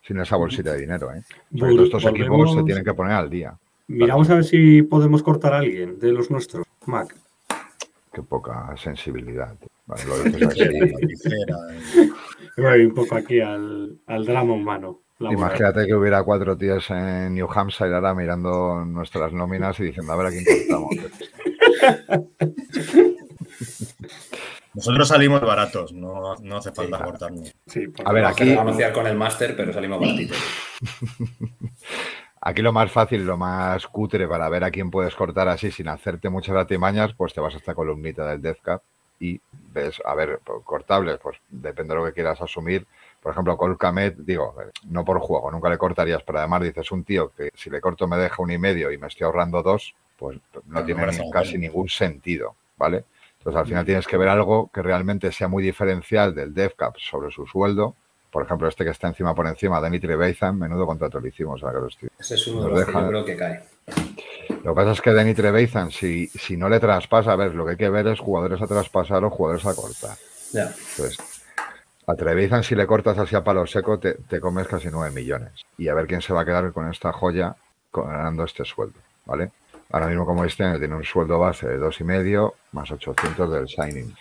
Sin 0.07 0.19
esa 0.21 0.37
bolsita 0.37 0.73
de 0.75 0.81
dinero, 0.83 1.11
¿eh? 1.15 1.23
Vol- 1.53 1.83
estos 1.83 2.05
equipos 2.05 2.53
se 2.53 2.63
tienen 2.65 2.85
que 2.85 2.93
poner 2.93 3.15
al 3.15 3.31
día. 3.31 3.57
Miramos 3.87 4.29
a 4.29 4.35
ver 4.35 4.45
si 4.45 4.83
podemos 4.83 5.23
cortar 5.23 5.55
a 5.55 5.59
alguien 5.61 5.99
de 5.99 6.13
los 6.13 6.31
nuestros. 6.31 6.67
Mac. 6.85 7.17
Qué 8.13 8.21
poca 8.23 8.75
sensibilidad. 8.77 9.57
tío. 9.57 9.69
Vale, 9.87 10.05
lo 10.05 10.19
dices 10.25 10.43
así. 10.47 10.61
La 10.61 10.99
tijera, 10.99 11.57
eh. 11.73 12.11
Voy 12.59 12.85
un 12.85 12.93
poco 12.93 13.15
aquí 13.15 13.41
al, 13.41 13.99
al 14.07 14.27
drama 14.27 14.53
humano. 14.53 15.01
Laboral. 15.19 15.39
Imagínate 15.39 15.87
que 15.87 15.95
hubiera 15.95 16.23
cuatro 16.23 16.57
tíos 16.57 16.89
en 16.91 17.35
New 17.35 17.49
Hampshire 17.53 17.95
ahora 17.95 18.15
mirando 18.15 18.85
nuestras 18.85 19.33
nóminas 19.33 19.79
y 19.81 19.85
diciendo 19.85 20.13
a 20.13 20.17
ver 20.17 20.27
a 20.27 20.31
quién 20.31 20.45
cortamos. 20.45 20.95
Nosotros 24.75 25.07
salimos 25.09 25.41
baratos, 25.41 25.93
no, 25.93 26.35
no 26.43 26.57
hace 26.57 26.73
falta 26.73 27.03
cortarnos. 27.03 27.55
Sí, 27.67 27.87
A 28.05 28.13
ver, 28.13 28.25
Vamos 28.25 28.41
aquí- 28.41 28.53
a 28.53 28.65
negociar 28.65 28.93
con 28.93 29.07
el 29.07 29.17
máster, 29.17 29.55
pero 29.57 29.73
salimos 29.73 30.01
baratitos. 30.01 30.37
Aquí 32.47 32.61
lo 32.61 32.75
más 32.75 32.93
fácil, 32.93 33.25
lo 33.25 33.39
más 33.39 33.87
cutre 33.87 34.29
para 34.29 34.51
ver 34.51 34.65
a 34.65 34.71
quién 34.71 34.91
puedes 34.91 35.15
cortar 35.15 35.49
así 35.49 35.71
sin 35.71 35.89
hacerte 35.89 36.29
muchas 36.29 36.55
artimañas, 36.55 37.15
pues 37.15 37.33
te 37.33 37.41
vas 37.41 37.55
a 37.55 37.57
esta 37.57 37.75
columnita 37.75 38.27
del 38.29 38.43
Death 38.43 38.59
Cap 38.61 38.83
y 39.19 39.41
ves, 39.73 40.03
a 40.05 40.15
ver, 40.15 40.41
pues, 40.45 40.63
cortables, 40.63 41.19
pues 41.23 41.39
depende 41.49 41.95
de 41.95 42.01
lo 42.01 42.05
que 42.07 42.13
quieras 42.13 42.43
asumir. 42.43 42.87
Por 43.25 43.33
ejemplo, 43.33 43.57
Col 43.57 43.79
Kamet, 43.79 44.19
digo, 44.19 44.55
no 44.91 45.03
por 45.03 45.19
juego, 45.19 45.51
nunca 45.51 45.71
le 45.71 45.79
cortarías, 45.79 46.23
pero 46.23 46.41
además 46.41 46.61
dices 46.61 46.93
un 46.93 47.05
tío 47.05 47.33
que 47.35 47.51
si 47.55 47.71
le 47.71 47.81
corto 47.81 48.07
me 48.07 48.19
deja 48.19 48.43
un 48.43 48.51
y 48.51 48.59
medio 48.59 48.93
y 48.93 48.99
me 48.99 49.07
estoy 49.07 49.25
ahorrando 49.25 49.63
dos, 49.63 49.95
pues 50.19 50.39
no 50.67 50.81
No, 50.81 50.85
tiene 50.85 51.07
ni- 51.07 51.31
casi 51.31 51.57
ningún 51.57 51.89
sentido, 51.89 52.55
¿vale? 52.77 53.05
Entonces 53.39 53.59
al 53.59 53.67
final 53.67 53.87
tienes 53.87 54.07
que 54.07 54.19
ver 54.19 54.29
algo 54.29 54.71
que 54.73 54.83
realmente 54.83 55.33
sea 55.33 55.49
muy 55.49 55.63
diferencial 55.63 56.35
del 56.35 56.53
Death 56.53 56.75
Cap 56.77 56.97
sobre 56.99 57.31
su 57.31 57.47
sueldo. 57.47 57.95
Por 58.31 58.45
ejemplo, 58.45 58.69
este 58.69 58.85
que 58.85 58.91
está 58.91 59.09
encima 59.09 59.35
por 59.35 59.47
encima, 59.47 59.81
Danny 59.81 60.01
Trevathan, 60.01 60.59
menudo 60.59 60.85
contrato 60.87 61.19
le 61.19 61.29
hicimos 61.31 61.65
a 61.65 61.73
que 61.73 61.79
lo 61.79 61.87
estoy 61.87 62.09
Ese 62.19 62.35
es 62.35 62.47
uno 62.49 62.65
de 62.65 62.71
los 62.73 62.81
que 62.81 62.87
deja- 62.93 63.01
yo 63.01 63.09
creo 63.09 63.25
que 63.25 63.37
cae. 63.37 63.69
lo 64.63 64.75
que 64.75 64.77
pasa 64.77 64.91
es 64.93 65.01
que 65.01 65.13
Danny 65.15 65.33
Trevathan, 65.33 65.91
si, 65.91 66.27
si 66.29 66.59
no 66.59 66.69
le 66.69 66.79
traspasa, 66.79 67.33
a 67.33 67.37
ver, 67.37 67.55
lo 67.55 67.65
que 67.65 67.71
hay 67.71 67.77
que 67.79 67.89
ver 67.89 68.07
es 68.09 68.21
jugadores 68.21 68.61
a 68.61 68.67
traspasar 68.67 69.25
o 69.25 69.31
jugadores 69.31 69.65
a 69.65 69.75
cortar. 69.75 70.19
Ya. 70.53 70.75
Entonces, 70.97 71.19
a 72.07 72.15
Trevathan, 72.15 72.63
si 72.63 72.75
le 72.75 72.87
cortas 72.87 73.19
así 73.19 73.35
a 73.35 73.43
palo 73.43 73.67
seco, 73.67 73.99
te, 73.99 74.41
comes 74.41 74.67
casi 74.67 74.89
9 74.91 75.15
millones. 75.15 75.65
Y 75.79 75.89
a 75.89 75.95
ver 75.95 76.07
quién 76.07 76.21
se 76.21 76.33
va 76.33 76.43
a 76.43 76.45
quedar 76.45 76.73
con 76.73 76.91
esta 76.91 77.13
joya 77.13 77.57
ganando 77.93 78.45
este 78.45 78.65
sueldo, 78.65 78.99
¿vale? 79.25 79.53
Ahora 79.91 80.09
mismo, 80.09 80.27
como 80.27 80.45
este 80.45 80.79
tiene 80.79 80.95
un 80.95 81.05
sueldo 81.05 81.39
base 81.39 81.69
de 81.69 81.79
2,5 81.79 82.53
más 82.73 82.91
800 82.91 83.53
del 83.53 83.69
signing. 83.69 84.15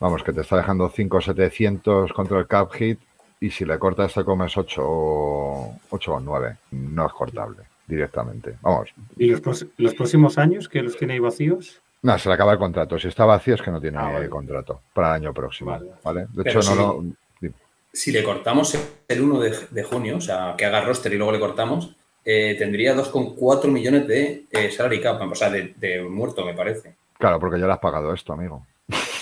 Vamos, 0.00 0.22
que 0.22 0.32
te 0.32 0.40
está 0.40 0.56
dejando 0.56 0.88
5,700 0.88 2.12
contra 2.12 2.38
el 2.38 2.46
cap 2.46 2.72
hit 2.72 3.00
y 3.40 3.50
si 3.50 3.64
le 3.64 3.78
cortas 3.78 4.14
te 4.14 4.24
comes 4.24 4.56
8, 4.56 4.82
o 4.84 5.78
8 5.90 6.12
o 6.12 6.20
9. 6.20 6.56
No 6.72 7.06
es 7.06 7.12
cortable 7.12 7.62
directamente. 7.86 8.56
Vamos, 8.62 8.92
¿Y 9.16 9.30
los, 9.30 9.66
los 9.76 9.94
próximos 9.94 10.38
años 10.38 10.68
que 10.68 10.82
los 10.82 10.96
tiene 10.96 11.14
ahí 11.14 11.20
vacíos? 11.20 11.80
No, 12.02 12.18
se 12.18 12.28
le 12.28 12.34
acaba 12.34 12.52
el 12.52 12.58
contrato. 12.58 12.98
Si 12.98 13.08
está 13.08 13.24
vacío 13.24 13.54
es 13.54 13.62
que 13.62 13.70
no 13.70 13.80
tiene 13.80 13.98
Ah, 13.98 14.10
vale. 14.12 14.28
contrato 14.28 14.82
para 14.92 15.08
el 15.10 15.14
año 15.22 15.34
próximo. 15.34 15.70
Vale. 15.72 15.90
Vale. 16.02 16.20
De 16.32 16.44
Pero 16.44 16.60
hecho, 16.60 16.74
no 16.74 16.92
sí. 17.00 17.46
lo. 17.48 17.50
Si 17.92 18.12
le 18.12 18.22
cortamos 18.22 18.76
el 19.08 19.20
1 19.22 19.40
de, 19.40 19.56
de 19.70 19.82
junio, 19.82 20.18
o 20.18 20.20
sea, 20.20 20.54
que 20.58 20.66
haga 20.66 20.82
roster 20.82 21.12
y 21.14 21.16
luego 21.16 21.32
le 21.32 21.40
cortamos, 21.40 21.96
eh, 22.24 22.54
tendría 22.58 22.94
2,4 22.94 23.68
millones 23.68 24.06
de 24.06 24.44
eh, 24.50 24.70
salary 24.70 25.00
cap, 25.00 25.20
o 25.22 25.34
sea, 25.34 25.48
de, 25.48 25.72
de 25.76 26.02
muerto, 26.02 26.44
me 26.44 26.52
parece. 26.52 26.94
Claro, 27.18 27.40
porque 27.40 27.58
ya 27.58 27.66
le 27.66 27.72
has 27.72 27.78
pagado 27.78 28.12
esto, 28.12 28.34
amigo. 28.34 28.66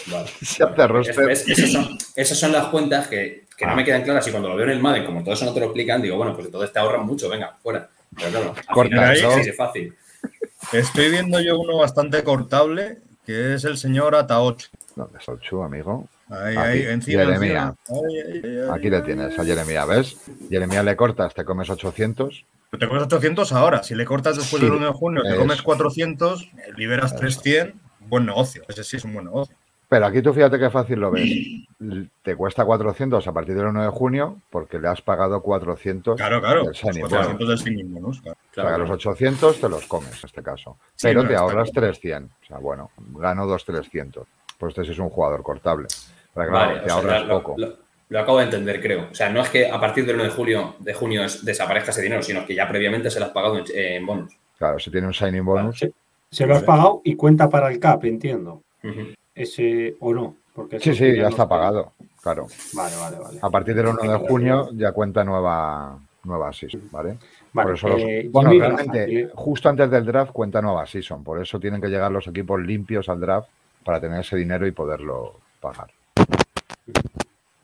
Vale. 0.09 0.29
Si 0.43 0.63
hace 0.63 0.87
roster. 0.89 1.31
Es- 1.31 1.47
es- 1.49 1.59
esas, 1.59 1.73
son, 1.73 1.99
esas 2.17 2.39
son 2.39 2.51
las 2.53 2.67
cuentas 2.67 3.07
que, 3.07 3.45
que 3.57 3.65
no 3.65 3.73
Ah. 3.73 3.77
me 3.77 3.85
quedan 3.85 4.03
claras 4.03 4.27
y 4.27 4.31
cuando 4.33 4.49
lo 4.49 4.57
veo 4.57 4.65
en 4.67 4.73
el 4.73 4.81
MADE, 4.81 5.05
como 5.05 5.23
todo 5.23 5.35
eso 5.35 5.45
no 5.45 5.55
te 5.55 5.61
lo 5.61 5.67
explican, 5.67 6.03
digo, 6.03 6.17
bueno, 6.17 6.35
pues 6.35 6.47
entonces 6.47 6.73
te 6.73 6.79
ahorran 6.81 7.07
mucho, 7.07 7.29
venga, 7.29 7.57
fuera. 7.63 7.89
Pero 8.17 8.31
claro, 8.31 8.55
al 8.57 8.75
Corta 8.75 8.91
final 8.91 9.13
eso. 9.17 9.31
es 9.39 9.57
fácil. 9.57 9.95
Estoy 10.73 11.11
viendo 11.11 11.41
yo 11.41 11.59
uno 11.59 11.77
bastante 11.77 12.23
cortable, 12.25 12.99
que 13.27 13.55
es 13.55 13.65
el 13.65 13.77
señor 13.77 14.15
Ataocho. 14.15 14.69
¿Dónde 14.97 15.19
está 15.19 15.33
el 15.33 15.41
Chu, 15.41 15.63
amigo? 15.63 16.09
Ahí, 16.31 16.57
Aquí, 16.57 16.59
ahí, 16.59 16.83
encima. 16.87 17.25
Jeremia. 17.25 17.75
encima. 17.87 18.01
Ay, 18.09 18.19
ay, 18.19 18.41
ay, 18.45 18.59
ay. 18.63 18.69
Aquí 18.73 18.91
le 18.91 19.03
tienes 19.03 19.39
a 19.39 19.45
Jeremia, 19.45 19.85
¿ves? 19.85 20.17
Jeremia 20.49 20.83
le 20.83 20.97
cortas, 20.97 21.35
te 21.35 21.45
comes 21.45 21.69
800. 21.69 22.47
Pero 22.71 22.81
Te 22.81 22.89
comes 22.89 23.03
800 23.05 23.53
ahora. 23.53 23.83
Si 23.83 23.95
le 23.95 24.05
cortas 24.05 24.37
después 24.37 24.61
Sí, 24.61 24.67
del 24.67 24.77
1 24.77 24.87
de 24.87 24.93
junio, 24.93 25.23
te 25.23 25.37
comes 25.37 25.63
400, 25.63 26.51
liberas 26.77 27.13
Eso. 27.13 27.21
300. 27.21 27.81
Buen 28.01 28.27
negocio. 28.27 28.63
Ese 28.69 28.85
sí 28.85 28.97
es 28.97 29.05
un 29.05 29.15
buen 29.15 29.27
negocio. 29.27 29.55
Pero 29.89 30.07
aquí 30.07 30.23
tú 30.23 30.33
fíjate 30.33 30.59
qué 30.59 30.71
fácil 30.71 30.99
lo 31.01 31.11
ves. 31.11 31.31
Te 32.23 32.35
cuesta 32.37 32.65
400 32.65 33.27
a 33.27 33.33
partir 33.33 33.55
del 33.55 33.67
1 33.67 33.83
de 33.83 33.89
junio 33.91 34.39
porque 34.51 34.79
le 34.79 34.89
has 34.89 35.03
pagado 35.03 35.43
400. 35.43 36.17
Claro, 36.17 36.41
claro. 36.41 36.59
del 36.61 36.69
Los 36.69 36.79
signing 36.79 37.03
400 37.03 37.49
del 37.49 37.59
signing 37.59 37.95
bonus, 37.95 38.21
claro. 38.23 38.39
O 38.51 38.55
sea, 38.55 38.73
que 38.73 38.79
los 38.79 38.91
800 38.91 39.61
te 39.61 39.69
los 39.69 39.87
comes 39.87 40.11
en 40.23 40.27
este 40.27 40.43
caso. 40.43 40.79
Sí, 40.95 41.09
Pero 41.09 41.23
no, 41.23 41.29
te 41.29 41.37
ahorras 41.37 41.71
claro. 41.71 41.89
300. 41.89 42.31
O 42.43 42.47
sea, 42.47 42.59
bueno, 42.59 42.91
gano 43.17 43.47
2,300. 43.47 44.27
Pues 44.59 44.71
este 44.71 44.85
sí 44.85 44.93
es 44.93 44.99
un 44.99 45.11
jugador 45.11 45.43
cortable. 45.43 45.89
Pero 46.35 46.51
claro, 46.51 46.67
Vale, 46.69 46.79
te 46.81 46.85
o 46.85 46.89
sea, 46.89 46.95
ahorras 46.97 47.27
lo, 47.27 47.39
poco. 47.43 47.55
lo- 47.59 47.85
lo 48.09 48.21
acabo 48.21 48.39
de 48.39 48.45
entender, 48.45 48.81
creo. 48.81 49.09
O 49.11 49.15
sea, 49.15 49.29
no 49.31 49.41
es 49.43 49.49
que 49.49 49.69
a 49.71 49.81
partir 49.81 50.05
del 50.07 50.17
1 50.17 50.25
de 50.25 50.31
julio, 50.31 50.77
de 50.79 50.95
junio 50.95 51.25
es- 51.25 51.45
desaparezca 51.45 51.91
ese 51.91 52.03
dinero, 52.03 52.23
sino 52.23 52.45
que 52.47 52.55
ya 52.55 52.69
previamente 52.69 53.11
se 53.11 53.19
lo 53.19 53.27
has 53.27 53.33
pagado 53.33 53.59
en, 53.59 53.65
en 53.75 54.07
bonus. 54.07 54.37
Claro, 54.59 54.79
si 54.79 54.91
tiene 54.91 55.07
un 55.07 55.15
signing 55.15 55.45
bonus. 55.45 55.79
Se, 55.79 55.93
se 56.31 56.47
lo 56.47 56.55
has 56.55 56.63
pagado 56.63 57.01
y 57.05 57.17
cuenta 57.17 57.49
para 57.49 57.71
el 57.71 57.79
CAP, 57.81 58.05
entiendo. 58.05 58.63
Ujú. 58.83 59.09
Ese 59.35 59.97
o 60.01 60.13
no. 60.15 60.37
Porque 60.55 60.79
Sí, 60.79 60.95
sí, 60.95 61.17
ya 61.17 61.29
está 61.29 61.49
pagado. 61.49 61.93
Claro. 62.23 62.47
Vale, 62.73 62.97
vale, 62.97 63.17
vale. 63.19 63.39
A 63.43 63.51
partir 63.51 63.75
del 63.75 63.87
1 63.89 64.01
de 64.03 64.29
junio 64.29 64.69
ya 64.75 64.93
cuenta 64.93 65.25
nueva, 65.25 65.99
nueva 66.25 66.53
season, 66.53 66.83
¿vale? 66.91 67.19
Vale, 67.53 67.67
por 67.67 67.75
eso 67.77 67.89
los- 67.89 68.01
eh, 68.03 68.29
bueno, 68.31 68.51
realmente, 68.51 69.29
justo 69.35 69.69
antes 69.69 69.91
del 69.91 70.05
draft 70.07 70.33
cuenta 70.33 70.63
nueva 70.63 70.87
season. 70.87 71.23
Por 71.25 71.43
eso 71.43 71.59
tienen 71.61 71.81
que 71.81 71.89
llegar 71.89 72.11
los 72.13 72.27
equipos 72.29 72.61
limpios 72.61 73.09
al 73.09 73.21
draft 73.21 73.49
para 73.85 74.01
tener 74.01 74.21
ese 74.21 74.37
dinero 74.37 74.67
y 74.67 74.71
poderlo 74.73 75.35
pagar. 75.61 75.91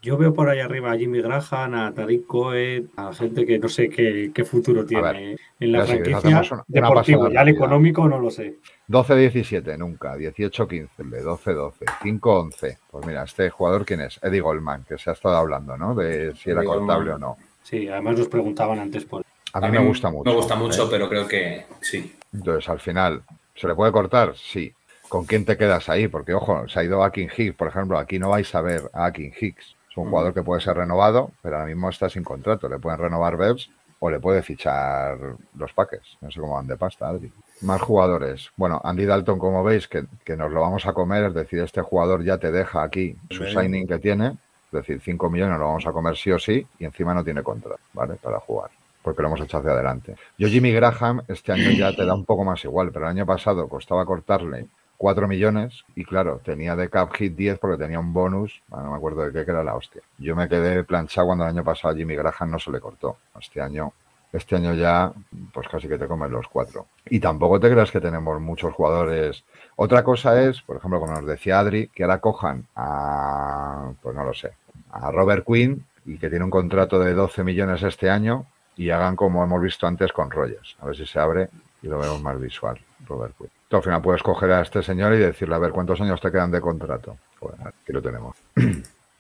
Yo 0.02 0.16
veo 0.16 0.32
por 0.32 0.48
ahí 0.48 0.60
arriba 0.60 0.92
a 0.92 0.96
Jimmy 0.96 1.20
Graham, 1.20 1.74
a 1.74 1.92
Tariq 1.92 2.26
Cohen, 2.26 2.90
a 2.96 3.12
gente 3.12 3.44
que 3.44 3.58
no 3.58 3.68
sé 3.68 3.90
qué, 3.90 4.30
qué 4.34 4.44
futuro 4.44 4.86
tiene 4.86 5.02
ver, 5.02 5.40
en 5.60 5.72
la 5.72 5.84
franquicia. 5.84 6.42
deportivo, 6.66 7.24
pasada 7.24 7.34
ya 7.34 7.42
el 7.42 7.48
económico 7.48 8.08
no 8.08 8.18
lo 8.18 8.30
sé. 8.30 8.56
12-17 8.88 9.76
nunca, 9.76 10.16
18-15, 10.16 10.88
12-12, 10.96 11.72
5-11. 12.00 12.78
Pues 12.90 13.06
mira, 13.06 13.24
este 13.24 13.50
jugador, 13.50 13.84
¿quién 13.84 14.00
es? 14.00 14.18
Eddie 14.22 14.40
Goldman, 14.40 14.84
que 14.88 14.96
se 14.96 15.10
ha 15.10 15.12
estado 15.12 15.36
hablando, 15.36 15.76
¿no? 15.76 15.94
De 15.94 16.34
si 16.34 16.50
era 16.50 16.60
Eddie 16.60 16.68
cortable 16.68 17.10
Goldman. 17.10 17.22
o 17.22 17.36
no. 17.36 17.50
Sí, 17.62 17.86
además 17.86 18.18
nos 18.18 18.28
preguntaban 18.28 18.78
antes 18.78 19.04
por. 19.04 19.22
A 19.52 19.60
mí 19.60 19.70
me 19.70 19.84
gusta 19.84 20.10
mucho. 20.10 20.30
Me 20.30 20.34
gusta 20.34 20.56
mucho, 20.56 20.84
¿eh? 20.84 20.88
pero 20.90 21.08
creo 21.10 21.28
que 21.28 21.66
sí. 21.82 22.16
Entonces, 22.32 22.68
al 22.70 22.80
final, 22.80 23.22
¿se 23.54 23.68
le 23.68 23.74
puede 23.74 23.92
cortar? 23.92 24.34
Sí. 24.34 24.72
¿Con 25.10 25.26
quién 25.26 25.44
te 25.44 25.58
quedas 25.58 25.88
ahí? 25.88 26.08
Porque, 26.08 26.32
ojo, 26.32 26.68
se 26.68 26.80
ha 26.80 26.84
ido 26.84 27.02
Akin 27.02 27.28
Hicks, 27.36 27.56
por 27.56 27.68
ejemplo. 27.68 27.98
Aquí 27.98 28.18
no 28.18 28.30
vais 28.30 28.54
a 28.54 28.60
ver 28.60 28.82
a 28.94 29.06
Akin 29.06 29.32
Hicks. 29.38 29.76
Es 29.90 29.96
un 29.96 30.08
jugador 30.08 30.32
que 30.32 30.42
puede 30.42 30.60
ser 30.60 30.76
renovado, 30.76 31.32
pero 31.42 31.56
ahora 31.56 31.66
mismo 31.66 31.88
está 31.88 32.08
sin 32.08 32.22
contrato. 32.22 32.68
Le 32.68 32.78
pueden 32.78 33.00
renovar 33.00 33.36
Bebs 33.36 33.70
o 33.98 34.08
le 34.08 34.20
puede 34.20 34.40
fichar 34.42 35.18
los 35.56 35.72
Packers. 35.72 36.16
No 36.20 36.30
sé 36.30 36.40
cómo 36.40 36.54
van 36.54 36.68
de 36.68 36.76
pasta, 36.76 37.08
Adri. 37.08 37.32
Más 37.62 37.82
jugadores. 37.82 38.50
Bueno, 38.56 38.80
Andy 38.84 39.04
Dalton, 39.04 39.38
como 39.38 39.64
veis, 39.64 39.88
que, 39.88 40.04
que 40.24 40.36
nos 40.36 40.52
lo 40.52 40.60
vamos 40.60 40.86
a 40.86 40.92
comer. 40.92 41.24
Es 41.24 41.34
decir, 41.34 41.58
este 41.58 41.82
jugador 41.82 42.22
ya 42.22 42.38
te 42.38 42.52
deja 42.52 42.82
aquí 42.82 43.16
su 43.30 43.44
signing 43.44 43.86
que 43.86 43.98
tiene. 43.98 44.38
Es 44.66 44.72
decir, 44.72 45.00
5 45.00 45.28
millones 45.28 45.58
lo 45.58 45.66
vamos 45.66 45.86
a 45.86 45.92
comer 45.92 46.16
sí 46.16 46.30
o 46.30 46.38
sí. 46.38 46.64
Y 46.78 46.84
encima 46.84 47.12
no 47.12 47.24
tiene 47.24 47.42
contrato, 47.42 47.80
¿vale? 47.92 48.14
Para 48.14 48.38
jugar 48.38 48.70
porque 49.02 49.22
lo 49.22 49.28
hemos 49.28 49.40
hecho 49.40 49.58
hacia 49.58 49.70
adelante. 49.70 50.14
Yo, 50.36 50.48
Jimmy 50.48 50.72
Graham, 50.72 51.22
este 51.26 51.52
año 51.52 51.70
ya 51.70 51.94
te 51.96 52.04
da 52.04 52.14
un 52.14 52.26
poco 52.26 52.44
más 52.44 52.62
igual, 52.64 52.90
pero 52.92 53.06
el 53.06 53.12
año 53.12 53.24
pasado 53.24 53.66
costaba 53.66 54.04
cortarle 54.04 54.66
4 55.00 55.26
millones 55.26 55.82
y 55.94 56.04
claro, 56.04 56.42
tenía 56.44 56.76
de 56.76 56.90
cap 56.90 57.10
hit 57.14 57.34
10 57.34 57.58
porque 57.58 57.82
tenía 57.82 57.98
un 57.98 58.12
bonus, 58.12 58.60
bueno, 58.68 58.84
no 58.84 58.90
me 58.90 58.96
acuerdo 58.98 59.22
de 59.22 59.32
qué, 59.32 59.46
que 59.46 59.50
era 59.50 59.64
la 59.64 59.74
hostia. 59.74 60.02
Yo 60.18 60.36
me 60.36 60.46
quedé 60.46 60.84
planchado 60.84 61.28
cuando 61.28 61.44
el 61.44 61.50
año 61.56 61.64
pasado 61.64 61.96
Jimmy 61.96 62.16
Graham 62.16 62.50
no 62.50 62.58
se 62.58 62.70
le 62.70 62.80
cortó. 62.80 63.16
Este 63.40 63.62
año, 63.62 63.94
este 64.30 64.56
año 64.56 64.74
ya, 64.74 65.10
pues 65.54 65.68
casi 65.68 65.88
que 65.88 65.96
te 65.96 66.06
comen 66.06 66.30
los 66.30 66.46
cuatro. 66.48 66.88
Y 67.06 67.18
tampoco 67.18 67.58
te 67.58 67.70
creas 67.70 67.90
que 67.90 67.98
tenemos 67.98 68.38
muchos 68.42 68.74
jugadores. 68.74 69.42
Otra 69.76 70.04
cosa 70.04 70.38
es, 70.42 70.60
por 70.60 70.76
ejemplo, 70.76 71.00
como 71.00 71.14
nos 71.14 71.24
decía 71.24 71.60
Adri, 71.60 71.88
que 71.88 72.02
ahora 72.02 72.18
cojan 72.18 72.66
a, 72.76 73.92
pues 74.02 74.14
no 74.14 74.22
lo 74.22 74.34
sé, 74.34 74.52
a 74.90 75.10
Robert 75.10 75.46
Quinn 75.46 75.82
y 76.04 76.18
que 76.18 76.28
tiene 76.28 76.44
un 76.44 76.50
contrato 76.50 76.98
de 76.98 77.14
12 77.14 77.42
millones 77.42 77.82
este 77.82 78.10
año 78.10 78.44
y 78.76 78.90
hagan 78.90 79.16
como 79.16 79.42
hemos 79.42 79.62
visto 79.62 79.86
antes 79.86 80.12
con 80.12 80.30
Rogers. 80.30 80.76
A 80.78 80.84
ver 80.84 80.96
si 80.96 81.06
se 81.06 81.18
abre 81.18 81.48
y 81.80 81.86
lo 81.86 81.98
vemos 81.98 82.20
más 82.20 82.38
visual, 82.38 82.78
Robert 83.08 83.34
Quinn. 83.38 83.59
Tú 83.70 83.76
al 83.76 83.84
final 83.84 84.02
puedes 84.02 84.20
coger 84.24 84.50
a 84.50 84.62
este 84.62 84.82
señor 84.82 85.14
y 85.14 85.18
decirle, 85.18 85.54
a 85.54 85.58
ver, 85.58 85.70
¿cuántos 85.70 86.00
años 86.00 86.20
te 86.20 86.32
quedan 86.32 86.50
de 86.50 86.60
contrato? 86.60 87.18
Bueno, 87.40 87.68
aquí 87.68 87.92
lo 87.92 88.02
tenemos. 88.02 88.36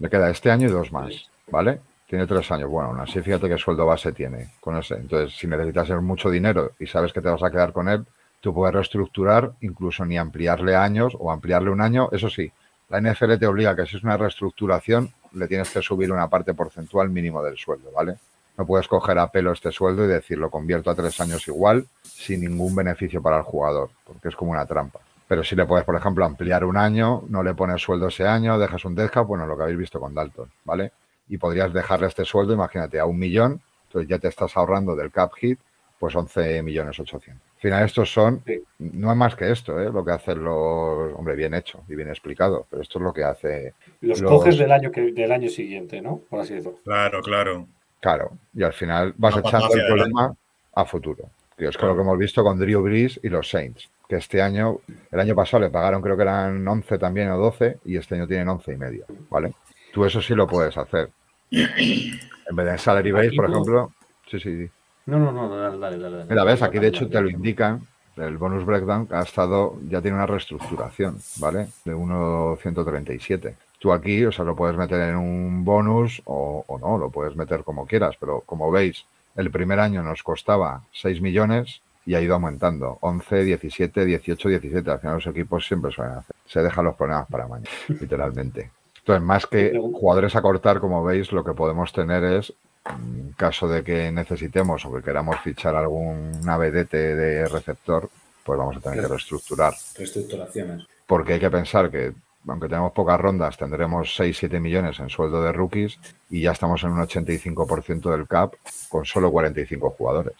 Le 0.00 0.10
queda 0.10 0.28
este 0.28 0.50
año 0.50 0.66
y 0.66 0.72
dos 0.72 0.90
más, 0.90 1.30
¿vale? 1.52 1.78
Tiene 2.08 2.26
tres 2.26 2.50
años. 2.50 2.68
Bueno, 2.68 2.88
aún 2.88 2.98
así, 2.98 3.20
fíjate 3.20 3.48
qué 3.48 3.56
sueldo 3.56 3.86
base 3.86 4.10
tiene 4.10 4.48
con 4.58 4.76
ese. 4.76 4.96
Entonces, 4.96 5.38
si 5.38 5.46
necesitas 5.46 5.88
mucho 6.02 6.30
dinero 6.30 6.72
y 6.80 6.88
sabes 6.88 7.12
que 7.12 7.20
te 7.20 7.28
vas 7.28 7.44
a 7.44 7.50
quedar 7.52 7.72
con 7.72 7.88
él, 7.88 8.04
tú 8.40 8.52
puedes 8.52 8.74
reestructurar, 8.74 9.52
incluso 9.60 10.04
ni 10.04 10.18
ampliarle 10.18 10.74
años 10.74 11.16
o 11.16 11.30
ampliarle 11.30 11.70
un 11.70 11.80
año. 11.80 12.08
Eso 12.10 12.28
sí, 12.28 12.50
la 12.88 13.00
NFL 13.00 13.36
te 13.38 13.46
obliga 13.46 13.76
que 13.76 13.86
si 13.86 13.98
es 13.98 14.02
una 14.02 14.16
reestructuración, 14.16 15.12
le 15.32 15.46
tienes 15.46 15.70
que 15.70 15.80
subir 15.80 16.10
una 16.10 16.26
parte 16.26 16.54
porcentual 16.54 17.08
mínimo 17.08 17.40
del 17.44 17.56
sueldo, 17.56 17.92
¿vale? 17.92 18.16
No 18.60 18.66
puedes 18.66 18.88
coger 18.88 19.18
a 19.18 19.26
pelo 19.32 19.52
este 19.52 19.72
sueldo 19.72 20.04
y 20.04 20.08
decir 20.08 20.36
lo 20.36 20.50
convierto 20.50 20.90
a 20.90 20.94
tres 20.94 21.18
años 21.18 21.48
igual 21.48 21.86
sin 22.02 22.42
ningún 22.42 22.74
beneficio 22.76 23.22
para 23.22 23.38
el 23.38 23.42
jugador, 23.42 23.88
porque 24.04 24.28
es 24.28 24.36
como 24.36 24.50
una 24.50 24.66
trampa. 24.66 25.00
Pero 25.26 25.42
si 25.42 25.56
le 25.56 25.64
puedes, 25.64 25.86
por 25.86 25.96
ejemplo, 25.96 26.26
ampliar 26.26 26.66
un 26.66 26.76
año, 26.76 27.22
no 27.30 27.42
le 27.42 27.54
pones 27.54 27.80
sueldo 27.80 28.08
ese 28.08 28.26
año, 28.28 28.58
dejas 28.58 28.84
un 28.84 28.94
deadcap, 28.94 29.26
bueno, 29.26 29.46
lo 29.46 29.56
que 29.56 29.62
habéis 29.62 29.78
visto 29.78 29.98
con 29.98 30.12
Dalton, 30.14 30.50
¿vale? 30.66 30.92
Y 31.30 31.38
podrías 31.38 31.72
dejarle 31.72 32.08
este 32.08 32.26
sueldo, 32.26 32.52
imagínate, 32.52 33.00
a 33.00 33.06
un 33.06 33.18
millón, 33.18 33.62
entonces 33.86 34.10
ya 34.10 34.18
te 34.18 34.28
estás 34.28 34.54
ahorrando 34.58 34.94
del 34.94 35.10
cap 35.10 35.32
hit, 35.40 35.58
pues 35.98 36.14
11 36.14 36.62
millones 36.62 37.00
800. 37.00 37.42
Al 37.54 37.60
final, 37.62 37.84
estos 37.86 38.12
son, 38.12 38.42
Sí. 38.46 38.62
no 38.78 39.10
es 39.10 39.16
más 39.16 39.36
que 39.36 39.50
esto, 39.50 39.80
¿eh? 39.80 39.90
lo 39.90 40.04
que 40.04 40.12
hacen 40.12 40.44
los, 40.44 41.14
hombre, 41.14 41.34
bien 41.34 41.54
hecho 41.54 41.80
y 41.88 41.94
bien 41.94 42.10
explicado, 42.10 42.66
pero 42.68 42.82
esto 42.82 42.98
es 42.98 43.04
lo 43.04 43.14
que 43.14 43.24
hace, 43.24 43.72
Los, 44.02 44.20
Los- 44.20 44.30
coges 44.30 44.58
del 44.58 44.70
año 44.70 44.90
que, 44.92 45.12
del 45.12 45.32
año 45.32 45.48
siguiente, 45.48 46.02
¿no? 46.02 46.20
Por 46.28 46.40
así 46.40 46.52
decirlo. 46.52 46.76
Claro, 46.84 47.22
claro. 47.22 47.66
Claro, 48.00 48.38
y 48.54 48.62
al 48.62 48.72
final 48.72 49.14
vas 49.16 49.36
echando 49.36 49.66
el 49.74 49.84
problema 49.86 50.34
a 50.74 50.84
futuro. 50.84 51.24
Que 51.56 51.68
es 51.68 51.76
con 51.76 51.88
lo 51.90 51.94
que 51.94 52.00
hemos 52.00 52.18
visto 52.18 52.42
con 52.42 52.58
Drew 52.58 52.82
Brees 52.82 53.20
y 53.22 53.28
los 53.28 53.48
Saints, 53.50 53.90
que 54.08 54.16
este 54.16 54.40
año, 54.40 54.78
el 55.10 55.20
año 55.20 55.34
pasado 55.34 55.62
le 55.62 55.70
pagaron 55.70 56.00
creo 56.00 56.16
que 56.16 56.22
eran 56.22 56.66
11 56.66 56.98
también 56.98 57.30
o 57.30 57.36
12 57.38 57.78
y 57.84 57.96
este 57.98 58.14
año 58.14 58.26
tienen 58.26 58.48
11 58.48 58.72
y 58.72 58.76
medio, 58.76 59.04
¿vale? 59.28 59.52
Tú 59.92 60.04
eso 60.06 60.22
sí 60.22 60.34
lo 60.34 60.46
puedes 60.46 60.76
hacer. 60.78 61.10
En 61.50 62.56
vez 62.56 62.66
de 62.66 62.78
salary 62.78 63.12
base, 63.12 63.32
por 63.36 63.46
tú- 63.46 63.52
ejemplo, 63.52 63.92
sí, 64.30 64.40
sí, 64.40 64.64
sí. 64.66 64.70
No, 65.06 65.18
no, 65.18 65.32
no, 65.32 65.54
dale, 65.54 65.78
dale, 65.78 65.98
dale. 65.98 66.16
dale. 66.18 66.26
Mira, 66.30 66.44
ves, 66.44 66.62
aquí 66.62 66.78
de 66.78 66.86
hecho 66.88 67.08
te 67.08 67.20
lo 67.20 67.28
indican, 67.28 67.82
el 68.16 68.38
bonus 68.38 68.64
breakdown 68.64 69.08
ha 69.10 69.22
estado, 69.22 69.78
ya 69.88 70.00
tiene 70.00 70.16
una 70.16 70.26
reestructuración, 70.26 71.18
¿vale? 71.36 71.68
De 71.84 71.94
1.137. 71.94 73.56
Tú 73.80 73.92
aquí, 73.92 74.24
o 74.24 74.30
sea, 74.30 74.44
lo 74.44 74.54
puedes 74.54 74.76
meter 74.76 75.00
en 75.00 75.16
un 75.16 75.64
bonus 75.64 76.22
o, 76.26 76.64
o 76.68 76.78
no, 76.78 76.98
lo 76.98 77.10
puedes 77.10 77.34
meter 77.34 77.64
como 77.64 77.86
quieras, 77.86 78.14
pero 78.20 78.42
como 78.46 78.70
veis, 78.70 79.04
el 79.36 79.50
primer 79.50 79.80
año 79.80 80.02
nos 80.02 80.22
costaba 80.22 80.82
6 80.92 81.20
millones 81.20 81.80
y 82.06 82.14
ha 82.14 82.20
ido 82.20 82.34
aumentando. 82.34 82.98
11, 83.00 83.44
17, 83.44 84.04
18, 84.04 84.48
17. 84.48 84.90
Al 84.90 85.00
final 85.00 85.14
los 85.16 85.26
equipos 85.26 85.66
siempre 85.66 85.90
suelen 85.92 86.14
hacer. 86.14 86.36
Se 86.46 86.62
dejan 86.62 86.84
los 86.84 86.94
problemas 86.94 87.26
para 87.28 87.46
mañana, 87.46 87.70
literalmente. 87.88 88.70
Entonces, 88.98 89.22
más 89.22 89.46
que 89.46 89.78
jugadores 89.78 90.36
a 90.36 90.42
cortar, 90.42 90.78
como 90.78 91.02
veis, 91.02 91.32
lo 91.32 91.42
que 91.42 91.52
podemos 91.52 91.92
tener 91.92 92.22
es 92.24 92.52
en 92.86 93.32
caso 93.36 93.68
de 93.68 93.82
que 93.82 94.10
necesitemos 94.10 94.84
o 94.84 94.92
que 94.92 95.02
queramos 95.02 95.38
fichar 95.40 95.74
algún 95.74 96.40
vedete 96.58 97.14
de 97.14 97.46
receptor, 97.46 98.08
pues 98.44 98.58
vamos 98.58 98.76
a 98.76 98.80
tener 98.80 99.00
que 99.00 99.08
reestructurar. 99.08 99.74
Reestructuraciones. 99.96 100.86
Porque 101.06 101.34
hay 101.34 101.40
que 101.40 101.50
pensar 101.50 101.90
que, 101.90 102.12
aunque 102.46 102.68
tenemos 102.68 102.92
pocas 102.92 103.20
rondas, 103.20 103.56
tendremos 103.56 104.18
6-7 104.18 104.60
millones 104.60 104.98
en 105.00 105.08
sueldo 105.10 105.42
de 105.42 105.52
rookies 105.52 105.98
y 106.30 106.42
ya 106.42 106.52
estamos 106.52 106.82
en 106.84 106.90
un 106.92 107.00
85% 107.00 108.10
del 108.10 108.26
cap 108.26 108.54
con 108.88 109.04
solo 109.04 109.30
45 109.30 109.90
jugadores. 109.90 110.36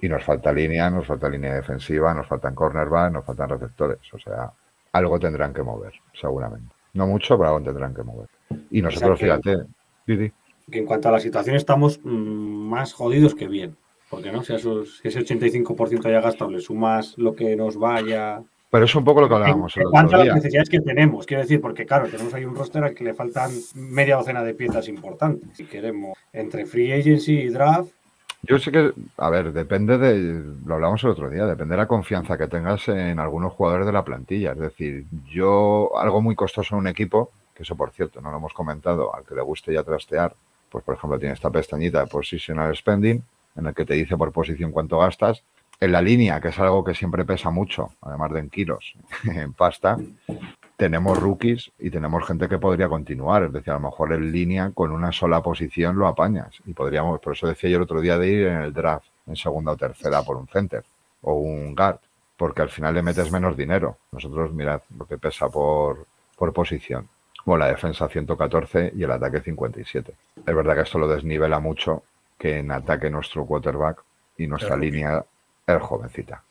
Y 0.00 0.08
nos 0.08 0.24
falta 0.24 0.52
línea, 0.52 0.88
nos 0.90 1.06
falta 1.06 1.28
línea 1.28 1.54
defensiva, 1.54 2.14
nos 2.14 2.26
faltan 2.26 2.54
cornerback, 2.54 3.12
nos 3.12 3.24
faltan 3.24 3.50
receptores. 3.50 3.98
O 4.12 4.18
sea, 4.18 4.50
algo 4.92 5.18
tendrán 5.20 5.52
que 5.52 5.62
mover, 5.62 5.92
seguramente. 6.18 6.74
No 6.94 7.06
mucho, 7.06 7.36
pero 7.38 7.50
algo 7.54 7.62
tendrán 7.64 7.94
que 7.94 8.02
mover. 8.02 8.28
Y 8.70 8.80
nosotros, 8.82 9.18
que- 9.18 9.26
fíjate, 9.26 9.58
Didi, 10.06 10.32
Que 10.70 10.78
en 10.78 10.86
cuanto 10.86 11.08
a 11.08 11.12
la 11.12 11.20
situación 11.20 11.56
estamos 11.56 12.00
mm, 12.02 12.68
más 12.68 12.92
jodidos 12.92 13.34
que 13.34 13.46
bien. 13.46 13.76
Porque 14.08 14.32
no, 14.32 14.42
si, 14.42 14.52
a 14.52 14.56
esos- 14.56 14.98
si 14.98 15.08
ese 15.08 15.20
85% 15.20 16.10
ya 16.10 16.20
gastado 16.20 16.50
le 16.50 16.60
sumas 16.60 17.16
lo 17.18 17.34
que 17.36 17.54
nos 17.54 17.76
vaya. 17.76 18.42
Pero 18.70 18.84
es 18.84 18.94
un 18.94 19.04
poco 19.04 19.20
lo 19.20 19.28
que 19.28 19.34
En, 19.34 19.42
hablábamos 19.42 19.76
el 19.76 19.82
en 19.82 19.90
cuanto 19.90 20.08
otro 20.08 20.16
a 20.16 20.18
las 20.18 20.24
día. 20.26 20.34
necesidades 20.34 20.68
que 20.70 20.80
tenemos, 20.80 21.26
quiero 21.26 21.42
decir, 21.42 21.60
porque 21.60 21.84
claro, 21.86 22.08
tenemos 22.08 22.32
ahí 22.34 22.44
un 22.44 22.54
roster 22.54 22.84
al 22.84 22.94
que 22.94 23.04
le 23.04 23.14
faltan 23.14 23.50
media 23.74 24.16
docena 24.16 24.42
de 24.44 24.54
piezas 24.54 24.88
importantes. 24.88 25.50
Si 25.56 25.64
queremos, 25.64 26.16
entre 26.32 26.66
free 26.66 26.92
agency 26.92 27.32
y 27.40 27.48
draft, 27.48 27.90
Yo 28.42 28.58
sé 28.58 28.70
que, 28.72 28.92
a 29.18 29.28
ver, 29.28 29.52
depende 29.52 29.98
de, 29.98 30.42
lo 30.64 30.74
hablamos 30.74 31.02
el 31.04 31.10
otro 31.10 31.28
día, 31.28 31.44
depende 31.46 31.72
de 31.74 31.78
la 31.78 31.86
confianza 31.88 32.38
que 32.38 32.46
tengas 32.48 32.88
en 32.88 33.18
algunos 33.18 33.52
jugadores 33.52 33.86
de 33.86 33.92
la 33.92 34.04
plantilla. 34.04 34.52
Es 34.52 34.58
decir, 34.58 35.04
yo, 35.30 35.90
algo 35.98 36.22
muy 36.22 36.34
costoso 36.36 36.74
en 36.74 36.80
un 36.80 36.86
equipo, 36.86 37.32
que 37.54 37.64
eso 37.64 37.74
por 37.76 37.90
cierto 37.90 38.20
no 38.22 38.30
lo 38.30 38.38
hemos 38.38 38.54
comentado, 38.54 39.14
al 39.14 39.24
que 39.26 39.34
le 39.34 39.42
guste 39.42 39.74
ya 39.74 39.82
trastear, 39.82 40.34
pues 40.70 40.82
por 40.84 40.94
ejemplo 40.94 41.18
tiene 41.18 41.34
esta 41.34 41.50
pestañita 41.50 42.00
de 42.00 42.06
Positional 42.06 42.74
Spending, 42.74 43.22
en 43.56 43.66
el 43.66 43.74
que 43.74 43.84
te 43.84 43.94
dice 43.94 44.16
por 44.16 44.32
posición 44.32 44.70
cuánto 44.72 44.98
gastas. 44.98 45.42
En 45.82 45.92
la 45.92 46.02
línea, 46.02 46.40
que 46.42 46.48
es 46.48 46.58
algo 46.58 46.84
que 46.84 46.94
siempre 46.94 47.24
pesa 47.24 47.48
mucho, 47.50 47.94
además 48.02 48.32
de 48.32 48.40
en 48.40 48.50
kilos, 48.50 48.94
en 49.24 49.54
pasta, 49.54 49.96
tenemos 50.76 51.18
rookies 51.18 51.72
y 51.78 51.90
tenemos 51.90 52.26
gente 52.26 52.48
que 52.48 52.58
podría 52.58 52.88
continuar. 52.88 53.44
Es 53.44 53.52
decir, 53.52 53.70
a 53.70 53.74
lo 53.74 53.88
mejor 53.88 54.12
en 54.12 54.30
línea 54.30 54.72
con 54.72 54.92
una 54.92 55.10
sola 55.10 55.42
posición 55.42 55.96
lo 55.98 56.06
apañas. 56.06 56.60
Y 56.66 56.74
podríamos, 56.74 57.20
por 57.20 57.34
eso 57.34 57.46
decía 57.46 57.70
yo 57.70 57.76
el 57.76 57.82
otro 57.82 58.00
día 58.02 58.18
de 58.18 58.28
ir 58.28 58.46
en 58.46 58.62
el 58.62 58.74
draft, 58.74 59.06
en 59.26 59.36
segunda 59.36 59.72
o 59.72 59.76
tercera 59.76 60.22
por 60.22 60.36
un 60.36 60.48
center 60.48 60.84
o 61.22 61.34
un 61.34 61.74
guard, 61.74 61.98
porque 62.36 62.62
al 62.62 62.68
final 62.68 62.94
le 62.94 63.02
metes 63.02 63.32
menos 63.32 63.56
dinero. 63.56 63.98
Nosotros, 64.12 64.52
mirad 64.52 64.82
lo 64.98 65.06
que 65.06 65.16
pesa 65.16 65.48
por, 65.48 66.06
por 66.36 66.52
posición. 66.52 67.08
Bueno, 67.46 67.64
la 67.64 67.70
defensa 67.70 68.06
114 68.06 68.92
y 68.96 69.02
el 69.02 69.10
ataque 69.10 69.40
57. 69.40 70.14
Es 70.46 70.54
verdad 70.54 70.74
que 70.74 70.82
esto 70.82 70.98
lo 70.98 71.08
desnivela 71.08 71.58
mucho, 71.58 72.04
que 72.38 72.58
en 72.58 72.70
ataque 72.70 73.08
nuestro 73.08 73.46
quarterback 73.46 74.02
y 74.36 74.46
nuestra 74.46 74.76
línea 74.76 75.24
jovencita. 75.78 76.42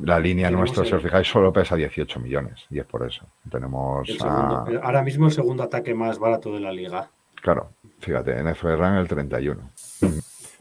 La 0.00 0.18
línea 0.18 0.50
nuestra, 0.50 0.82
si 0.84 0.94
os 0.94 1.02
fijáis, 1.02 1.28
solo 1.28 1.52
pesa 1.52 1.76
18 1.76 2.18
millones 2.20 2.64
y 2.70 2.78
es 2.78 2.86
por 2.86 3.06
eso. 3.06 3.26
Tenemos 3.50 4.08
a- 4.24 4.64
ahora 4.82 5.02
mismo 5.02 5.26
el 5.26 5.32
segundo 5.32 5.62
ataque 5.62 5.94
más 5.94 6.18
barato 6.18 6.52
de 6.52 6.60
la 6.60 6.72
liga. 6.72 7.10
Claro, 7.42 7.70
fíjate, 8.00 8.38
en 8.38 8.54
FRAN 8.54 8.96
el 8.96 9.08
31. 9.08 9.70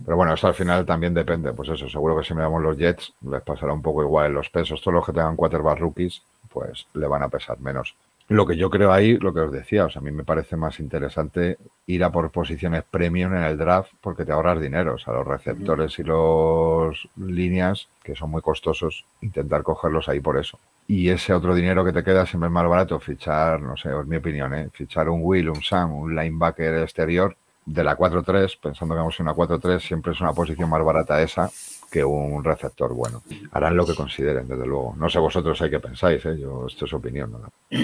Pero 0.04 0.16
bueno, 0.16 0.34
esto 0.34 0.48
al 0.48 0.54
final 0.54 0.86
también 0.86 1.14
depende. 1.14 1.52
Pues 1.54 1.70
eso, 1.70 1.88
seguro 1.90 2.18
que 2.18 2.24
si 2.24 2.34
miramos 2.34 2.62
los 2.62 2.78
Jets, 2.78 3.14
les 3.30 3.42
pasará 3.42 3.74
un 3.74 3.82
poco 3.82 4.02
igual 4.02 4.28
en 4.28 4.34
los 4.34 4.50
pesos. 4.50 4.82
Todos 4.82 4.94
los 4.96 5.06
que 5.06 5.12
tengan 5.14 5.36
quarterback 5.36 5.80
rookies, 5.80 6.22
pues 6.52 6.88
le 6.94 7.06
van 7.08 7.22
a 7.24 7.30
pesar 7.30 7.60
menos. 7.60 7.96
Lo 8.30 8.46
que 8.46 8.56
yo 8.56 8.70
creo 8.70 8.94
ahí, 8.94 9.18
lo 9.18 9.34
que 9.34 9.40
os 9.40 9.52
decía, 9.52 9.86
o 9.86 9.90
sea, 9.90 10.02
a 10.02 10.04
mí 10.04 10.12
me 10.12 10.24
parece 10.24 10.56
más 10.56 10.80
interesante 10.80 11.58
ir 11.88 12.04
a 12.04 12.12
por 12.12 12.30
posiciones 12.30 12.84
premium 12.84 13.34
en 13.34 13.42
el 13.42 13.58
draft 13.58 13.92
porque 14.02 14.24
te 14.24 14.32
ahorras 14.32 14.62
dinero. 14.62 14.94
O 14.94 14.98
sea, 15.00 15.16
los 15.16 15.26
receptores 15.26 15.98
y 15.98 16.04
los 16.04 17.10
líneas, 17.18 17.88
que 18.04 18.16
son 18.16 18.30
muy 18.30 18.44
costosos, 18.44 19.04
intentar 19.22 19.64
cogerlos 19.64 20.08
ahí 20.10 20.20
por 20.20 20.38
eso. 20.38 20.60
Y 20.88 21.10
ese 21.10 21.34
otro 21.34 21.56
dinero 21.56 21.84
que 21.84 21.92
te 21.92 22.04
queda 22.04 22.28
siempre 22.28 22.50
es 22.50 22.54
más 22.54 22.68
barato 22.68 23.00
fichar, 23.00 23.62
no 23.62 23.76
sé, 23.76 23.90
es 23.90 24.06
mi 24.06 24.18
opinión, 24.18 24.54
¿eh? 24.54 24.70
fichar 24.72 25.10
un 25.10 25.22
Will, 25.24 25.50
un 25.50 25.64
Sam, 25.64 25.92
un 25.92 26.16
linebacker 26.16 26.84
exterior 26.84 27.36
de 27.66 27.84
la 27.84 27.98
4-3, 27.98 28.60
pensando 28.62 28.94
que 28.94 29.00
vamos 29.00 29.20
en 29.20 29.28
una 29.28 29.36
4-3, 29.36 29.80
siempre 29.80 30.12
es 30.12 30.22
una 30.22 30.34
posición 30.34 30.70
más 30.70 30.84
barata 30.84 31.20
esa 31.20 31.50
que 31.90 32.04
un 32.06 32.44
receptor 32.44 32.94
bueno. 32.94 33.24
Harán 33.52 33.76
lo 33.76 33.86
que 33.86 33.96
consideren, 33.96 34.48
desde 34.48 34.66
luego. 34.66 34.96
No 34.98 35.10
sé 35.10 35.20
vosotros 35.20 35.62
hay 35.62 35.70
que 35.70 35.80
pensáis, 35.80 36.26
¿eh? 36.26 36.38
Yo, 36.40 36.68
esto 36.68 36.86
es 36.86 36.94
opinión. 36.94 37.32
¿no? 37.32 37.52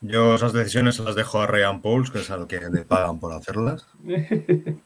Yo 0.00 0.34
esas 0.34 0.52
decisiones 0.52 0.98
las 1.00 1.14
dejo 1.14 1.40
a 1.40 1.46
Ryan 1.46 1.82
Pauls, 1.82 2.10
que 2.10 2.18
es 2.20 2.30
al 2.30 2.46
que 2.46 2.60
le 2.60 2.84
pagan 2.84 3.20
por 3.20 3.32
hacerlas. 3.32 3.86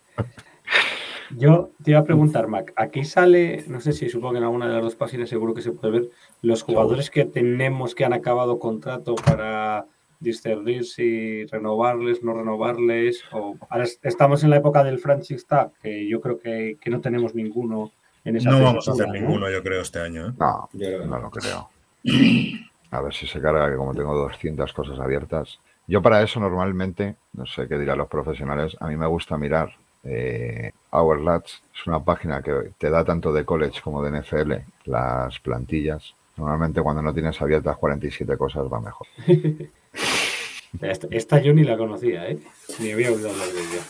Yo 1.36 1.70
te 1.82 1.92
iba 1.92 2.00
a 2.00 2.04
preguntar, 2.04 2.48
Mac, 2.48 2.72
aquí 2.76 3.04
sale, 3.04 3.64
no 3.66 3.80
sé 3.80 3.92
si 3.92 4.08
supongo 4.10 4.32
que 4.32 4.38
en 4.38 4.44
alguna 4.44 4.68
de 4.68 4.74
las 4.74 4.82
dos 4.82 4.96
páginas 4.96 5.30
seguro 5.30 5.54
que 5.54 5.62
se 5.62 5.72
puede 5.72 5.92
ver, 5.92 6.10
los 6.42 6.62
jugadores 6.62 7.10
que 7.10 7.24
tenemos 7.24 7.94
que 7.94 8.04
han 8.04 8.12
acabado 8.12 8.58
contrato 8.58 9.14
para 9.14 9.86
discernir 10.20 10.84
si 10.84 11.46
renovarles, 11.46 12.22
no 12.22 12.34
renovarles, 12.34 13.24
o 13.32 13.56
ahora 13.70 13.86
estamos 14.02 14.44
en 14.44 14.50
la 14.50 14.56
época 14.56 14.84
del 14.84 14.98
franchise 14.98 15.46
tag, 15.46 15.72
que 15.82 16.06
yo 16.06 16.20
creo 16.20 16.38
que, 16.38 16.76
que 16.80 16.90
no 16.90 17.00
tenemos 17.00 17.34
ninguno 17.34 17.92
en 18.24 18.36
esa 18.36 18.50
No 18.50 18.62
vamos 18.62 18.88
a 18.88 18.92
hacer 18.92 19.08
ninguno, 19.08 19.50
yo 19.50 19.62
creo, 19.62 19.82
este 19.82 20.00
año. 20.00 20.28
¿eh? 20.28 20.32
No, 20.38 20.68
Yo 20.72 21.06
no 21.06 21.18
lo 21.18 21.30
creo. 21.30 21.68
A 22.90 23.00
ver 23.00 23.14
si 23.14 23.26
se 23.26 23.40
carga, 23.40 23.70
que 23.70 23.76
como 23.76 23.94
tengo 23.94 24.14
200 24.14 24.72
cosas 24.72 24.98
abiertas. 25.00 25.58
Yo 25.86 26.02
para 26.02 26.22
eso 26.22 26.38
normalmente, 26.40 27.16
no 27.32 27.46
sé 27.46 27.66
qué 27.66 27.78
dirán 27.78 27.98
los 27.98 28.08
profesionales, 28.08 28.76
a 28.80 28.86
mí 28.88 28.96
me 28.96 29.06
gusta 29.06 29.36
mirar 29.36 29.74
eh, 30.04 30.72
Our 30.90 31.20
Lads. 31.20 31.62
Es 31.74 31.86
una 31.86 32.04
página 32.04 32.42
que 32.42 32.72
te 32.78 32.90
da 32.90 33.04
tanto 33.04 33.32
de 33.32 33.44
college 33.44 33.80
como 33.82 34.02
de 34.02 34.20
NFL 34.20 34.52
las 34.84 35.38
plantillas. 35.40 36.14
Normalmente 36.36 36.82
cuando 36.82 37.02
no 37.02 37.12
tienes 37.12 37.40
abiertas 37.40 37.76
47 37.76 38.36
cosas 38.36 38.64
va 38.72 38.80
mejor. 38.80 39.06
Esta, 40.80 41.06
esta 41.10 41.38
yo 41.38 41.52
ni 41.52 41.64
la 41.64 41.76
conocía, 41.76 42.30
¿eh? 42.30 42.38
Ni 42.80 42.92
había 42.92 43.12
oído 43.12 43.28
hablar 43.28 43.48
de 43.48 43.60
ella. 43.60 43.82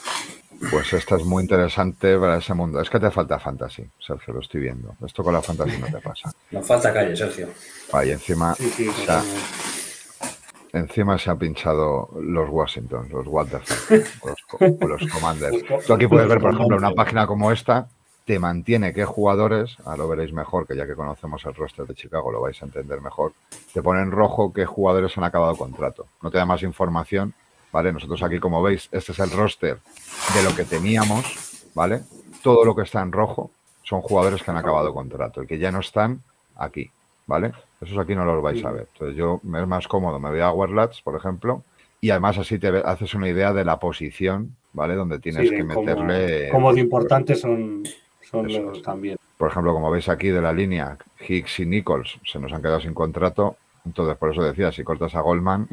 Pues 0.70 0.92
esta 0.92 1.16
es 1.16 1.24
muy 1.24 1.42
interesante 1.42 2.16
para 2.18 2.38
ese 2.38 2.54
mundo. 2.54 2.80
Es 2.80 2.88
que 2.88 3.00
te 3.00 3.10
falta 3.10 3.38
fantasy, 3.38 3.84
Sergio, 3.98 4.34
lo 4.34 4.40
estoy 4.40 4.60
viendo. 4.60 4.94
Esto 5.04 5.22
con 5.24 5.32
la 5.34 5.42
fantasy 5.42 5.78
no 5.78 5.86
te 5.86 5.98
pasa. 6.00 6.32
Nos 6.50 6.66
falta 6.66 6.92
calle, 6.92 7.16
Sergio. 7.16 7.48
Ahí 7.92 8.10
encima, 8.12 8.54
Sí, 8.54 8.70
sí, 8.70 8.88
o 8.88 8.92
sea, 8.92 9.18
totalmente. 9.22 10.78
encima 10.78 11.18
se 11.18 11.30
ha 11.30 11.34
pinchado 11.36 12.08
los 12.20 12.48
Washington, 12.48 13.08
los 13.10 13.26
Waterford, 13.26 14.02
los, 14.80 15.00
los 15.02 15.12
Commanders. 15.12 15.64
Tú 15.86 15.94
aquí 15.94 16.06
puedes 16.06 16.28
ver, 16.28 16.38
por 16.40 16.54
ejemplo, 16.54 16.76
una 16.76 16.92
página 16.92 17.26
como 17.26 17.50
esta, 17.50 17.88
te 18.24 18.38
mantiene 18.38 18.94
qué 18.94 19.04
jugadores, 19.04 19.76
ahora 19.84 19.98
lo 19.98 20.08
veréis 20.08 20.32
mejor, 20.32 20.66
que 20.66 20.76
ya 20.76 20.86
que 20.86 20.94
conocemos 20.94 21.44
el 21.44 21.54
roster 21.54 21.86
de 21.86 21.94
Chicago 21.94 22.30
lo 22.30 22.40
vais 22.40 22.60
a 22.62 22.66
entender 22.66 23.00
mejor, 23.00 23.32
te 23.74 23.82
pone 23.82 24.00
en 24.00 24.12
rojo 24.12 24.52
qué 24.52 24.64
jugadores 24.64 25.18
han 25.18 25.24
acabado 25.24 25.56
contrato. 25.56 26.06
No 26.22 26.30
te 26.30 26.38
da 26.38 26.46
más 26.46 26.62
información, 26.62 27.34
¿vale? 27.72 27.92
Nosotros 27.92 28.22
aquí, 28.22 28.38
como 28.38 28.62
veis, 28.62 28.88
este 28.92 29.12
es 29.12 29.18
el 29.18 29.30
roster 29.30 29.78
de 30.34 30.42
lo 30.42 30.54
que 30.54 30.64
teníamos, 30.64 31.24
¿vale? 31.74 32.02
Todo 32.42 32.64
lo 32.64 32.76
que 32.76 32.82
está 32.82 33.02
en 33.02 33.10
rojo 33.10 33.50
son 33.82 34.02
jugadores 34.02 34.42
que 34.42 34.50
han 34.50 34.56
acabado 34.58 34.92
contrato. 34.92 35.40
El 35.40 35.46
que 35.46 35.58
ya 35.58 35.72
no 35.72 35.80
están, 35.80 36.22
aquí, 36.56 36.90
¿vale? 37.26 37.52
Esos 37.80 37.98
aquí 37.98 38.14
no 38.14 38.24
los 38.24 38.42
vais 38.42 38.64
a 38.64 38.70
ver. 38.70 38.88
Entonces 38.92 39.16
yo 39.16 39.40
me 39.42 39.60
es 39.60 39.66
más 39.66 39.88
cómodo, 39.88 40.18
me 40.18 40.30
voy 40.30 40.40
a 40.40 40.52
Warlats, 40.52 41.00
por 41.02 41.16
ejemplo, 41.16 41.62
y 42.00 42.10
además 42.10 42.38
así 42.38 42.58
te 42.58 42.68
haces 42.84 43.14
una 43.14 43.28
idea 43.28 43.52
de 43.52 43.64
la 43.64 43.78
posición, 43.78 44.54
¿vale? 44.72 44.94
Donde 44.94 45.18
tienes 45.18 45.48
Sí, 45.48 45.56
que 45.56 45.64
meterle... 45.64 46.48
Cómo 46.50 46.72
de 46.72 46.80
importantes 46.80 47.40
son, 47.40 47.82
son 48.28 48.52
los 48.52 48.82
también. 48.82 49.16
Por 49.38 49.50
ejemplo, 49.50 49.72
como 49.72 49.90
veis 49.90 50.08
aquí 50.08 50.28
de 50.28 50.40
la 50.40 50.52
línea, 50.52 50.96
Hicks 51.26 51.60
y 51.60 51.66
Nichols 51.66 52.18
se 52.24 52.38
nos 52.38 52.52
han 52.52 52.62
quedado 52.62 52.80
sin 52.80 52.94
contrato. 52.94 53.56
Entonces, 53.84 54.16
por 54.16 54.30
eso 54.30 54.42
decía, 54.42 54.70
si 54.70 54.84
cortas 54.84 55.14
a 55.14 55.20
Goldman. 55.20 55.68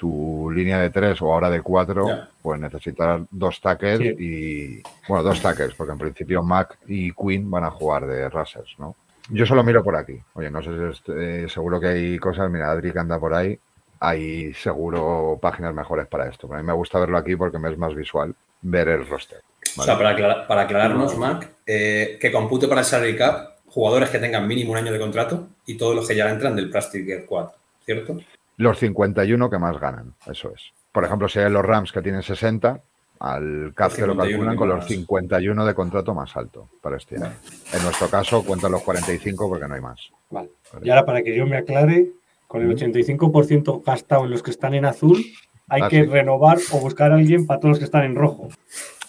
Tu 0.00 0.50
línea 0.50 0.78
de 0.80 0.88
tres 0.88 1.20
o 1.20 1.30
ahora 1.30 1.50
de 1.50 1.60
cuatro, 1.60 2.06
pues 2.40 2.58
necesitas 2.58 3.20
dos 3.30 3.60
tackles 3.60 3.98
Sí. 3.98 4.16
y. 4.18 4.82
Bueno, 5.06 5.22
dos 5.24 5.42
tackles, 5.42 5.74
porque 5.74 5.92
en 5.92 5.98
principio 5.98 6.42
Mac 6.42 6.78
y 6.88 7.12
Quinn 7.12 7.50
van 7.50 7.64
a 7.64 7.70
jugar 7.70 8.06
de 8.06 8.28
rushers, 8.30 8.74
¿no? 8.78 8.96
Yo 9.28 9.44
solo 9.44 9.62
miro 9.62 9.84
por 9.84 9.94
aquí. 9.96 10.18
Oye, 10.32 10.50
no 10.50 10.62
sé 10.62 10.70
si 10.70 10.84
es- 11.12 11.16
eh, 11.16 11.46
seguro 11.50 11.78
que 11.78 11.88
hay 11.88 12.18
cosas. 12.18 12.50
Mira, 12.50 12.70
Adri 12.70 12.92
que 12.92 12.98
anda 12.98 13.20
por 13.20 13.34
ahí. 13.34 13.58
Hay 14.00 14.54
seguro 14.54 15.38
páginas 15.40 15.74
mejores 15.74 16.06
para 16.08 16.26
esto. 16.28 16.48
Pero 16.48 16.58
a 16.58 16.62
mí 16.62 16.66
me 16.66 16.72
gusta 16.72 16.98
verlo 16.98 17.18
aquí 17.18 17.36
porque 17.36 17.58
me 17.58 17.70
es 17.70 17.76
más 17.76 17.94
visual 17.94 18.34
ver 18.62 18.88
el 18.88 19.06
roster. 19.06 19.42
O 19.78 19.82
sea, 19.82 19.96
para, 19.98 20.10
aclarar- 20.16 20.46
para 20.46 20.62
aclararnos, 20.62 21.16
Mac, 21.18 21.48
eh, 21.66 22.16
que 22.20 22.32
compute 22.32 22.66
para 22.66 22.80
el 22.80 22.86
salary 22.86 23.14
cap 23.16 23.50
jugadores 23.66 24.08
que 24.10 24.18
tengan 24.18 24.48
mínimo 24.48 24.72
un 24.72 24.78
año 24.78 24.92
de 24.92 24.98
contrato 24.98 25.46
y 25.66 25.76
todos 25.76 25.94
los 25.94 26.08
que 26.08 26.16
ya 26.16 26.28
entran 26.30 26.56
del 26.56 26.70
Plastic 26.70 27.04
Get 27.06 27.26
4, 27.26 27.54
¿cierto? 27.84 28.16
Los 28.60 28.78
51 28.78 29.48
que 29.48 29.58
más 29.58 29.80
ganan, 29.80 30.12
eso 30.26 30.52
es. 30.54 30.70
Por 30.92 31.02
ejemplo, 31.02 31.30
si 31.30 31.38
hay 31.38 31.50
los 31.50 31.64
Rams 31.64 31.92
que 31.92 32.02
tienen 32.02 32.22
60, 32.22 32.82
al 33.20 33.72
se 33.90 34.06
lo 34.06 34.12
51 34.12 34.16
calculan 34.16 34.56
con 34.56 34.68
los 34.68 34.78
más. 34.80 34.86
51 34.86 35.64
de 35.64 35.74
contrato 35.74 36.14
más 36.14 36.36
alto 36.36 36.68
para 36.82 36.98
este 36.98 37.16
año. 37.16 37.32
En 37.72 37.82
nuestro 37.82 38.08
caso 38.08 38.44
cuentan 38.44 38.72
los 38.72 38.82
45 38.82 39.48
porque 39.48 39.66
no 39.66 39.74
hay 39.76 39.80
más. 39.80 40.10
Vale. 40.28 40.50
Y 40.82 40.90
ahora 40.90 41.06
para 41.06 41.22
que 41.22 41.34
yo 41.34 41.46
me 41.46 41.56
aclare, 41.56 42.10
con 42.46 42.60
el 42.60 42.76
85% 42.76 43.82
gastado 43.82 44.24
en 44.26 44.30
los 44.30 44.42
que 44.42 44.50
están 44.50 44.74
en 44.74 44.84
azul, 44.84 45.24
hay 45.66 45.80
Ah, 45.80 45.88
que 45.88 46.04
sí. 46.04 46.10
renovar 46.10 46.58
o 46.72 46.80
buscar 46.80 47.12
a 47.12 47.14
alguien 47.14 47.46
para 47.46 47.60
todos 47.60 47.70
los 47.70 47.78
que 47.78 47.86
están 47.86 48.04
en 48.04 48.14
rojo. 48.14 48.48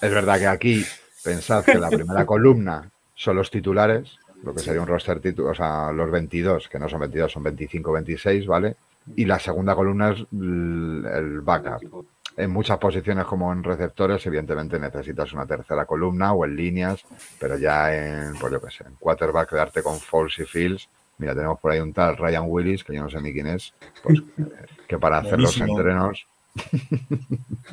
Es 0.01 0.13
verdad 0.13 0.39
que 0.39 0.47
aquí 0.47 0.85
pensad 1.25 1.65
que 1.65 1.77
la 1.77 1.89
primera 1.89 2.25
columna 2.25 2.89
son 3.15 3.35
los 3.35 3.51
titulares, 3.51 4.15
lo 4.43 4.53
que 4.53 4.61
sería 4.61 4.79
un 4.79 4.87
roster 4.87 5.21
o 5.45 5.53
sea, 5.53 5.91
los 5.91 6.09
22, 6.09 6.69
que 6.69 6.79
no 6.79 6.87
son 6.87 7.01
22, 7.01 7.29
son 7.33 7.43
25, 7.43 7.91
26, 7.91 8.47
¿vale? 8.47 8.77
Y 9.15 9.25
la 9.25 9.39
segunda 9.39 9.75
columna 9.75 10.11
es 10.11 10.19
el 10.31 11.41
backup. 11.41 12.05
En 12.37 12.49
muchas 12.49 12.77
posiciones 12.77 13.25
como 13.25 13.51
en 13.51 13.63
receptores, 13.63 14.25
evidentemente 14.25 14.79
necesitas 14.79 15.33
una 15.33 15.45
tercera 15.45 15.85
columna 15.85 16.33
o 16.33 16.45
en 16.45 16.55
líneas, 16.55 17.03
pero 17.39 17.57
ya 17.57 17.93
en, 17.93 18.33
pues 18.39 18.53
yo 18.53 18.61
qué 18.61 18.71
sé, 18.71 18.85
en 18.85 18.95
quarterback 18.95 19.51
darte 19.51 19.83
con 19.83 19.99
Falls 19.99 20.39
y 20.39 20.45
Fields. 20.45 20.87
Mira, 21.17 21.35
tenemos 21.35 21.59
por 21.59 21.71
ahí 21.71 21.79
un 21.79 21.93
tal 21.93 22.17
Ryan 22.17 22.45
Willis, 22.47 22.83
que 22.83 22.95
yo 22.95 23.03
no 23.03 23.09
sé 23.09 23.21
ni 23.21 23.33
quién 23.33 23.47
es, 23.47 23.73
pues, 24.01 24.21
que 24.87 24.97
para 24.97 25.17
hacer 25.17 25.39
los 25.39 25.59
entrenos, 25.59 26.25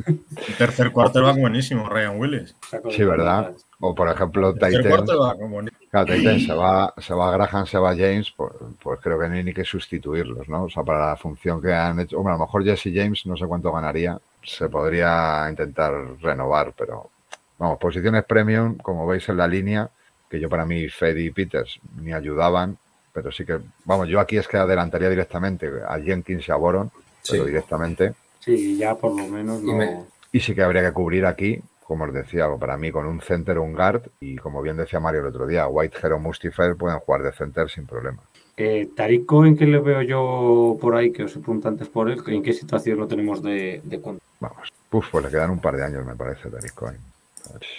Un 0.06 0.24
tercer 0.56 0.92
quarterback 0.92 1.36
buenísimo, 1.38 1.88
Ryan 1.88 2.18
Willis. 2.18 2.54
Sí, 2.90 3.04
¿verdad? 3.04 3.52
O 3.80 3.94
por 3.94 4.08
ejemplo, 4.08 4.54
buenísimo. 4.54 5.78
Claro, 5.90 6.06
Titans 6.14 6.44
se 6.46 6.54
va, 6.54 6.94
se 6.98 7.14
va 7.14 7.30
Graham, 7.32 7.66
se 7.66 7.78
va 7.78 7.90
James, 7.96 8.32
pues, 8.36 8.52
pues 8.82 9.00
creo 9.00 9.18
que 9.18 9.28
no 9.28 9.34
hay 9.34 9.44
ni 9.44 9.54
que 9.54 9.64
sustituirlos, 9.64 10.48
¿no? 10.48 10.64
O 10.64 10.70
sea, 10.70 10.82
para 10.82 11.08
la 11.08 11.16
función 11.16 11.60
que 11.62 11.72
han 11.72 11.98
hecho. 12.00 12.18
Hombre, 12.18 12.34
a 12.34 12.36
lo 12.36 12.44
mejor 12.44 12.64
Jesse 12.64 12.92
James 12.94 13.24
no 13.26 13.36
sé 13.36 13.46
cuánto 13.46 13.72
ganaría. 13.72 14.18
Se 14.42 14.68
podría 14.68 15.46
intentar 15.50 15.92
renovar, 16.20 16.72
pero 16.76 17.10
vamos, 17.58 17.78
posiciones 17.78 18.24
premium, 18.24 18.76
como 18.78 19.06
veis 19.06 19.28
en 19.28 19.36
la 19.36 19.48
línea, 19.48 19.88
que 20.30 20.38
yo 20.40 20.48
para 20.48 20.64
mí 20.64 20.88
Fede 20.88 21.22
y 21.22 21.30
Peters 21.30 21.80
ni 22.00 22.12
ayudaban, 22.12 22.78
pero 23.12 23.32
sí 23.32 23.44
que, 23.44 23.58
vamos, 23.84 24.08
yo 24.08 24.20
aquí 24.20 24.36
es 24.36 24.46
que 24.46 24.56
adelantaría 24.56 25.08
directamente 25.10 25.70
a 25.86 25.98
Jenkins 25.98 26.46
y 26.48 26.52
a 26.52 26.56
Boron, 26.56 26.90
pero 27.28 27.42
Sí. 27.44 27.48
directamente. 27.48 28.14
Sí, 28.40 28.76
ya 28.76 28.94
por 28.94 29.16
lo 29.16 29.26
menos 29.28 29.62
Y 29.62 29.66
no. 29.66 29.76
me- 29.76 30.04
Y 30.32 30.40
sí 30.40 30.54
que 30.54 30.62
habría 30.62 30.82
que 30.82 30.92
cubrir 30.92 31.26
aquí, 31.26 31.60
como 31.84 32.04
os 32.04 32.12
decía, 32.12 32.46
para 32.58 32.76
mí 32.76 32.90
con 32.92 33.06
un 33.06 33.20
center, 33.20 33.58
un 33.58 33.72
guard, 33.72 34.02
y 34.20 34.36
como 34.36 34.60
bien 34.62 34.76
decía 34.76 35.00
Mario 35.00 35.20
el 35.20 35.26
otro 35.26 35.46
día, 35.46 35.66
Whitehair 35.68 36.12
o 36.12 36.18
Mustifer 36.18 36.76
pueden 36.76 36.98
jugar 37.00 37.22
de 37.22 37.32
center 37.32 37.68
sin 37.70 37.86
problema. 37.86 38.22
Eh, 38.56 38.88
Tariq 38.94 39.24
Cohen, 39.24 39.56
que 39.56 39.66
le 39.66 39.78
veo 39.78 40.02
yo 40.02 40.76
por 40.80 40.96
ahí, 40.96 41.12
que 41.12 41.22
os 41.24 41.36
he 41.36 41.38
preguntado 41.38 41.72
antes 41.72 41.88
por 41.88 42.10
él, 42.10 42.20
¿en 42.26 42.42
qué 42.42 42.52
situación 42.52 42.98
lo 42.98 43.06
tenemos 43.06 43.42
de, 43.42 43.80
de 43.84 44.00
cuenta? 44.00 44.22
Vamos, 44.40 44.68
Uf, 44.90 45.06
pues 45.12 45.24
le 45.24 45.30
quedan 45.30 45.50
un 45.50 45.60
par 45.60 45.76
de 45.76 45.84
años, 45.84 46.04
me 46.04 46.16
parece, 46.16 46.50
Derrick 46.50 46.74
Cohen. 46.74 46.98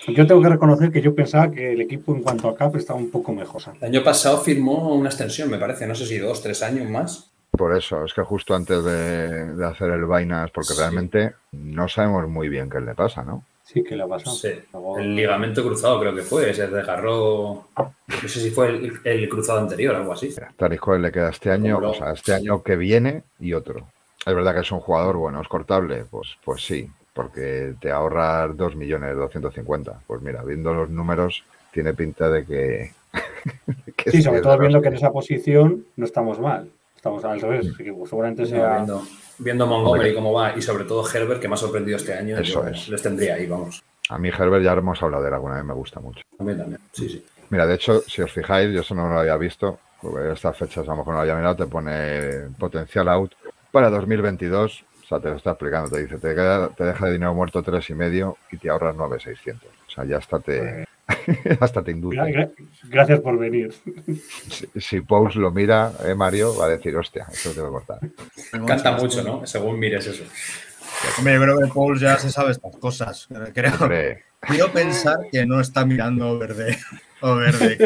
Yo 0.07 0.25
tengo 0.25 0.41
que 0.41 0.49
reconocer 0.49 0.91
que 0.91 1.01
yo 1.01 1.13
pensaba 1.13 1.51
que 1.51 1.73
el 1.73 1.81
equipo 1.81 2.15
en 2.15 2.23
cuanto 2.23 2.47
a 2.49 2.55
cap 2.55 2.75
estaba 2.75 2.97
un 2.97 3.11
poco 3.11 3.33
mejor. 3.33 3.61
El 3.79 3.83
año 3.83 4.03
pasado 4.03 4.39
firmó 4.39 4.95
una 4.95 5.09
extensión, 5.09 5.49
me 5.49 5.57
parece, 5.59 5.85
no 5.85 5.93
sé 5.95 6.05
si 6.05 6.17
dos, 6.17 6.41
tres 6.41 6.63
años 6.63 6.89
más. 6.89 7.31
Por 7.51 7.75
eso, 7.75 8.05
es 8.05 8.13
que 8.13 8.21
justo 8.21 8.55
antes 8.55 8.83
de, 8.83 9.53
de 9.55 9.65
hacer 9.65 9.91
el 9.91 10.05
vainas, 10.05 10.51
porque 10.51 10.73
Sí. 10.73 10.79
realmente 10.79 11.33
no 11.51 11.87
sabemos 11.87 12.27
muy 12.29 12.47
bien 12.47 12.69
qué 12.69 12.79
le 12.79 12.93
pasa, 12.95 13.23
¿no? 13.23 13.43
Sí, 13.63 13.83
que 13.83 13.95
le 13.95 14.03
ha 14.03 14.07
pasado. 14.07 14.35
Sí. 14.35 14.49
El 14.97 15.15
ligamento 15.15 15.63
cruzado 15.63 15.99
creo 15.99 16.15
que 16.15 16.21
fue, 16.23 16.53
se 16.53 16.67
desgarró, 16.67 17.67
no 17.77 17.93
sé 18.27 18.39
si 18.39 18.49
fue 18.49 18.69
el, 18.69 18.93
el 19.03 19.29
cruzado 19.29 19.59
anterior, 19.59 19.95
algo 19.95 20.13
así. 20.13 20.33
Tariq 20.57 20.79
Cohen 20.79 21.01
le 21.03 21.11
queda 21.11 21.29
este 21.29 21.51
año, 21.51 21.77
o 21.77 21.93
sea, 21.93 22.11
este 22.13 22.33
año 22.33 22.63
que 22.63 22.75
viene 22.75 23.23
y 23.39 23.53
otro. 23.53 23.87
Es 24.25 24.33
verdad 24.33 24.53
que 24.55 24.61
es 24.61 24.71
un 24.71 24.79
jugador, 24.79 25.17
bueno, 25.17 25.39
es 25.41 25.47
cortable, 25.47 26.05
pues, 26.09 26.37
pues 26.43 26.65
sí, 26.65 26.89
porque 27.13 27.75
te 27.79 27.91
ahorras 27.91 28.55
2 28.57 28.75
millones 28.75 29.15
250. 29.15 30.01
Pues 30.07 30.21
mira, 30.21 30.43
viendo 30.43 30.73
los 30.73 30.89
números, 30.89 31.43
tiene 31.71 31.93
pinta 31.93 32.29
de 32.29 32.45
que... 32.45 32.91
que 33.95 34.11
Sí, 34.11 34.21
sobre 34.23 34.41
todo 34.41 34.57
viendo 34.57 34.81
que 34.81 34.87
en 34.87 34.95
esa 34.95 35.11
posición 35.11 35.85
no 35.95 36.05
estamos 36.05 36.39
mal. 36.39 36.69
Estamos 36.99 37.23
al 37.23 37.39
revés, 37.39 37.77
que 37.77 37.85
seguramente 37.85 38.45
sea... 38.45 38.75
Viendo, 38.75 39.01
viendo 39.37 39.65
Montgomery 39.67 40.13
cómo 40.13 40.33
va 40.33 40.53
y 40.57 40.61
sobre 40.61 40.83
todo 40.83 41.07
Herbert, 41.09 41.39
que 41.39 41.47
me 41.47 41.53
ha 41.53 41.57
sorprendido 41.57 41.95
este 41.95 42.13
año, 42.13 42.37
Eso 42.37 42.61
yo 42.65 42.67
es. 42.71 42.89
les 42.89 43.01
tendría 43.01 43.35
ahí, 43.35 43.47
vamos. 43.47 43.81
A 44.09 44.17
mí 44.17 44.27
Herbert 44.27 44.61
ya 44.65 44.73
hemos 44.73 45.01
hablado 45.01 45.23
de 45.23 45.29
él 45.29 45.35
alguna 45.35 45.55
vez, 45.55 45.63
me 45.63 45.73
gusta 45.73 46.01
mucho. 46.01 46.21
También, 46.37 46.57
también. 46.57 46.81
Sí, 46.91 47.07
sí. 47.07 47.25
Mira, 47.51 47.65
de 47.65 47.75
hecho, 47.75 48.01
si 48.01 48.21
os 48.21 48.29
fijáis, 48.33 48.73
yo 48.73 48.81
eso 48.81 48.93
no 48.95 49.07
lo 49.07 49.17
había 49.17 49.37
visto, 49.37 49.79
porque 50.01 50.33
estas 50.33 50.57
fechas 50.57 50.85
a 50.89 50.91
lo 50.91 50.97
mejor 50.97 51.13
no 51.13 51.19
lo 51.19 51.21
había 51.21 51.35
mirado, 51.35 51.55
te 51.55 51.67
pone 51.67 52.49
potencial 52.59 53.07
out 53.07 53.31
para 53.71 53.89
2022. 53.89 54.83
O 55.03 55.07
sea, 55.07 55.21
te 55.21 55.29
lo 55.29 55.37
está 55.37 55.51
explicando, 55.51 55.89
te 55.89 56.01
dice, 56.01 56.17
te, 56.17 56.35
queda- 56.35 56.67
te 56.67 56.83
deja 56.83 57.05
de 57.05 57.13
dinero 57.13 57.33
muerto 57.33 57.63
tres 57.63 57.89
y 57.91 57.93
medio 57.93 58.35
y 58.51 58.57
te 58.57 58.69
ahorras 58.69 58.93
9,600. 58.97 59.69
O 59.87 59.89
sea, 59.89 60.03
ya 60.03 60.17
hasta 60.17 60.39
te, 60.39 60.85
hasta 61.59 61.83
te 61.83 61.95
gra- 61.95 62.51
Gracias 62.83 63.19
por 63.21 63.37
venir. 63.37 63.73
Si, 64.49 64.67
si 64.79 65.01
Pauls 65.01 65.35
lo 65.35 65.51
mira, 65.51 65.91
eh, 66.05 66.15
Mario, 66.15 66.55
va 66.57 66.65
a 66.65 66.69
decir, 66.69 66.95
hostia, 66.95 67.25
esto 67.31 67.51
tengo 67.51 67.67
que 67.67 67.71
cortar. 67.73 67.99
Canta 68.65 68.91
mucho, 68.93 69.23
¿no? 69.23 69.45
Según 69.45 69.79
mires 69.79 70.07
eso. 70.07 70.23
Hombre, 71.17 71.35
yo 71.35 71.41
creo 71.41 71.59
que 71.59 71.67
Paul 71.67 71.99
ya 71.99 72.17
se 72.17 72.29
sabe 72.31 72.51
estas 72.51 72.75
cosas. 72.77 73.27
Creo, 73.53 73.73
Hombre, 73.79 74.23
quiero 74.41 74.71
pensar 74.71 75.17
que 75.31 75.45
no 75.45 75.59
está 75.61 75.85
mirando 75.85 76.37
verde 76.37 76.77
o 77.21 77.35
verde 77.35 77.77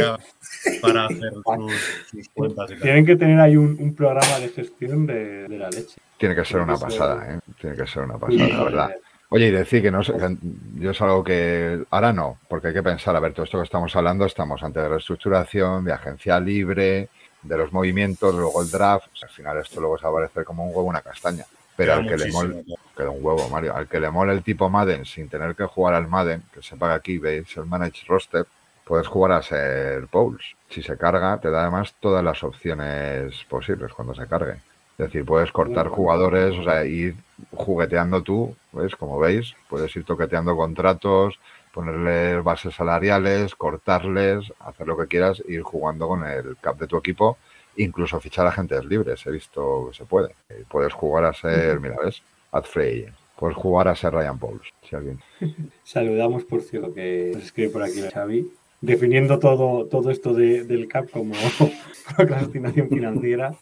para 0.82 1.06
hacer 1.06 1.32
sus, 1.34 1.74
sus 2.10 2.30
cuentas 2.30 2.70
y 2.72 2.74
tal. 2.74 2.82
Tienen 2.82 3.06
que 3.06 3.16
tener 3.16 3.40
ahí 3.40 3.58
un, 3.58 3.76
un 3.80 3.94
programa 3.94 4.40
de 4.40 4.50
gestión 4.50 5.06
de, 5.06 5.48
de 5.48 5.58
la 5.58 5.70
leche. 5.70 5.96
tiene 6.18 6.34
que 6.36 6.46
ser 6.46 6.62
una 6.62 6.74
Eso- 6.76 6.86
pasada, 6.86 7.34
¿eh? 7.36 7.40
Tiene 7.60 7.76
que 7.76 7.86
ser 7.88 8.04
una 8.04 8.18
pasada, 8.18 8.48
la 8.48 8.64
verdad. 8.64 8.96
Oye, 9.36 9.48
y 9.48 9.52
decir 9.52 9.82
que 9.82 9.90
no 9.90 10.04
yo 10.04 10.92
es 10.92 11.02
algo 11.02 11.24
que 11.24 11.84
ahora 11.90 12.14
no, 12.14 12.38
porque 12.48 12.68
hay 12.68 12.74
que 12.76 12.84
pensar, 12.84 13.16
a 13.16 13.20
ver, 13.20 13.34
todo 13.34 13.46
esto 13.46 13.58
que 13.58 13.64
estamos 13.64 13.96
hablando, 13.96 14.28
estamos 14.28 14.62
ante 14.62 14.80
de 14.80 14.88
reestructuración, 14.88 15.86
de 15.86 15.92
agencia 15.92 16.40
libre, 16.40 17.10
de 17.42 17.58
los 17.58 17.74
movimientos, 17.74 18.36
luego 18.36 18.62
el 18.62 18.70
draft, 18.70 19.08
al 19.24 19.30
final 19.30 19.58
esto 19.58 19.82
luego 19.82 19.98
se 19.98 20.04
va 20.04 20.12
a 20.12 20.14
parecer 20.14 20.46
como 20.46 20.64
un 20.64 20.70
huevo 20.70 20.84
una 20.84 21.02
castaña. 21.02 21.46
Pero 21.76 21.94
al 21.94 22.08
que 22.08 22.16
le 22.16 22.32
mole, 22.32 22.64
queda 22.96 23.10
un 23.10 23.26
huevo, 23.26 23.50
Mario, 23.50 23.76
al 23.76 23.88
que 23.88 24.00
le 24.00 24.12
mole 24.12 24.34
el 24.34 24.44
tipo 24.44 24.70
Madden 24.70 25.04
sin 25.04 25.28
tener 25.30 25.56
que 25.56 25.64
jugar 25.64 25.96
al 25.96 26.08
Madden, 26.08 26.44
que 26.54 26.62
sepa 26.62 26.90
que 26.90 26.94
aquí 26.94 27.18
veis 27.18 27.58
el 27.58 27.66
Manage 27.66 28.06
Roster, 28.08 28.46
puedes 28.86 29.08
jugar 29.08 29.32
a 29.32 29.42
ser 29.42 30.06
Pauls. 30.10 30.56
Si 30.70 30.84
se 30.84 30.96
carga, 30.96 31.40
te 31.40 31.50
da 31.50 31.64
además 31.64 31.96
todas 32.00 32.24
las 32.24 32.44
opciones 32.44 33.34
posibles 33.50 33.94
cuando 33.94 34.14
se 34.14 34.28
cargue. 34.28 34.58
Es 34.98 35.06
decir, 35.08 35.26
puedes 35.26 35.52
cortar 35.52 35.88
jugadores, 35.88 36.58
o 36.58 36.64
sea, 36.64 36.86
ir 36.86 37.16
jugueteando 37.52 38.22
tú, 38.22 38.56
¿ves? 38.72 38.96
Como 38.96 39.18
veis, 39.20 39.56
puedes 39.68 39.96
ir 39.96 40.04
toqueteando 40.06 40.56
contratos, 40.56 41.40
ponerles 41.74 42.44
bases 42.44 42.76
salariales, 42.76 43.56
cortarles, 43.56 44.54
hacer 44.60 44.88
lo 44.88 44.96
que 44.96 45.08
quieras, 45.08 45.42
ir 45.48 45.62
jugando 45.64 46.08
con 46.08 46.24
el 46.26 46.56
cap 46.62 46.78
de 46.80 46.86
tu 46.88 46.98
equipo, 46.98 47.38
incluso 47.78 48.20
fichar 48.20 48.46
agentes 48.46 48.86
libres, 48.86 49.26
he 49.26 49.32
visto 49.32 49.88
que 49.90 49.98
se 49.98 50.06
puede. 50.06 50.36
Puedes 50.70 50.94
jugar 50.94 51.26
a 51.26 51.34
ser, 51.34 51.80
mira, 51.80 51.96
¿ves? 52.04 52.22
Ad 52.52 52.64
Frey, 52.66 53.08
puedes 53.36 53.58
jugar 53.58 53.88
a 53.88 53.96
ser 53.96 54.14
Ryan 54.14 54.38
Pauls, 54.38 54.72
si 54.88 54.96
alguien. 54.96 55.20
Saludamos, 55.84 56.44
por 56.44 56.62
cierto, 56.62 56.94
que 56.94 57.32
nos 57.34 57.44
escribe 57.46 57.70
por 57.72 57.82
aquí 57.82 58.00
Xavi, 58.14 58.48
definiendo 58.80 59.40
todo, 59.40 59.88
todo 59.88 60.12
esto 60.12 60.36
de- 60.36 60.66
del 60.66 60.88
CAP 60.88 61.10
como 61.10 61.34
procrastinación 62.16 62.90
financiera. 62.90 63.56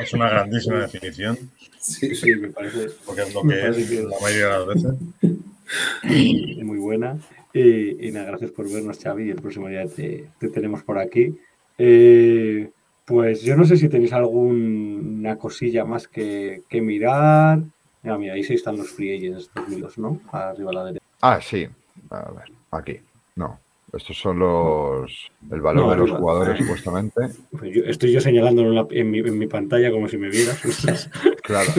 Es 0.00 0.12
una 0.12 0.28
grandísima 0.28 0.80
definición, 0.80 1.38
Sí, 1.80 2.14
Sí, 2.14 2.34
me 2.36 2.48
parece 2.48 2.90
porque 3.04 3.22
es 3.22 3.34
lo 3.34 3.42
que 3.42 3.68
es 3.68 3.88
que- 3.88 4.02
la 4.02 4.20
mayoría 4.20 4.58
de 4.58 4.58
las 4.58 4.66
veces. 4.68 6.64
muy 6.64 6.78
buena. 6.78 7.18
Y, 7.52 8.08
y 8.08 8.12
nada, 8.12 8.26
gracias 8.28 8.50
por 8.52 8.70
vernos, 8.70 8.98
Xavi. 9.02 9.30
El 9.30 9.40
próximo 9.42 9.68
día 9.68 9.86
te, 9.86 10.28
te 10.38 10.48
tenemos 10.48 10.82
por 10.84 10.98
aquí. 10.98 11.36
Eh, 11.78 12.70
pues 13.04 13.42
yo 13.42 13.56
no 13.56 13.64
sé 13.64 13.76
si 13.76 13.88
tenéis 13.88 14.12
alguna 14.12 15.36
cosilla 15.36 15.84
más 15.84 16.06
que, 16.08 16.62
que 16.68 16.80
mirar. 16.80 17.58
Mira, 18.02 18.18
mira, 18.18 18.34
ahí 18.34 18.44
sí 18.44 18.54
están 18.54 18.76
los 18.76 18.90
free 18.90 19.16
agents 19.16 19.50
2002, 19.54 19.98
¿no? 19.98 20.20
Arriba 20.32 20.70
a 20.70 20.74
la 20.74 20.84
derecha. 20.84 21.04
Ah, 21.20 21.40
sí. 21.42 21.66
A 22.10 22.30
ver, 22.32 22.50
aquí. 22.70 23.00
No. 23.36 23.58
Estos 23.92 24.18
son 24.18 24.38
los. 24.38 25.30
El 25.50 25.60
valor 25.60 25.84
No, 25.84 25.90
de 25.90 25.96
los 25.98 26.10
jugadores, 26.12 26.58
supuestamente. 26.58 27.20
Pues 27.50 27.74
yo- 27.74 27.82
estoy 27.84 28.10
yo 28.12 28.20
señalándolo 28.20 28.68
en, 28.70 28.74
la- 28.76 28.86
en 28.90 29.10
mi, 29.10 29.18
en 29.18 29.38
mi 29.38 29.46
pantalla 29.46 29.90
como 29.90 30.08
si 30.08 30.16
me 30.16 30.28
vieras. 30.30 30.60
Claro. 31.42 31.70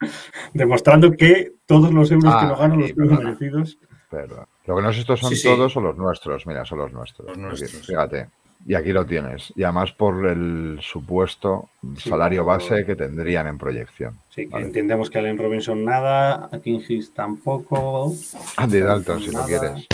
Demostrando 0.54 1.12
que 1.12 1.52
todos 1.66 1.92
los 1.92 2.10
euros 2.12 2.32
Ah, 2.34 2.40
que 2.40 2.46
no 2.46 2.56
gano 2.56 2.74
aquí, 2.74 2.82
los 2.82 2.94
tengo 2.94 3.08
perdona. 3.08 3.24
merecidos. 3.30 3.78
Perdón. 4.10 4.46
Lo 4.66 4.76
que 4.76 4.82
no 4.82 4.92
sé 4.92 5.00
estos 5.00 5.20
son 5.20 5.30
Sí, 5.30 5.36
sí. 5.36 5.48
todos 5.48 5.76
o 5.76 5.80
los 5.80 5.96
nuestros. 5.96 6.46
Mira, 6.46 6.64
son 6.64 6.78
los 6.78 6.92
nuestros. 6.92 7.26
Los 7.28 7.36
Aquí, 7.36 7.40
nuestros. 7.60 7.86
Fíjate. 7.86 8.28
Y 8.66 8.74
aquí 8.74 8.92
lo 8.92 9.04
tienes. 9.06 9.52
Y 9.56 9.62
además 9.64 9.92
por 9.92 10.26
el 10.26 10.78
supuesto 10.82 11.70
Sí, 11.96 12.08
salario 12.10 12.44
base 12.44 12.84
que 12.84 12.94
tendrían 12.94 13.46
en 13.46 13.58
proyección. 13.58 14.18
Sí, 14.28 14.42
que 14.46 14.52
Vale. 14.52 14.66
entendemos 14.66 15.10
que 15.10 15.18
Allen 15.18 15.38
Robinson 15.38 15.84
nada, 15.84 16.48
a 16.52 16.58
King 16.60 16.80
Hicks 16.86 17.12
tampoco. 17.14 18.12
Andy 18.56 18.80
Dalton, 18.80 19.20
si 19.22 19.30
lo 19.32 19.44
quieres. 19.44 19.86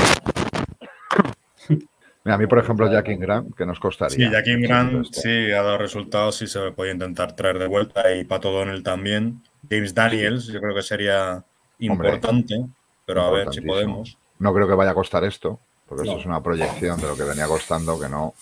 Mira, 2.26 2.34
a 2.34 2.38
mí, 2.38 2.46
por 2.48 2.58
ejemplo, 2.58 2.90
Jack 2.90 3.08
Ingram, 3.08 3.52
que 3.52 3.64
nos 3.64 3.78
costaría. 3.78 4.16
Sí, 4.16 4.34
Jaquim 4.34 4.60
Grant 4.62 5.04
Este. 5.06 5.20
sí 5.20 5.52
ha 5.52 5.62
dado 5.62 5.78
resultados, 5.78 6.34
sí 6.36 6.48
se 6.48 6.72
puede 6.72 6.90
intentar 6.92 7.36
traer 7.36 7.58
de 7.60 7.68
vuelta 7.68 8.12
y 8.14 8.24
Pato 8.24 8.50
Donnell 8.50 8.82
también. 8.82 9.42
James 9.70 9.94
Daniels, 9.94 10.46
yo 10.48 10.60
creo 10.60 10.74
que 10.74 10.82
sería 10.82 11.44
importante, 11.78 12.64
pero 13.04 13.22
a 13.22 13.30
ver 13.30 13.52
si 13.52 13.60
podemos. 13.60 14.18
No 14.40 14.52
creo 14.52 14.66
que 14.68 14.74
vaya 14.74 14.90
a 14.90 14.94
costar 14.94 15.22
esto, 15.24 15.60
porque 15.88 16.02
esto 16.02 16.14
No. 16.14 16.20
es 16.20 16.26
una 16.26 16.42
proyección 16.42 17.00
de 17.00 17.06
lo 17.06 17.16
que 17.16 17.22
venía 17.22 17.46
costando, 17.46 17.98
que 17.98 18.08
no. 18.08 18.34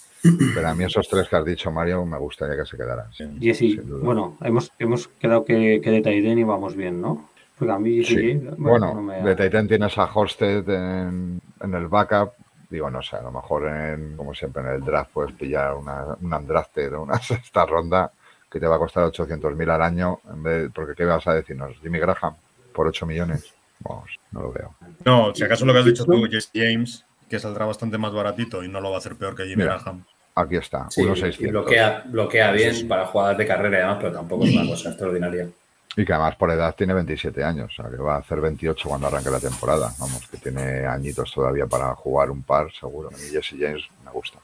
Pero 0.55 0.67
a 0.69 0.75
mí 0.75 0.85
esos 0.85 1.07
tres 1.07 1.29
que 1.29 1.37
has 1.37 1.45
dicho, 1.45 1.71
Mario, 1.71 2.07
me 2.07 2.17
gustaría 2.17 2.57
que 2.57 2.65
se 2.65 2.79
quedaran. 2.79 3.13
Sí. 3.13 3.25
Jesse, 3.39 3.59
Sin 3.59 4.01
bueno, 4.03 4.39
hemos, 4.41 4.73
hemos 4.79 5.09
quedado 5.09 5.45
que, 5.45 5.83
que 5.85 5.91
de 5.91 6.01
Taiden 6.01 6.39
íbamos 6.39 6.75
bien, 6.75 7.03
¿no? 7.03 7.29
Porque 7.59 7.73
a 7.73 7.79
mí 7.79 8.03
Sí. 8.03 8.17
Jesse, 8.17 8.57
Bueno, 8.57 8.95
no 8.95 9.03
me- 9.03 9.21
de 9.23 9.37
Titan 9.37 9.69
tienes 9.69 9.99
a 9.99 10.05
Horsted 10.13 10.67
en, 10.71 11.41
en 11.61 11.75
el 11.75 11.89
backup. 11.89 12.33
Digo, 12.71 12.91
no 12.91 13.03
sé, 13.03 13.17
a 13.17 13.23
lo 13.23 13.31
mejor, 13.31 13.67
en, 13.69 14.17
como 14.17 14.35
siempre, 14.35 14.63
en 14.63 14.69
el 14.69 14.81
draft 14.81 15.11
puedes 15.13 15.33
pillar 15.35 15.75
una, 15.75 16.05
un 16.21 16.33
undrafted 16.33 16.95
o 16.95 17.03
una 17.05 17.19
sexta 17.19 17.67
ronda 17.67 18.11
que 18.51 18.61
te 18.61 18.67
va 18.67 18.77
a 18.77 18.79
costar 18.79 19.05
800.000 19.05 19.71
al 19.71 19.83
año. 19.83 20.21
En 20.33 20.43
vez, 20.43 20.71
porque, 20.75 20.95
¿qué 20.95 21.05
vas 21.05 21.27
a 21.27 21.35
decirnos? 21.35 21.77
Jimmy 21.83 21.99
Graham 21.99 22.35
por 22.73 22.87
8 22.87 23.07
millones. 23.07 23.53
Vamos, 23.81 24.11
no 24.33 24.43
lo 24.43 24.53
veo. 24.53 24.75
No, 25.05 25.35
si 25.35 25.43
acaso 25.45 25.67
lo 25.67 25.73
que 25.73 25.79
has 25.81 25.85
dicho 25.85 26.05
tú, 26.05 26.25
Jesse 26.31 26.51
James, 26.55 27.05
que 27.29 27.39
saldrá 27.39 27.67
bastante 27.67 27.99
más 27.99 28.13
baratito 28.13 28.63
y 28.65 28.69
no 28.69 28.81
lo 28.81 28.91
va 28.91 28.97
a 28.97 28.99
hacer 28.99 29.17
peor 29.17 29.35
que 29.35 29.45
Jimmy 29.45 29.63
Mira. 29.65 29.79
Graham. 29.79 30.05
Aquí 30.37 30.57
está, 30.57 30.91
Sí, 30.91 31.03
y 31.03 31.05
1.600. 31.05 31.51
bloquea, 31.51 32.03
bloquea 32.07 32.51
bien 32.51 32.89
para 32.89 33.07
jugadas 33.07 33.39
de 33.39 33.47
carrera 33.47 33.77
y 33.79 33.81
demás, 33.83 33.99
pero 34.01 34.13
tampoco 34.13 34.45
es 34.45 34.55
una 34.55 34.67
cosa 34.69 34.89
extraordinaria. 34.89 35.49
Y 35.97 36.05
que 36.05 36.13
además 36.13 36.37
por 36.37 36.51
edad 36.51 36.75
tiene 36.75 36.93
27 36.95 37.45
años, 37.45 37.73
o 37.73 37.83
sea 37.83 37.91
que 37.91 37.97
va 37.97 38.17
a 38.17 38.19
hacer 38.19 38.41
28 38.41 38.89
cuando 38.89 39.07
arranque 39.07 39.31
la 39.31 39.41
temporada. 39.41 39.93
Vamos, 39.99 40.27
que 40.29 40.39
tiene 40.39 40.87
añitos 40.87 41.33
todavía 41.33 41.67
para 41.67 41.95
jugar 41.95 42.31
un 42.31 42.43
par, 42.43 42.73
seguro. 42.73 43.09
A 43.09 43.13
mí 43.13 43.25
Jesse 43.31 43.55
James 43.59 43.85
me 44.05 44.11
gusta. 44.11 44.39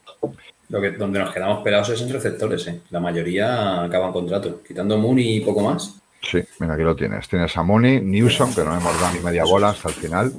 Lo 0.68 0.80
que, 0.80 0.92
donde 0.92 1.18
nos 1.18 1.34
quedamos 1.34 1.64
pelados 1.64 1.88
es 1.88 2.01
en 2.01 2.12
receptores, 2.12 2.66
¿eh? 2.68 2.80
La 2.90 3.01
mayoría 3.01 3.82
acaban 3.82 4.12
contrato, 4.12 4.62
quitando 4.62 4.96
Mooney 4.96 5.38
y 5.38 5.40
poco 5.40 5.61
más. 5.61 6.01
Sí, 6.22 6.40
mira, 6.61 6.74
aquí 6.74 6.82
lo 6.84 6.94
tienes. 6.94 7.28
Tienes 7.28 7.57
a 7.57 7.62
Mooney, 7.62 8.01
Newsom, 8.01 8.55
que 8.55 8.62
no 8.62 8.76
hemos 8.76 9.01
dado 9.01 9.14
ni 9.14 9.20
media 9.20 9.44
bola 9.44 9.70
hasta 9.70 9.88
el 9.88 9.94
final. 9.94 10.32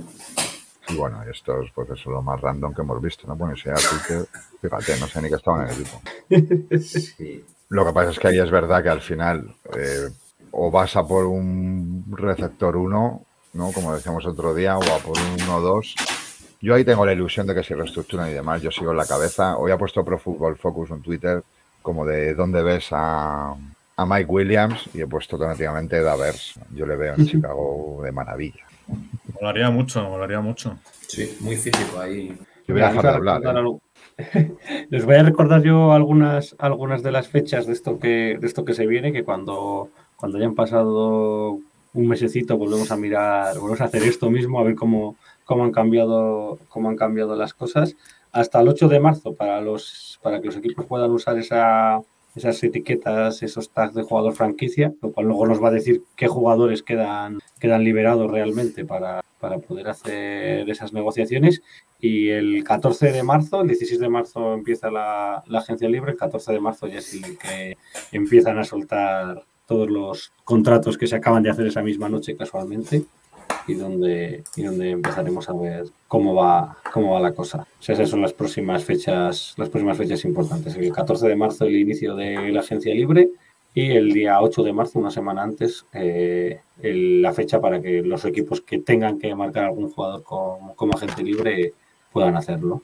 Y 0.87 0.95
bueno, 0.95 1.21
estos, 1.23 1.69
pues 1.73 1.89
eso 1.89 1.99
es 1.99 2.05
lo 2.05 2.21
más 2.21 2.39
random 2.39 2.73
que 2.73 2.81
hemos 2.81 3.01
visto, 3.01 3.27
¿no? 3.27 3.35
Bueno, 3.35 3.55
y 3.55 3.59
sea 3.59 3.75
Twitter, 3.75 4.25
fíjate, 4.61 4.99
no 4.99 5.07
sé 5.07 5.21
ni 5.21 5.29
que 5.29 5.35
estaban 5.35 5.67
en 5.67 5.69
el 5.69 5.81
equipo. 5.81 6.01
Sí. 6.79 7.43
Lo 7.69 7.85
que 7.85 7.93
pasa 7.93 8.11
es 8.11 8.19
que 8.19 8.27
ahí 8.27 8.39
es 8.39 8.51
verdad 8.51 8.83
que 8.83 8.89
al 8.89 8.99
final 8.99 9.55
eh, 9.77 10.09
o 10.51 10.71
vas 10.71 10.95
a 10.95 11.07
por 11.07 11.25
un 11.25 12.05
receptor 12.11 12.75
1, 12.75 13.21
¿no? 13.53 13.71
Como 13.71 13.93
decíamos 13.95 14.25
otro 14.25 14.53
día, 14.53 14.77
o 14.77 14.81
a 14.83 14.99
por 14.99 15.17
un 15.17 15.37
1-2. 15.37 15.95
Yo 16.61 16.75
ahí 16.75 16.85
tengo 16.85 17.05
la 17.05 17.13
ilusión 17.13 17.47
de 17.47 17.55
que 17.55 17.63
se 17.63 17.75
reestructuran 17.75 18.29
y 18.29 18.33
demás. 18.33 18.61
Yo 18.61 18.71
sigo 18.71 18.91
en 18.91 18.97
la 18.97 19.05
cabeza. 19.05 19.57
Hoy 19.57 19.71
ha 19.71 19.77
puesto 19.77 20.05
Pro 20.05 20.19
Football 20.19 20.57
Focus 20.57 20.91
en 20.91 21.01
Twitter 21.01 21.43
como 21.81 22.05
de 22.05 22.35
dónde 22.35 22.61
ves 22.61 22.89
a, 22.91 23.55
a 23.95 24.05
Mike 24.05 24.29
Williams 24.29 24.89
y 24.93 25.01
he 25.01 25.07
puesto 25.07 25.35
automáticamente 25.35 26.01
Davers. 26.01 26.59
Yo 26.73 26.85
le 26.85 26.95
veo 26.95 27.15
en 27.15 27.25
Chicago 27.25 28.01
de 28.03 28.11
maravilla. 28.11 28.65
Molaría 29.39 29.69
mucho, 29.69 30.03
molaría 30.07 30.41
mucho. 30.41 30.77
Sí, 31.07 31.37
muy 31.39 31.55
físico 31.55 31.99
ahí. 31.99 32.37
Yo 32.67 32.75
voy 32.75 32.83
a 32.83 32.89
dejar 32.89 33.03
de 33.03 33.09
hablar. 33.09 33.41
¿eh? 34.17 34.51
Les 34.89 35.05
voy 35.05 35.15
a 35.15 35.23
recordar 35.23 35.63
yo 35.63 35.93
algunas, 35.93 36.55
algunas 36.59 37.03
de 37.03 37.11
las 37.11 37.27
fechas 37.27 37.65
de 37.65 37.73
esto 37.73 37.99
que, 37.99 38.37
de 38.39 38.47
esto 38.47 38.65
que 38.65 38.73
se 38.73 38.85
viene, 38.85 39.11
que 39.11 39.23
cuando, 39.23 39.89
cuando 40.21 40.37
hayan 40.37 40.53
pasado 40.53 41.59
un 41.93 42.07
mesecito 42.07 42.55
volvemos 42.55 42.91
a 42.91 42.95
mirar, 42.95 43.55
volvemos 43.55 43.81
a 43.81 43.85
hacer 43.85 44.03
esto 44.03 44.29
mismo, 44.29 44.59
a 44.59 44.63
ver 44.63 44.75
cómo, 44.75 45.15
cómo 45.45 45.63
han 45.63 45.71
cambiado, 45.71 46.59
cómo 46.69 46.89
han 46.89 46.95
cambiado 46.95 47.35
las 47.35 47.55
cosas. 47.55 47.95
Hasta 48.31 48.61
el 48.61 48.67
8 48.67 48.87
de 48.87 48.99
marzo 48.99 49.33
para 49.33 49.59
los, 49.61 50.19
para 50.21 50.39
que 50.39 50.45
los 50.45 50.57
equipos 50.57 50.85
puedan 50.85 51.09
usar 51.09 51.39
esa, 51.39 52.01
esas 52.35 52.63
etiquetas, 52.63 53.41
esos 53.41 53.71
tags 53.71 53.95
de 53.95 54.03
jugador 54.03 54.33
franquicia, 54.33 54.93
lo 55.01 55.11
cual 55.11 55.25
luego 55.25 55.47
nos 55.47 55.61
va 55.61 55.69
a 55.69 55.71
decir 55.71 56.03
qué 56.15 56.27
jugadores 56.27 56.83
quedan, 56.83 57.39
quedan 57.59 57.83
liberados 57.83 58.29
realmente 58.29 58.85
para, 58.85 59.23
para 59.39 59.57
poder 59.57 59.89
hacer 59.89 60.69
esas 60.69 60.93
negociaciones. 60.93 61.63
Y 61.99 62.29
el 62.29 62.63
14 62.63 63.11
de 63.11 63.23
marzo, 63.23 63.61
el 63.61 63.69
16 63.69 63.99
de 63.99 64.09
marzo 64.09 64.53
empieza 64.53 64.91
la, 64.91 65.43
la 65.47 65.59
agencia 65.59 65.89
libre, 65.89 66.11
el 66.11 66.17
14 66.17 66.53
de 66.53 66.59
marzo 66.59 66.85
ya 66.85 67.01
sí 67.01 67.21
que 67.41 67.75
empiezan 68.11 68.59
a 68.59 68.63
soltar 68.63 69.43
todos 69.71 69.89
los 69.89 70.33
contratos 70.43 70.97
que 70.97 71.07
se 71.07 71.15
acaban 71.15 71.43
de 71.43 71.49
hacer 71.49 71.65
esa 71.65 71.81
misma 71.81 72.09
noche 72.09 72.35
casualmente 72.35 73.05
y 73.67 73.75
donde, 73.75 74.43
y 74.57 74.63
donde 74.63 74.91
empezaremos 74.91 75.47
a 75.47 75.53
ver 75.53 75.85
cómo 76.09 76.35
va, 76.35 76.75
cómo 76.91 77.13
va 77.13 77.21
la 77.21 77.31
cosa. 77.31 77.65
O 77.79 77.81
sea, 77.81 77.95
esas 77.95 78.09
son 78.09 78.21
las 78.21 78.33
próximas 78.33 78.83
fechas, 78.83 79.53
las 79.55 79.69
próximas 79.69 79.97
fechas 79.97 80.25
importantes. 80.25 80.75
El 80.75 80.91
14 80.91 81.25
de 81.25 81.35
marzo 81.37 81.63
el 81.63 81.77
inicio 81.77 82.17
de 82.17 82.51
la 82.51 82.59
agencia 82.59 82.93
libre 82.93 83.29
y 83.73 83.91
el 83.91 84.11
día 84.11 84.41
8 84.41 84.61
de 84.61 84.73
marzo, 84.73 84.99
una 84.99 85.09
semana 85.09 85.41
antes, 85.43 85.85
eh, 85.93 86.59
la 86.81 87.31
fecha 87.31 87.61
para 87.61 87.81
que 87.81 88.01
los 88.01 88.25
equipos 88.25 88.59
que 88.59 88.79
tengan 88.79 89.19
que 89.19 89.33
marcar 89.35 89.63
algún 89.63 89.89
jugador 89.89 90.21
como, 90.23 90.75
como 90.75 90.95
agente 90.95 91.23
libre 91.23 91.73
puedan 92.11 92.35
hacerlo. 92.35 92.81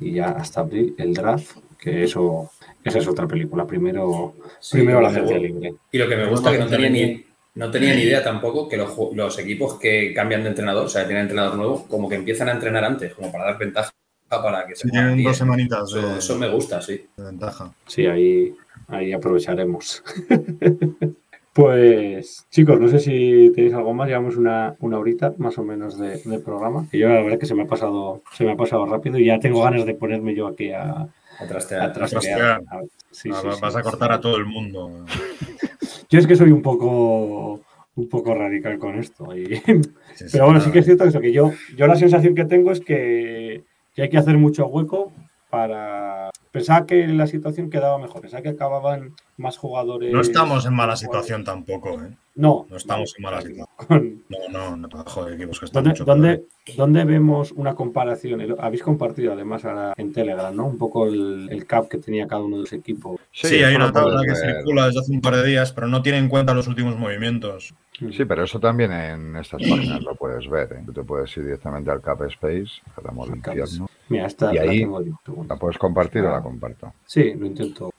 Y 0.00 0.12
ya 0.12 0.32
hasta 0.32 0.60
abril 0.60 0.94
el 0.98 1.14
draft, 1.14 1.56
que 1.90 2.02
eso 2.02 2.50
esa 2.84 2.98
es 2.98 3.08
otra 3.08 3.26
película. 3.26 3.66
Primero, 3.66 4.34
Sí, 4.60 4.78
primero 4.78 5.00
la 5.00 5.08
agencia 5.08 5.38
libre. 5.38 5.74
Y 5.90 5.98
lo 5.98 6.08
que 6.08 6.16
me 6.16 6.26
gusta 6.26 6.52
que 6.52 6.58
no 6.58 6.66
tenía 6.66 6.90
ni, 6.90 7.24
no 7.54 7.70
tenía 7.70 7.94
ni 7.94 8.02
idea 8.02 8.22
tampoco 8.22 8.68
que 8.68 8.76
los, 8.76 8.90
los 9.14 9.38
equipos 9.38 9.78
que 9.78 10.12
cambian 10.14 10.42
de 10.42 10.50
entrenador, 10.50 10.86
o 10.86 10.88
sea, 10.88 11.02
que 11.02 11.08
tienen 11.08 11.24
entrenador 11.24 11.56
nuevo, 11.56 11.86
como 11.88 12.08
que 12.08 12.14
empiezan 12.14 12.48
a 12.48 12.52
entrenar 12.52 12.84
antes, 12.84 13.14
como 13.14 13.32
para 13.32 13.44
dar 13.44 13.58
ventaja 13.58 13.92
para 14.28 14.66
que 14.66 14.74
se 14.74 14.82
Sí, 14.82 14.90
tienen 14.90 15.22
dos 15.22 15.36
semanitas 15.36 15.88
Eso, 15.90 16.08
de, 16.08 16.18
eso 16.18 16.38
me 16.38 16.48
gusta, 16.48 16.80
sí. 16.80 17.06
de 17.16 17.24
ventaja. 17.24 17.72
Sí, 17.86 18.06
ahí, 18.06 18.54
ahí 18.88 19.12
aprovecharemos. 19.12 20.02
Pues, 21.56 22.46
chicos, 22.50 22.78
no 22.78 22.86
sé 22.86 22.98
si 22.98 23.50
tenéis 23.54 23.72
algo 23.72 23.94
más. 23.94 24.08
Llevamos 24.08 24.36
una, 24.36 24.76
una 24.80 24.98
horita 24.98 25.32
más 25.38 25.56
o 25.56 25.64
menos 25.64 25.98
de, 25.98 26.18
de 26.18 26.38
programa. 26.38 26.86
Que 26.90 26.98
yo 26.98 27.08
la 27.08 27.14
verdad 27.14 27.32
es 27.32 27.38
que 27.38 27.46
se 27.46 27.54
me 27.54 27.62
ha 27.62 27.66
pasado, 27.66 28.20
se 28.34 28.44
me 28.44 28.52
ha 28.52 28.56
pasado 28.56 28.84
rápido 28.84 29.18
y 29.18 29.24
ya 29.24 29.40
tengo 29.40 29.62
ganas 29.62 29.86
de 29.86 29.94
ponerme 29.94 30.34
yo 30.34 30.48
aquí 30.48 30.72
a, 30.72 31.08
A 31.40 31.46
trastear. 31.46 31.82
a 31.82 31.92
trastear. 31.92 32.22
trastear. 32.22 32.62
A 32.68 32.76
ver, 32.78 32.86
sí, 33.10 33.20
sí, 33.22 33.28
va- 33.30 33.54
sí. 33.54 33.60
Vas 33.60 33.76
a 33.76 33.82
cortar 33.82 34.12
a 34.12 34.20
todo 34.20 34.36
el 34.36 34.46
mundo. 34.46 35.04
Yo 36.08 36.18
es 36.18 36.26
que 36.26 36.36
soy 36.36 36.50
un 36.52 36.62
poco 36.62 37.60
un 37.96 38.08
poco 38.10 38.34
radical 38.34 38.78
con 38.78 38.98
esto. 38.98 39.34
y- 39.36 39.56
Sí, 39.56 39.62
sí, 40.14 40.24
Pero 40.32 40.44
bueno, 40.46 40.60
sí 40.60 40.70
que 40.70 40.80
es 40.80 40.84
cierto 40.84 41.04
eso, 41.04 41.20
que 41.20 41.32
yo, 41.32 41.52
yo 41.76 41.86
la 41.86 41.96
sensación 41.96 42.34
que 42.34 42.44
tengo 42.44 42.70
es 42.70 42.80
que, 42.80 43.64
que 43.94 44.02
hay 44.02 44.08
que 44.10 44.18
hacer 44.18 44.36
mucho 44.38 44.66
hueco 44.66 45.12
para... 45.56 46.30
Pensaba 46.52 46.86
que 46.86 47.06
la 47.08 47.26
situación 47.26 47.70
quedaba 47.70 47.98
mejor, 47.98 48.20
pensaba 48.22 48.42
que 48.42 48.50
acababan 48.50 49.14
más 49.36 49.56
jugadores... 49.58 50.12
No 50.12 50.20
estamos 50.20 50.66
en 50.66 50.74
mala 50.74 50.96
situación 50.96 51.44
tampoco, 51.44 52.00
¿eh? 52.02 52.16
No. 52.34 52.66
No 52.68 52.76
estamos 52.76 53.14
en 53.16 53.22
mala 53.22 53.40
situación. 53.40 53.66
Con- 53.76 54.22
No, 54.28 54.76
no, 54.76 54.76
no 54.76 55.24
de 55.26 55.34
equipos 55.34 55.58
que 55.58 55.64
están 55.66 55.84
¿Dónde, 55.84 55.90
mucho 55.90 56.04
dónde, 56.04 56.44
dónde 56.76 57.04
vemos 57.04 57.52
una 57.52 57.74
comparación? 57.74 58.40
El- 58.42 58.56
Habéis 58.58 58.82
compartido 58.82 59.32
además 59.32 59.64
ahora 59.64 59.94
en 59.96 60.12
Telegram, 60.12 60.54
¿no? 60.54 60.66
Un 60.66 60.76
poco 60.78 61.06
el, 61.06 61.48
el 61.50 61.66
cap 61.66 61.88
que 61.88 61.98
tenía 61.98 62.26
cada 62.26 62.42
uno 62.42 62.56
de 62.56 62.62
los 62.62 62.72
equipos. 62.74 63.18
Sí, 63.32 63.62
hay 63.62 63.74
una 63.74 63.92
tabla 63.92 64.20
que 64.22 64.32
ver. 64.32 64.56
circula 64.56 64.86
desde 64.86 65.00
hace 65.00 65.12
un 65.12 65.20
par 65.22 65.36
de 65.36 65.46
días, 65.46 65.72
pero 65.72 65.86
no 65.88 66.02
tiene 66.02 66.18
en 66.18 66.28
cuenta 66.28 66.52
los 66.54 66.68
últimos 66.68 66.96
movimientos. 66.98 67.74
Sí, 68.12 68.24
pero 68.26 68.44
eso 68.44 68.60
también 68.60 68.92
en 68.92 69.36
estas 69.36 69.62
páginas 69.62 70.02
lo 70.02 70.14
puedes 70.14 70.48
ver. 70.50 70.72
¿eh? 70.74 70.82
Tú 70.84 70.92
te 70.92 71.02
puedes 71.02 71.34
ir 71.38 71.44
directamente 71.44 71.90
al 71.90 72.02
Cap 72.02 72.20
Space, 72.22 72.82
Al 72.96 73.02
Cap 73.04 73.14
infierno. 73.56 73.88
Mira, 74.08 74.26
esta 74.26 74.52
Y 74.52 74.56
la 74.56 74.62
ahí- 74.62 74.80
tengo 74.80 75.02
yo. 75.02 75.12
segundo. 75.24 75.52
¿La 75.54 75.58
puedes 75.60 75.78
compartir 75.78 76.22
o 76.24 76.30
la 76.30 76.40
comparto? 76.42 76.92
Sí, 77.06 77.34
lo 77.34 77.46
intento. 77.46 77.92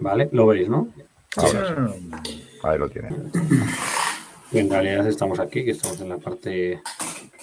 Vale, 0.00 0.28
lo 0.32 0.46
veis, 0.46 0.68
¿no? 0.68 0.88
Ahora 1.36 1.76
sí. 2.24 2.44
Ahí 2.62 2.78
lo 2.78 2.88
tiene. 2.88 3.08
Y 4.52 4.58
en 4.58 4.68
realidad 4.70 5.06
estamos 5.06 5.38
aquí, 5.38 5.64
que 5.64 5.70
estamos 5.70 6.00
en 6.00 6.08
la 6.08 6.18
parte 6.18 6.82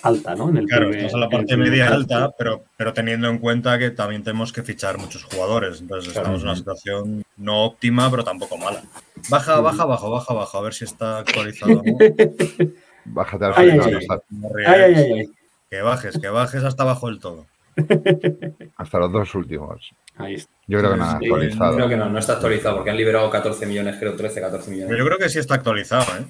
alta, 0.03 0.35
¿no? 0.35 0.49
En 0.49 0.57
el 0.57 0.65
Claro, 0.67 0.89
primer- 0.89 1.05
estamos 1.05 1.13
en 1.13 1.19
la 1.21 1.29
parte 1.29 1.57
media 1.57 1.87
alta, 1.87 2.31
pero, 2.37 2.65
pero 2.75 2.93
teniendo 2.93 3.29
en 3.29 3.39
cuenta 3.39 3.79
que 3.79 3.89
también 3.91 4.23
tenemos 4.23 4.51
que 4.53 4.61
fichar 4.61 4.97
muchos 4.97 5.23
jugadores. 5.23 5.79
Entonces 5.81 6.11
Claro. 6.13 6.35
estamos 6.35 6.41
en 6.41 6.47
una 6.49 6.55
situación 6.57 7.23
no 7.37 7.63
óptima, 7.63 8.11
pero 8.11 8.23
tampoco 8.23 8.57
mala. 8.57 8.83
Baja, 9.29 9.59
baja, 9.61 9.83
abajo, 9.83 10.11
baja, 10.11 10.33
abajo, 10.33 10.57
a 10.57 10.61
ver 10.61 10.73
si 10.73 10.83
está 10.85 11.19
actualizado. 11.19 11.81
Bájate 13.05 13.45
al 13.45 13.53
Ay, 13.55 13.69
ay, 14.67 14.95
ay. 14.95 15.25
Que 15.69 15.81
bajes, 15.81 16.17
que 16.19 16.27
bajes 16.27 16.63
hasta 16.63 16.83
abajo 16.83 17.07
del 17.07 17.19
todo. 17.19 17.45
Hasta 18.77 18.99
los 18.99 19.11
dos 19.11 19.33
últimos. 19.35 19.91
Ahí 20.17 20.35
está. 20.35 20.51
Yo 20.67 20.79
creo 20.79 20.91
que 20.91 20.97
no 20.97 21.05
Sí, 21.19 21.25
actualizado. 21.25 21.75
Creo 21.75 21.89
que 21.89 21.97
no, 21.97 22.09
no 22.09 22.19
está 22.19 22.33
actualizado 22.33 22.75
porque 22.77 22.89
han 22.89 22.97
liberado 22.97 23.29
14 23.29 23.65
millones, 23.65 23.95
creo 23.99 24.15
13, 24.15 24.41
14 24.41 24.65
Pero 24.65 24.75
millones. 24.75 24.97
yo 24.99 25.05
creo 25.05 25.17
que 25.17 25.29
sí 25.29 25.39
está 25.39 25.55
actualizado, 25.55 26.03
¿eh? 26.19 26.25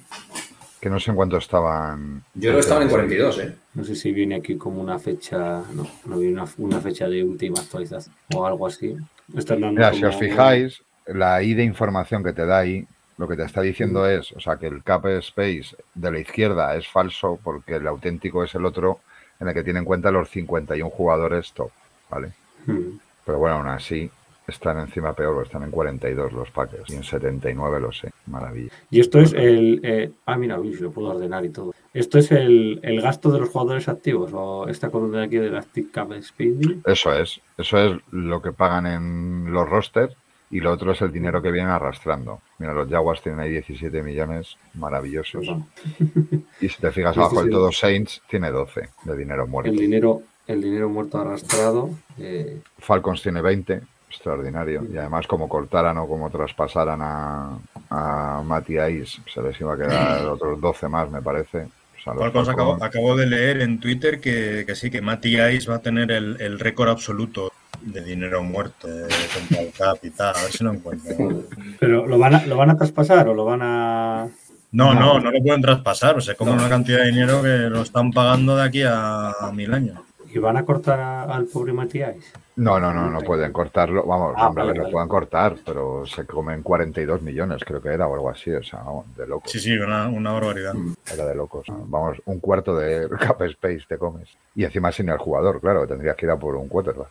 Que 0.80 0.90
no 0.92 1.00
sé 1.00 1.10
en 1.10 1.16
cuánto 1.16 1.38
estaban. 1.38 2.24
Yo 2.36 2.42
creo 2.42 2.54
que 2.56 2.60
estaban 2.60 2.84
en 2.84 2.90
42, 2.90 3.40
¿eh? 3.40 3.56
No 3.74 3.84
sé 3.84 3.96
si 3.96 4.12
viene 4.12 4.36
aquí 4.36 4.58
como 4.58 4.80
una 4.82 5.00
fecha, 5.00 5.64
no, 5.74 5.88
no 6.06 6.20
viene 6.20 6.40
una, 6.40 6.46
una 6.58 6.80
fecha 6.82 7.08
de 7.10 7.24
última 7.24 7.60
actualización 7.60 8.14
o 8.36 8.46
algo 8.46 8.68
así. 8.68 8.96
Están 9.36 9.62
dando 9.62 9.80
Mira, 9.80 9.92
si 9.94 10.02
como- 10.02 10.10
os 10.14 10.20
fijáis, 10.20 10.82
la 11.08 11.42
I 11.42 11.54
de 11.56 11.64
información 11.64 12.24
que 12.24 12.34
te 12.34 12.46
da 12.46 12.60
ahí, 12.60 12.86
lo 13.18 13.28
que 13.28 13.36
te 13.36 13.44
está 13.44 13.62
diciendo 13.62 14.08
es, 14.08 14.32
o 14.34 14.40
sea, 14.40 14.58
que 14.58 14.68
el 14.68 14.84
cap 14.84 15.04
space 15.08 15.76
de 15.96 16.12
la 16.12 16.20
izquierda 16.20 16.76
es 16.76 16.88
falso 16.88 17.40
porque 17.44 17.76
el 17.78 17.88
auténtico 17.88 18.44
es 18.44 18.54
el 18.54 18.64
otro 18.66 19.00
en 19.40 19.48
el 19.48 19.54
que 19.54 19.64
tiene 19.64 19.80
en 19.80 19.86
cuenta 19.86 20.12
los 20.12 20.30
51 20.30 20.90
jugadores 20.90 21.52
top, 21.54 21.72
¿vale? 22.10 22.34
Hmm. 22.66 23.00
Pero 23.26 23.40
bueno, 23.40 23.58
aún 23.58 23.68
así 23.68 24.10
están 24.48 24.80
encima 24.80 25.14
peor, 25.14 25.46
están 25.46 25.64
en 25.64 25.72
42 25.72 26.32
los 26.32 26.50
Packers 26.52 26.90
y 26.90 26.96
en 26.96 27.04
79 27.04 27.80
lo 27.82 27.92
sé, 27.92 28.12
maravilla. 28.28 28.72
Y 28.90 29.02
esto 29.02 29.20
es 29.20 29.34
el. 29.34 29.82
eh, 29.84 30.12
ah, 30.26 30.38
mira, 30.38 30.60
uy, 30.60 30.74
lo 30.76 30.92
puedo 30.92 31.10
ordenar 31.10 31.44
y 31.46 31.50
todo. 31.50 31.74
¿Esto 31.94 32.20
es 32.20 32.32
el, 32.32 32.80
el 32.84 33.02
gasto 33.02 33.32
de 33.32 33.40
los 33.40 33.50
jugadores 33.50 33.90
activos 33.90 34.32
o 34.34 34.68
esta 34.68 34.90
columna 34.90 35.20
de 35.20 35.26
aquí 35.26 35.38
de 35.38 35.50
la 35.50 35.60
Active 35.60 35.90
Cap 35.92 36.12
Spending? 36.22 36.84
Eso 36.86 37.14
es, 37.14 37.42
eso 37.58 37.78
es 37.78 38.02
lo 38.12 38.42
que 38.42 38.54
pagan 38.54 38.86
en 38.86 39.52
los 39.52 39.68
rosters 39.68 40.16
y 40.50 40.60
lo 40.60 40.72
otro 40.72 40.92
es 40.94 41.02
el 41.02 41.12
dinero 41.12 41.42
que 41.42 41.52
vienen 41.52 41.72
arrastrando. 41.72 42.42
Mira, 42.60 42.74
los 42.74 42.90
Jaguars 42.90 43.22
tienen 43.22 43.42
ahí 43.42 43.52
17 43.52 44.02
millones 44.04 44.58
maravillosos. 44.76 45.46
Y 46.60 46.70
si 46.70 46.82
te 46.82 46.92
fijas 46.92 47.14
Sí, 47.14 47.20
abajo 47.20 47.36
sí, 47.36 47.42
del 47.42 47.46
sí. 47.46 47.52
todo 47.52 47.72
Saints, 47.72 48.22
tiene 48.30 48.50
12 48.52 48.90
de 49.04 49.18
dinero 49.18 49.46
muerto. 49.48 49.70
El 49.70 49.78
dinero, 49.78 50.22
el 50.48 50.62
dinero 50.62 50.90
muerto 50.90 51.20
arrastrado. 51.20 51.92
eh, 52.18 52.62
Falcons 52.80 53.22
tiene 53.22 53.42
20, 53.42 53.82
extraordinario. 54.10 54.84
Y 54.92 54.98
además, 54.98 55.28
como 55.28 55.48
cortaran 55.48 55.98
o 55.98 56.08
como 56.08 56.30
traspasaran 56.30 57.00
a, 57.02 57.60
a 57.90 58.44
Ice, 58.90 59.22
se 59.32 59.42
les 59.42 59.60
iba 59.62 59.74
a 59.74 59.78
quedar 59.78 60.26
otros 60.30 60.60
12 60.60 60.88
más, 60.88 61.10
me 61.12 61.22
parece. 61.22 61.68
Falcons 62.04 62.48
acabo, 62.82 63.18
de 63.18 63.26
leer 63.28 63.62
en 63.62 63.80
Twitter 63.82 64.22
que, 64.22 64.64
que 64.66 64.76
sí, 64.76 64.90
que 64.90 65.00
Ice 65.00 65.70
va 65.70 65.76
a 65.76 65.82
tener 65.82 66.12
el, 66.12 66.40
el 66.40 66.58
récord 66.58 66.88
absoluto 66.90 67.52
de 67.92 68.02
dinero 68.04 68.44
muerto 68.44 68.88
eh, 68.88 69.08
contra 69.34 69.62
el 69.62 69.72
cap 69.72 69.98
y 70.04 70.10
tal. 70.12 70.36
A 70.36 70.42
ver 70.42 70.52
si 70.52 70.64
lo 70.64 70.72
encuentro. 70.74 71.44
pero 71.80 72.06
¿lo 72.08 72.18
van, 72.18 72.36
a, 72.36 72.46
¿lo 72.46 72.58
van 72.58 72.70
a 72.72 72.78
traspasar 72.78 73.28
o 73.30 73.34
lo 73.34 73.46
van 73.46 73.62
a.? 73.64 74.28
No, 74.72 74.94
No. 74.94 75.20
no, 75.20 75.32
lo 75.32 75.42
pueden 75.42 75.62
traspasar. 75.62 76.18
O 76.18 76.22
sea, 76.22 76.36
como 76.36 76.52
una 76.54 76.70
cantidad 76.70 77.00
de 77.00 77.08
dinero 77.08 77.42
que 77.42 77.48
lo 77.70 77.82
están 77.82 78.12
pagando 78.12 78.56
de 78.56 78.64
aquí 78.64 78.84
a, 78.84 79.32
a 79.32 79.52
mil 79.54 79.74
años. 79.74 80.00
¿Y 80.30 80.38
¿Y 80.38 80.40
van 80.40 80.58
a 80.58 80.66
cortar 80.66 81.00
a- 81.00 81.24
al 81.24 81.46
pobre 81.46 81.72
Matías? 81.74 82.16
No, 82.58 82.80
no, 82.80 82.92
no, 82.92 83.10
no 83.10 83.22
pueden 83.22 83.54
cortarlo. 83.54 84.04
Vamos, 84.06 84.34
Ah, 84.36 84.48
hombre, 84.48 84.64
a 84.64 84.66
vale, 84.66 84.72
ver, 84.74 84.78
lo 84.78 84.84
vale. 84.86 84.92
pueden 84.94 85.08
cortar, 85.10 85.56
pero 85.66 86.06
se 86.08 86.26
comen 86.26 86.64
42 86.64 87.22
millones, 87.22 87.64
creo 87.64 87.80
que 87.82 87.90
era, 87.90 88.08
o 88.08 88.14
algo 88.16 88.30
así, 88.32 88.50
o 88.52 88.64
sea, 88.64 88.80
vamos, 88.80 89.06
de 89.16 89.28
locos. 89.28 89.52
Sí, 89.52 89.60
sí, 89.60 89.78
una, 89.78 90.08
una 90.08 90.32
barbaridad. 90.32 90.74
Era 91.14 91.26
de 91.28 91.36
locos. 91.36 91.66
Vamos, 91.70 92.18
un 92.26 92.40
cuarto 92.40 92.76
de 92.76 93.08
cap 93.20 93.42
space 93.44 93.84
te 93.88 93.98
comes. 93.98 94.28
Y 94.56 94.64
encima 94.66 94.92
sin 94.92 95.08
el 95.10 95.18
jugador, 95.20 95.62
claro, 95.62 95.82
que 95.82 95.88
tendrías 95.88 96.16
que 96.18 96.26
ir 96.26 96.32
a 96.32 96.38
por 96.38 96.56
un 96.56 96.68
quarterback. 96.68 97.10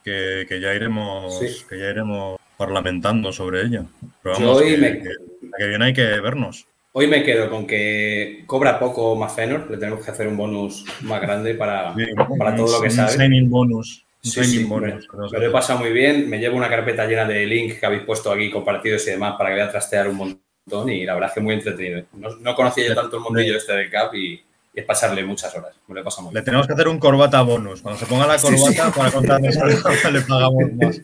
que, 0.05 0.47
que 0.49 0.61
ya 0.61 0.74
iremos, 0.74 1.39
Sí. 1.39 1.64
que 1.68 1.78
ya 1.78 1.91
iremos 1.91 2.39
parlamentando 2.57 3.33
sobre 3.33 3.62
ella. 3.62 3.85
Pero 4.22 4.39
Yo 4.39 4.47
vamos, 4.47 4.62
hoy 4.62 4.70
que, 4.70 4.76
me- 4.78 4.99
que 4.99 5.09
la 5.09 5.59
que 5.59 5.66
viene 5.68 5.85
hay 5.87 5.93
que 5.93 6.03
vernos. 6.20 6.66
Hoy 6.95 7.07
me 7.07 7.22
quedo 7.22 7.49
con 7.49 7.66
que 7.66 8.43
cobra 8.47 8.78
poco 8.78 9.16
más 9.16 9.35
Fenor, 9.35 9.70
le 9.70 9.78
tenemos 9.78 10.05
que 10.05 10.11
hacer 10.11 10.28
un 10.28 10.37
bonus 10.37 10.85
más 11.01 11.22
grande 11.22 11.55
para, 11.55 11.95
para 12.39 12.55
todo 12.55 12.70
lo 12.76 12.83
que 12.83 12.91
sabe. 12.91 13.16
bonus. 13.45 14.05
Un 14.24 14.30
Sí, 14.30 14.45
sí, 14.45 14.64
bonus. 14.64 15.09
me, 15.12 15.28
me 15.33 15.39
lo 15.41 15.47
he 15.49 15.51
pasado 15.51 15.78
muy 15.80 15.91
bien. 15.93 16.28
Me 16.30 16.39
llevo 16.39 16.57
una 16.57 16.68
carpeta 16.68 17.07
llena 17.07 17.24
de 17.24 17.45
links 17.47 17.80
que 17.80 17.87
habéis 17.87 18.03
puesto 18.03 18.30
aquí, 18.30 18.51
compartidos 18.51 19.07
y 19.09 19.12
demás, 19.12 19.35
para 19.37 19.49
que 19.49 19.55
vaya 19.55 19.66
a 19.66 19.70
trastear 19.72 20.07
un 20.09 20.16
montón. 20.16 20.91
Y 20.91 21.05
la 21.05 21.14
verdad 21.14 21.30
es 21.30 21.35
que 21.35 21.41
muy 21.41 21.55
entretenido. 21.55 22.05
No, 22.12 22.37
no 22.37 22.55
conocía 22.55 22.87
yo 22.87 22.95
tanto 22.95 23.16
el 23.16 23.22
mundillo 23.22 23.57
este 23.57 23.72
del 23.72 23.91
CAP 23.91 24.14
y, 24.14 24.41
y 24.75 24.81
es 24.81 24.87
pasarle 24.87 25.25
muchas 25.25 25.55
horas. 25.55 25.75
Me 25.87 25.95
lo 25.95 26.03
Le 26.03 26.31
bien. 26.33 26.45
tenemos 26.45 26.66
que 26.66 26.73
hacer 26.73 26.89
un 26.89 26.99
corbata 26.99 27.43
bonus. 27.43 27.83
Cuando 27.83 27.99
se 28.01 28.07
ponga 28.07 28.27
la 28.27 28.39
Sí, 28.39 28.47
corbata 28.47 28.87
sí. 28.87 28.99
para 28.99 29.11
contarnos 29.11 29.57
algo, 29.59 30.11
le 30.11 30.20
pagamos 30.23 30.73
más. 30.81 31.01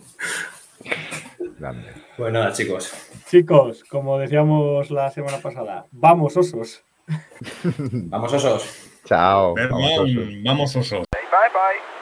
Grande. 1.59 1.93
Pues 2.17 2.33
nada, 2.33 2.53
chicos. 2.53 2.93
Chicos, 3.29 3.85
como 3.85 4.19
decíamos 4.19 4.91
la 4.91 5.11
semana 5.11 5.39
pasada, 5.39 5.87
vamos 5.93 6.37
osos. 6.37 6.83
Vamos 7.93 8.33
osos. 8.33 8.65
Chao. 9.05 9.55
Vamos, 9.55 9.71
Vamos, 9.71 9.99
osos. 10.01 10.29
vamos 10.45 10.77
osos. 10.77 11.05
Bye 11.13 11.21
bye. 11.53 11.98